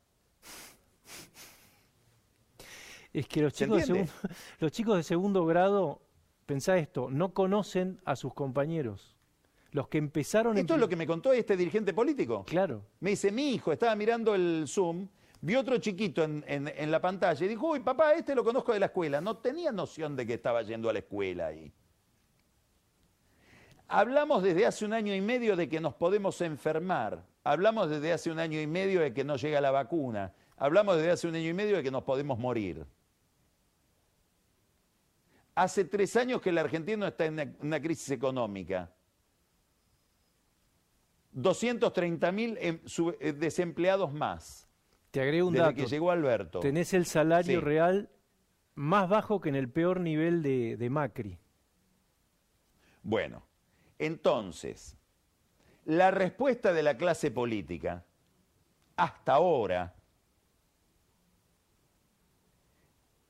Es 3.13 3.27
que 3.27 3.41
los 3.41 3.53
¿Se 3.53 3.65
chicos, 3.65 3.79
de 3.79 3.85
segundo, 3.85 4.11
los 4.59 4.71
chicos 4.71 4.97
de 4.97 5.03
segundo 5.03 5.45
grado, 5.45 6.01
pensá 6.45 6.77
esto, 6.77 7.09
no 7.09 7.33
conocen 7.33 7.99
a 8.05 8.15
sus 8.15 8.33
compañeros. 8.33 9.15
Los 9.71 9.87
que 9.87 9.97
empezaron 9.97 10.53
en 10.57 10.61
Esto 10.61 10.73
es 10.75 10.79
lo 10.81 10.89
que 10.89 10.95
me 10.97 11.07
contó 11.07 11.31
este 11.33 11.55
dirigente 11.55 11.93
político. 11.93 12.43
Claro. 12.45 12.83
Me 12.99 13.11
dice, 13.11 13.31
mi 13.31 13.51
hijo 13.53 13.71
estaba 13.71 13.95
mirando 13.95 14.35
el 14.35 14.65
Zoom, 14.67 15.07
vio 15.41 15.61
otro 15.61 15.77
chiquito 15.77 16.23
en, 16.23 16.43
en- 16.47 16.67
en 16.67 16.91
la 16.91 16.99
pantalla 17.01 17.45
y 17.45 17.47
dijo, 17.49 17.69
uy, 17.69 17.79
papá, 17.79 18.13
este 18.13 18.35
lo 18.35 18.43
conozco 18.43 18.73
de 18.73 18.79
la 18.79 18.87
escuela. 18.87 19.21
No 19.21 19.37
tenía 19.37 19.71
noción 19.71 20.15
de 20.17 20.27
que 20.27 20.33
estaba 20.33 20.61
yendo 20.63 20.89
a 20.89 20.93
la 20.93 20.99
escuela 20.99 21.47
ahí. 21.47 21.71
Hablamos 23.87 24.41
desde 24.43 24.65
hace 24.65 24.85
un 24.85 24.93
año 24.93 25.13
y 25.13 25.21
medio 25.21 25.55
de 25.55 25.67
que 25.67 25.81
nos 25.81 25.93
podemos 25.95 26.39
enfermar. 26.41 27.25
Hablamos 27.43 27.89
desde 27.89 28.13
hace 28.13 28.31
un 28.31 28.39
año 28.39 28.59
y 28.61 28.67
medio 28.67 29.01
de 29.01 29.13
que 29.13 29.23
no 29.23 29.35
llega 29.35 29.59
la 29.59 29.71
vacuna. 29.71 30.33
Hablamos 30.61 30.95
desde 30.97 31.09
hace 31.09 31.27
un 31.27 31.33
año 31.33 31.49
y 31.49 31.53
medio 31.55 31.75
de 31.77 31.81
que 31.81 31.89
nos 31.89 32.03
podemos 32.03 32.37
morir. 32.37 32.85
Hace 35.55 35.85
tres 35.85 36.15
años 36.15 36.39
que 36.39 36.51
el 36.51 36.57
argentino 36.59 37.07
está 37.07 37.25
en 37.25 37.33
una, 37.33 37.51
una 37.61 37.81
crisis 37.81 38.11
económica. 38.11 38.91
230 41.31 42.31
mil 42.31 42.59
desempleados 43.39 44.13
más 44.13 44.67
Te 45.09 45.21
agrego 45.21 45.47
un 45.47 45.53
desde 45.53 45.65
dato. 45.65 45.75
que 45.77 45.85
llegó 45.87 46.11
Alberto. 46.11 46.59
Tenés 46.59 46.93
el 46.93 47.07
salario 47.07 47.59
Sí. 47.59 47.65
real 47.65 48.11
más 48.75 49.09
bajo 49.09 49.41
que 49.41 49.49
en 49.49 49.55
el 49.55 49.67
peor 49.67 49.99
nivel 49.99 50.43
de, 50.43 50.77
de 50.77 50.89
Macri. 50.91 51.39
Bueno, 53.01 53.43
entonces, 53.97 54.95
la 55.85 56.11
respuesta 56.11 56.71
de 56.71 56.83
la 56.83 56.97
clase 56.97 57.31
política 57.31 58.05
hasta 58.95 59.33
ahora, 59.33 59.95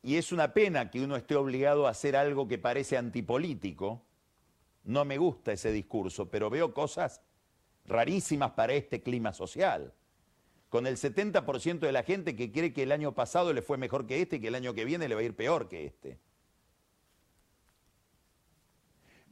y 0.04 0.16
es 0.16 0.32
una 0.32 0.54
pena 0.54 0.90
que 0.90 1.02
uno 1.02 1.16
esté 1.16 1.36
obligado 1.36 1.86
a 1.86 1.92
hacer 1.92 2.16
algo 2.16 2.48
que 2.48 2.58
parece 2.58 2.98
antipolítico, 2.98 4.04
no 4.84 5.06
me 5.06 5.18
gusta 5.18 5.52
ese 5.52 5.72
discurso, 5.72 6.30
pero 6.30 6.50
veo 6.50 6.74
cosas 6.74 7.22
rarísimas 7.86 8.52
para 8.52 8.74
este 8.74 9.04
clima 9.04 9.34
social. 9.34 9.94
Con 10.70 10.88
el 10.88 10.98
70% 10.98 11.80
de 11.80 11.92
la 11.92 12.04
gente 12.04 12.36
que 12.36 12.52
cree 12.52 12.74
que 12.74 12.84
el 12.84 12.92
año 12.92 13.14
pasado 13.14 13.54
le 13.54 13.62
fue 13.62 13.78
mejor 13.78 14.08
que 14.08 14.22
este 14.22 14.38
y 14.38 14.40
que 14.40 14.48
el 14.48 14.56
año 14.56 14.74
que 14.74 14.86
viene 14.86 15.08
le 15.08 15.16
va 15.16 15.22
a 15.22 15.26
ir 15.26 15.36
peor 15.36 15.68
que 15.68 15.86
este. 15.86 16.18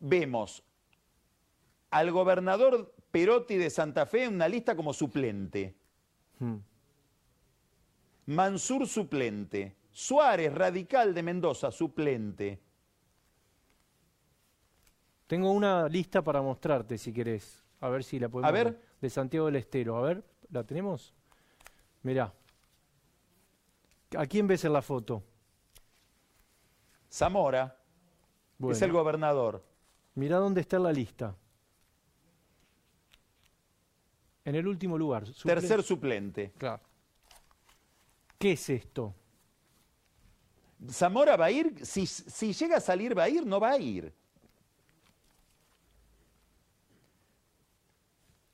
Vemos 0.02 0.64
al 1.90 2.12
gobernador 2.12 2.94
Perotti 3.10 3.58
de 3.58 3.70
Santa 3.70 4.06
Fe 4.06 4.26
en 4.26 4.36
una 4.36 4.48
lista 4.48 4.76
como 4.76 4.94
suplente. 4.94 5.76
Hmm. 6.40 6.58
Mansur 8.28 8.88
suplente. 8.88 9.79
Suárez, 9.92 10.54
radical 10.54 11.14
de 11.14 11.24
Mendoza, 11.24 11.72
suplente. 11.72 12.60
Tengo 15.28 15.52
una 15.52 15.88
lista 15.88 16.22
para 16.24 16.42
mostrarte 16.42 16.98
si 16.98 17.14
querés. 17.14 17.64
A 17.82 17.90
ver 17.90 18.04
si 18.04 18.20
la 18.20 18.30
podemos. 18.30 18.50
A 18.50 18.52
ver. 18.52 18.82
De 19.00 19.10
Santiago 19.10 19.46
del 19.48 19.56
Estero. 19.58 19.98
A 19.98 20.02
ver, 20.02 20.24
¿la 20.52 20.64
tenemos? 20.64 21.14
Mirá. 22.04 22.34
¿A 24.18 24.26
quién 24.26 24.48
ves 24.48 24.66
en 24.66 24.74
la 24.74 24.82
foto? 24.82 25.24
Zamora 27.12 27.78
Bueno, 28.58 28.76
es 28.76 28.82
el 28.82 28.92
gobernador. 28.92 29.64
mirá 30.16 30.38
dónde 30.38 30.62
está 30.62 30.78
en 30.78 30.84
la 30.84 30.92
lista. 30.92 31.36
En 34.46 34.56
el 34.56 34.68
último 34.68 34.98
lugar. 34.98 35.26
suple- 35.26 35.44
Tercer 35.54 35.84
suplente. 35.84 36.52
Claro. 36.58 36.82
¿Qué 38.38 38.54
es 38.54 38.70
esto? 38.70 39.14
Zamora 40.90 41.36
va 41.36 41.46
a 41.46 41.52
ir, 41.52 41.86
si, 41.86 42.06
si 42.06 42.54
llega 42.54 42.78
a 42.78 42.80
salir 42.80 43.18
va 43.18 43.24
a 43.24 43.30
ir, 43.30 43.46
no 43.46 43.60
va 43.60 43.72
a 43.72 43.78
ir. 43.78 44.14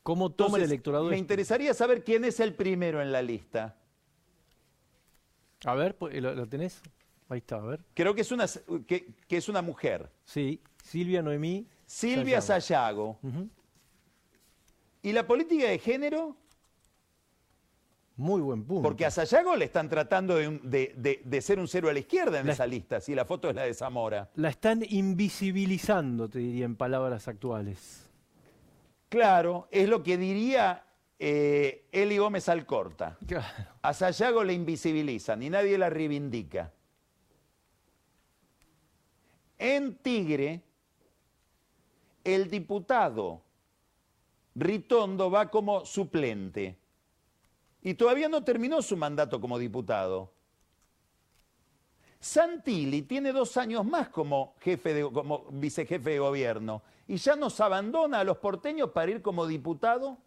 ¿Cómo 0.03 0.31
toma 0.31 0.57
el 0.57 0.63
electorado 0.63 1.05
Me 1.05 1.15
esto? 1.15 1.19
interesaría 1.21 1.73
saber 1.73 2.03
quién 2.03 2.25
es 2.25 2.39
el 2.39 2.53
primero 2.53 3.01
en 3.01 3.11
la 3.11 3.21
lista. 3.21 3.75
A 5.65 5.73
ver, 5.73 5.97
pues, 5.97 6.21
¿lo, 6.21 6.35
lo 6.35 6.47
tenés? 6.47 6.79
Ahí 7.27 7.39
está, 7.39 7.55
a 7.55 7.61
ver. 7.61 7.83
Creo 7.95 8.13
que 8.13 8.21
es 8.21 8.31
una, 8.31 8.45
que, 8.85 9.07
que 9.27 9.37
es 9.37 9.49
una 9.49 9.63
mujer. 9.63 10.11
Sí, 10.23 10.61
Silvia 10.83 11.23
Noemí. 11.23 11.67
Silvia 11.87 12.39
Sayago. 12.41 13.17
¿Y 15.01 15.11
la 15.11 15.25
política 15.25 15.65
de 15.67 15.79
género? 15.79 16.35
Muy 18.17 18.39
buen 18.41 18.63
punto. 18.63 18.81
Porque 18.83 19.05
a 19.05 19.11
Sayago 19.11 19.55
le 19.57 19.65
están 19.65 19.89
tratando 19.89 20.35
de, 20.35 20.59
de- 20.63 20.93
de- 20.95 21.21
de 21.25 21.41
ser 21.41 21.59
un 21.59 21.67
cero 21.67 21.89
a 21.89 21.93
la 21.93 21.99
izquierda 21.99 22.39
en 22.39 22.47
La- 22.47 22.53
esa 22.53 22.65
lista, 22.65 23.01
si 23.01 23.13
la 23.13 23.25
foto 23.25 23.49
es 23.49 23.55
la 23.55 23.63
de 23.63 23.73
Zamora. 23.73 24.29
La 24.35 24.49
están 24.49 24.83
invisibilizando, 24.87 26.29
te 26.29 26.39
diría 26.39 26.63
en 26.65 26.75
palabras 26.77 27.27
actuales. 27.27 28.09
Claro, 29.09 29.67
es 29.69 29.89
lo 29.89 30.01
que 30.01 30.17
diría 30.17 30.83
eh, 31.19 31.87
Eli 31.91 32.17
Gómez 32.17 32.47
Alcorta. 32.49 33.17
Claro. 33.27 33.45
A 33.81 33.93
Sayago 33.93 34.43
le 34.45 34.53
invisibilizan 34.53 35.43
y 35.43 35.49
nadie 35.49 35.77
la 35.77 35.89
reivindica. 35.89 36.71
En 39.57 39.95
Tigre, 39.97 40.61
el 42.23 42.49
diputado 42.49 43.41
Ritondo 44.55 45.29
va 45.31 45.49
como 45.49 45.85
suplente 45.85 46.77
y 47.85 47.93
todavía 47.93 48.27
no 48.27 48.43
terminó 48.43 48.81
su 48.81 48.97
mandato 48.97 49.39
como 49.39 49.59
diputado. 49.59 50.33
Santilli 52.19 53.03
tiene 53.03 53.31
dos 53.31 53.57
años 53.57 53.85
más 53.85 54.09
como, 54.09 54.55
jefe 54.59 54.95
de, 54.95 55.03
como 55.03 55.45
vicejefe 55.51 56.09
de 56.09 56.19
gobierno 56.19 56.81
y 57.07 57.17
ya 57.17 57.35
nos 57.35 57.59
abandona 57.59 58.21
a 58.21 58.23
los 58.23 58.37
porteños 58.37 58.89
para 58.89 59.11
ir 59.11 59.21
como 59.21 59.45
diputado 59.45 60.17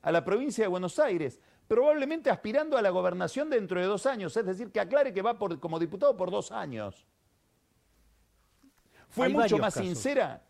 a 0.00 0.12
la 0.12 0.24
provincia 0.24 0.62
de 0.62 0.68
Buenos 0.68 1.00
Aires, 1.00 1.40
probablemente 1.66 2.30
aspirando 2.30 2.76
a 2.76 2.82
la 2.82 2.90
gobernación 2.90 3.50
dentro 3.50 3.80
de 3.80 3.86
dos 3.86 4.06
años, 4.06 4.36
es 4.36 4.46
decir, 4.46 4.70
que 4.70 4.78
aclare 4.78 5.12
que 5.12 5.20
va 5.20 5.36
por, 5.36 5.58
como 5.58 5.80
diputado 5.80 6.16
por 6.16 6.30
dos 6.30 6.52
años. 6.52 7.04
Fue 9.08 9.28
mucho 9.28 9.58
más 9.58 9.74
sincera 9.74 10.47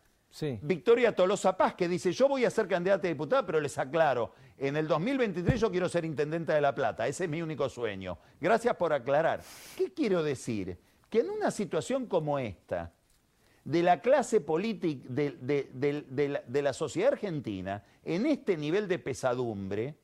Victoria 0.61 1.15
Tolosa 1.15 1.57
Paz, 1.57 1.73
que 1.73 1.87
dice, 1.87 2.11
yo 2.11 2.27
voy 2.27 2.45
a 2.45 2.49
ser 2.49 2.67
candidata 2.67 3.07
a 3.07 3.09
diputada, 3.09 3.45
pero 3.45 3.59
les 3.59 3.77
aclaro, 3.77 4.33
en 4.57 4.77
el 4.77 4.87
2023 4.87 5.59
yo 5.59 5.71
quiero 5.71 5.89
ser 5.89 6.05
intendente 6.05 6.53
de 6.53 6.61
La 6.61 6.75
Plata, 6.75 7.07
ese 7.07 7.23
es 7.23 7.29
mi 7.29 7.41
único 7.41 7.67
sueño. 7.67 8.17
Gracias 8.39 8.75
por 8.75 8.93
aclarar. 8.93 9.41
¿Qué 9.75 9.91
quiero 9.93 10.21
decir? 10.21 10.77
Que 11.09 11.21
en 11.21 11.29
una 11.29 11.49
situación 11.49 12.05
como 12.05 12.37
esta, 12.37 12.93
de 13.63 13.83
la 13.83 14.01
clase 14.01 14.41
política, 14.41 15.05
de, 15.09 16.61
la, 16.61 16.73
sociedad 16.73 17.13
argentina, 17.13 17.83
en 18.03 18.25
este 18.25 18.55
nivel 18.57 18.87
de 18.87 18.99
pesadumbre, 18.99 19.95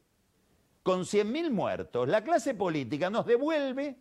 con 0.84 1.02
100.000 1.02 1.52
muertos, 1.52 2.08
la 2.08 2.24
clase 2.24 2.54
política 2.54 3.10
nos 3.10 3.26
devuelve 3.26 3.98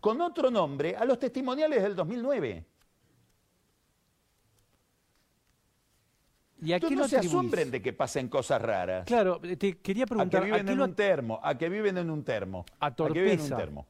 con 0.00 0.20
otro 0.20 0.50
nombre 0.50 0.96
a 0.96 1.04
los 1.04 1.18
testimoniales 1.18 1.82
del 1.82 1.94
2009. 1.94 2.64
¿Y 6.62 6.72
aquí 6.72 6.96
no 6.96 7.06
se 7.06 7.18
asombren 7.18 7.70
de 7.70 7.82
que 7.82 7.92
pasen 7.92 8.28
cosas 8.28 8.62
raras. 8.62 9.04
Claro, 9.06 9.40
te 9.40 9.78
quería 9.78 10.06
preguntar... 10.06 10.42
A 10.42 10.44
que 10.44 10.50
viven 10.50 10.68
en 10.68 10.80
un 10.80 10.94
termo, 10.94 11.40
a 11.42 11.58
que 11.58 11.68
viven 11.68 11.98
en 11.98 12.10
un 12.10 12.24
termo. 12.24 12.64
A 12.80 12.94
torpeza. 12.94 13.32
en 13.32 13.52
un 13.52 13.58
termo. 13.58 13.86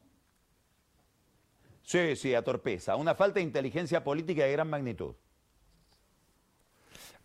Sí, 1.83 2.17
sí, 2.17 2.35
a 2.35 2.43
torpeza. 2.43 2.97
Una 2.97 3.15
falta 3.15 3.35
de 3.35 3.43
inteligencia 3.43 4.03
política 4.03 4.45
de 4.45 4.53
gran 4.53 4.69
magnitud. 4.69 5.15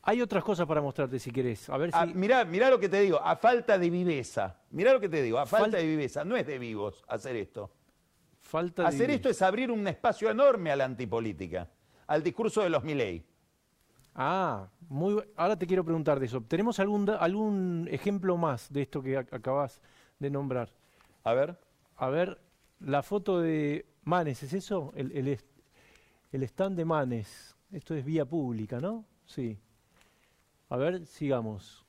Hay 0.04 0.22
otras 0.22 0.44
cosas 0.44 0.68
para 0.68 0.82
mostrarte 0.82 1.18
si 1.20 1.32
querés. 1.32 1.70
A 1.70 1.78
ver 1.78 1.90
ah, 1.94 2.06
si... 2.08 2.14
mirá, 2.14 2.70
lo 2.70 2.80
que 2.80 2.90
te 2.90 3.00
digo, 3.02 3.20
a 3.20 3.36
falta 3.36 3.78
de 3.78 3.90
viveza. 3.90 4.60
Mirá 4.70 4.94
lo 4.94 5.00
que 5.00 5.10
te 5.10 5.22
digo, 5.22 5.40
a 5.40 5.48
falta 5.48 5.78
de 5.78 5.86
viveza. 5.86 6.24
No 6.24 6.38
es 6.38 6.46
de 6.46 6.60
vivos 6.60 7.04
hacer 7.08 7.36
esto. 7.36 7.72
Falta 8.40 8.88
hacer 8.88 9.10
esto 9.10 9.30
es 9.30 9.42
abrir 9.42 9.72
un 9.72 9.88
espacio 9.88 10.30
enorme 10.30 10.72
a 10.72 10.76
la 10.76 10.86
antipolítica, 10.86 11.70
al 12.08 12.22
discurso 12.22 12.62
de 12.62 12.70
los 12.70 12.84
Milei. 12.84 13.24
Ah, 14.14 14.68
muy 14.90 15.24
ahora 15.38 15.58
te 15.58 15.66
quiero 15.66 15.86
preguntar 15.86 16.20
de 16.20 16.26
eso. 16.26 16.42
¿Tenemos 16.42 16.80
algún, 16.80 17.10
algún 17.10 17.88
ejemplo 17.92 18.38
más 18.38 18.72
de 18.72 18.82
esto 18.82 19.02
que 19.02 19.18
acabas 19.18 19.82
de 20.20 20.30
nombrar? 20.30 20.70
A 21.24 21.34
ver. 21.34 21.58
A 21.96 22.10
ver, 22.10 22.42
la 22.80 23.04
foto 23.04 23.40
de 23.40 23.86
Manes, 24.04 24.42
¿es 24.44 24.54
eso? 24.54 24.92
El, 24.96 25.12
el, 25.12 25.40
el 26.32 26.44
stand 26.44 26.76
de 26.78 26.86
Manes. 26.86 27.56
Esto 27.72 27.96
es 27.96 28.04
vía 28.04 28.26
pública, 28.26 28.80
¿no? 28.80 29.06
Sí. 29.26 29.58
A 30.70 30.78
ver, 30.78 31.06
sigamos. 31.06 31.86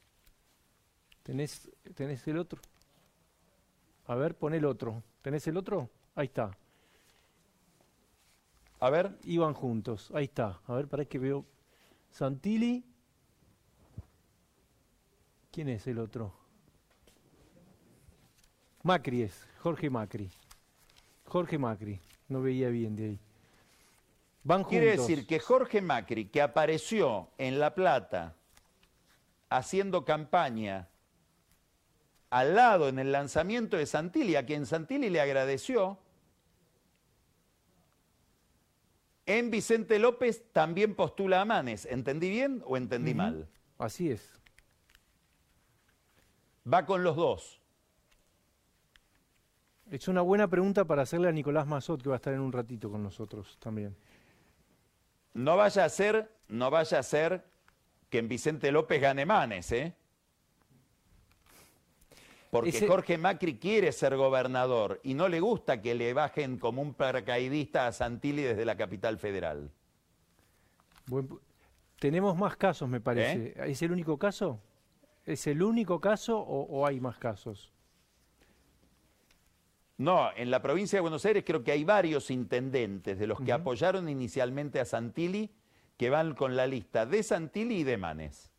¿Tenés, 1.22 1.70
¿Tenés 1.94 2.26
el 2.28 2.38
otro? 2.38 2.60
A 4.06 4.14
ver, 4.14 4.36
pon 4.36 4.54
el 4.54 4.64
otro. 4.64 5.02
¿Tenés 5.22 5.46
el 5.46 5.56
otro? 5.56 5.88
Ahí 6.14 6.26
está. 6.26 6.56
A 8.80 8.90
ver. 8.90 9.16
Iban 9.24 9.54
juntos. 9.54 10.10
Ahí 10.14 10.24
está. 10.24 10.60
A 10.66 10.74
ver, 10.74 10.88
para 10.88 11.04
que 11.04 11.18
veo. 11.18 11.46
Santilli. 12.12 12.84
¿Quién 15.50 15.68
es 15.70 15.86
el 15.86 15.98
otro? 15.98 16.32
Macri 18.82 19.22
es, 19.22 19.46
Jorge 19.60 19.88
Macri. 19.90 20.30
Jorge 21.24 21.58
Macri, 21.58 21.98
no 22.28 22.42
veía 22.42 22.68
bien 22.68 22.94
de 22.96 23.04
ahí. 23.04 23.18
Van 24.44 24.64
Quiere 24.64 24.96
decir 24.96 25.26
que 25.26 25.40
Jorge 25.40 25.80
Macri, 25.80 26.26
que 26.26 26.42
apareció 26.42 27.30
en 27.38 27.58
La 27.58 27.74
Plata 27.74 28.34
haciendo 29.48 30.04
campaña 30.04 30.88
al 32.28 32.54
lado 32.54 32.88
en 32.88 32.98
el 32.98 33.12
lanzamiento 33.12 33.76
de 33.76 33.86
Santilli, 33.86 34.36
a 34.36 34.44
quien 34.44 34.66
Santilli 34.66 35.10
le 35.10 35.20
agradeció, 35.20 35.98
En 39.26 39.50
Vicente 39.50 39.98
López 39.98 40.44
también 40.52 40.94
postula 40.94 41.40
a 41.40 41.44
Manes. 41.44 41.86
¿Entendí 41.86 42.28
bien 42.28 42.62
o 42.66 42.76
entendí 42.76 43.14
mal? 43.14 43.48
Así 43.78 44.10
es. 44.10 44.32
Va 46.70 46.86
con 46.86 47.02
los 47.04 47.16
dos. 47.16 47.60
Es 49.90 50.08
una 50.08 50.22
buena 50.22 50.48
pregunta 50.48 50.84
para 50.84 51.02
hacerle 51.02 51.28
a 51.28 51.32
Nicolás 51.32 51.66
Mazot, 51.66 52.02
que 52.02 52.08
va 52.08 52.14
a 52.14 52.16
estar 52.16 52.32
en 52.32 52.40
un 52.40 52.52
ratito 52.52 52.90
con 52.90 53.02
nosotros 53.02 53.58
también. 53.60 53.94
No 55.34 55.56
vaya 55.56 55.84
a 55.84 55.88
ser, 55.88 56.30
no 56.48 56.70
vaya 56.70 56.98
a 56.98 57.02
ser 57.02 57.44
que 58.08 58.18
en 58.18 58.28
Vicente 58.28 58.72
López 58.72 59.00
gane 59.00 59.26
Manes, 59.26 59.70
¿eh? 59.72 59.94
Porque 62.52 62.86
Jorge 62.86 63.16
Macri 63.16 63.56
quiere 63.56 63.92
ser 63.92 64.14
gobernador 64.14 65.00
y 65.02 65.14
no 65.14 65.26
le 65.26 65.40
gusta 65.40 65.80
que 65.80 65.94
le 65.94 66.12
bajen 66.12 66.58
como 66.58 66.82
un 66.82 66.92
paracaidista 66.92 67.86
a 67.86 67.92
Santilli 67.92 68.42
desde 68.42 68.66
la 68.66 68.76
capital 68.76 69.18
federal. 69.18 69.70
tenemos 71.98 72.36
más 72.36 72.54
casos, 72.58 72.90
me 72.90 73.00
parece. 73.00 73.54
¿Eh? 73.56 73.70
¿Es 73.70 73.80
el 73.80 73.90
único 73.90 74.18
caso? 74.18 74.60
¿Es 75.24 75.46
el 75.46 75.62
único 75.62 75.98
caso 75.98 76.38
o, 76.40 76.86
hay 76.86 77.00
más 77.00 77.16
casos? 77.16 77.72
No, 79.96 80.28
en 80.36 80.50
la 80.50 80.60
provincia 80.60 80.98
de 80.98 81.00
Buenos 81.00 81.24
Aires 81.24 81.44
creo 81.46 81.64
que 81.64 81.72
hay 81.72 81.84
varios 81.84 82.30
intendentes 82.30 83.18
de 83.18 83.26
los 83.26 83.40
que 83.40 83.52
apoyaron 83.54 84.10
inicialmente 84.10 84.78
a 84.78 84.84
Santilli 84.84 85.50
que 85.96 86.10
van 86.10 86.34
con 86.34 86.54
la 86.54 86.66
lista 86.66 87.06
de 87.06 87.22
Santilli 87.22 87.76
y 87.76 87.84
de 87.84 87.96
Manes. 87.96 88.52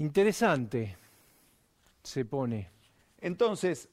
Interesante 0.00 0.96
se 2.02 2.24
pone. 2.24 2.70
Entonces, 3.20 3.90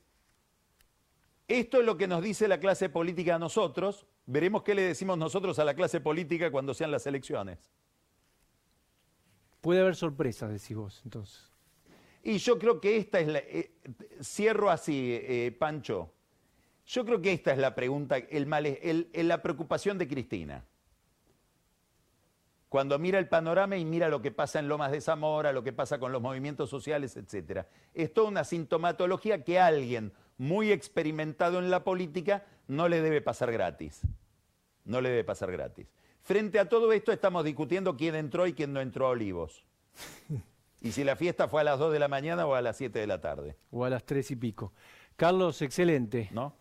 esto 1.50 1.82
es 1.82 1.86
lo 1.86 1.98
que 1.98 2.08
nos 2.08 2.24
dice 2.24 2.48
la 2.48 2.62
clase 2.62 2.88
política 2.88 3.36
a 3.36 3.40
nosotros. 3.40 4.06
Veremos 4.26 4.64
qué 4.64 4.74
le 4.74 4.84
decimos 4.84 5.18
nosotros 5.18 5.60
a 5.60 5.66
la 5.66 5.74
clase 5.74 6.00
política 6.00 6.50
cuando 6.50 6.74
sean 6.74 6.92
las 6.92 7.06
elecciones. 7.08 7.60
Puede 9.60 9.82
haber 9.82 9.98
sorpresas, 9.98 10.50
decís 10.50 10.78
vos, 10.78 11.02
entonces. 11.04 11.52
Y 12.24 12.38
yo 12.38 12.58
creo 12.58 12.80
que 12.80 12.96
esta 12.96 13.20
es 13.20 13.28
la... 13.28 13.40
Eh, 13.40 13.74
cierro 14.22 14.70
así, 14.70 15.12
eh, 15.12 15.54
Pancho. 15.60 16.14
Yo 16.86 17.04
creo 17.04 17.22
que 17.22 17.34
esta 17.34 17.52
es 17.52 17.58
la 17.58 17.76
pregunta, 17.76 18.16
el, 18.16 19.10
el, 19.12 19.28
la 19.28 19.42
preocupación 19.42 19.98
de 19.98 20.08
Cristina 20.08 20.64
cuando 22.70 23.00
mira 23.00 23.18
el 23.20 23.28
panorama 23.28 23.78
y 23.78 23.86
mira 23.86 24.10
lo 24.10 24.22
que 24.22 24.32
pasa 24.32 24.60
en 24.60 24.68
Lomas 24.68 24.92
de 24.92 25.02
Zamora, 25.02 25.54
lo 25.54 25.64
que 25.64 25.74
pasa 25.74 26.00
con 26.00 26.12
los 26.12 26.22
movimientos 26.22 26.70
sociales, 26.70 27.16
etc. 27.16 27.66
Es 27.94 28.14
toda 28.14 28.28
una 28.28 28.44
sintomatología 28.44 29.44
que 29.44 29.60
a 29.60 29.68
alguien 29.68 30.12
muy 30.38 30.72
experimentado 30.72 31.60
en 31.60 31.70
la 31.70 31.84
política 31.84 32.46
no 32.68 32.90
le 32.90 33.02
debe 33.02 33.22
pasar 33.22 33.52
gratis. 33.52 34.02
No 34.84 35.02
le 35.02 35.10
debe 35.10 35.24
pasar 35.24 35.52
gratis. 35.52 35.88
Frente 36.22 36.60
a 36.60 36.68
todo 36.68 36.92
esto 36.92 37.12
estamos 37.12 37.46
discutiendo 37.46 37.96
quién 37.96 38.16
entró 38.16 38.48
y 38.48 38.54
quién 38.54 38.74
no 38.74 38.82
entró 38.82 39.08
a 39.08 39.10
Olivos. 39.10 39.64
Y 40.80 40.92
si 40.92 41.04
la 41.04 41.16
fiesta 41.16 41.48
fue 41.48 41.62
a 41.62 41.64
las 41.64 41.80
2 41.80 41.92
de 41.92 41.98
la 41.98 42.08
mañana 42.08 42.46
o 42.46 42.54
a 42.54 42.62
las 42.62 42.78
7 42.78 43.00
de 43.00 43.08
la 43.08 43.20
tarde. 43.20 43.56
O 43.72 43.84
a 43.84 43.90
las 43.90 44.06
3 44.06 44.30
y 44.30 44.36
pico. 44.36 44.74
Carlos, 45.16 45.64
excelente. 45.64 46.30
¿No? 46.32 46.54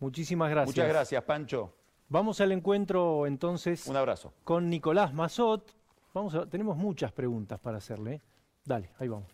Muchísimas 0.00 0.50
gracias. 0.50 0.76
Muchas 0.76 0.88
gracias, 0.88 1.22
Pancho. 1.22 1.72
Vamos 2.12 2.42
al 2.42 2.52
encuentro 2.52 3.26
entonces. 3.26 3.86
Un 3.86 3.96
abrazo. 3.96 4.34
Con 4.44 4.68
Nicolás 4.68 5.14
Mazot. 5.14 5.74
Vamos 6.12 6.36
tenemos 6.50 6.76
muchas 6.76 7.10
preguntas 7.10 7.58
para 7.58 7.78
hacerle. 7.78 8.16
¿eh? 8.16 8.20
Dale, 8.66 8.90
ahí 8.98 9.08
vamos. 9.08 9.30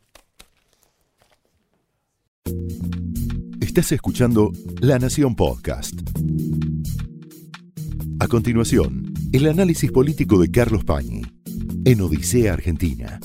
Estás 3.61 3.91
escuchando 3.91 4.53
La 4.81 5.01
Nación 5.01 5.35
Podcast. 5.35 5.93
A 8.21 8.29
continuación, 8.29 9.13
el 9.33 9.49
análisis 9.49 9.91
político 9.91 10.39
de 10.39 10.49
Carlos 10.49 10.85
Pañi 10.85 11.23
en 11.85 12.01
Odisea 12.01 12.53
Argentina. 12.53 13.19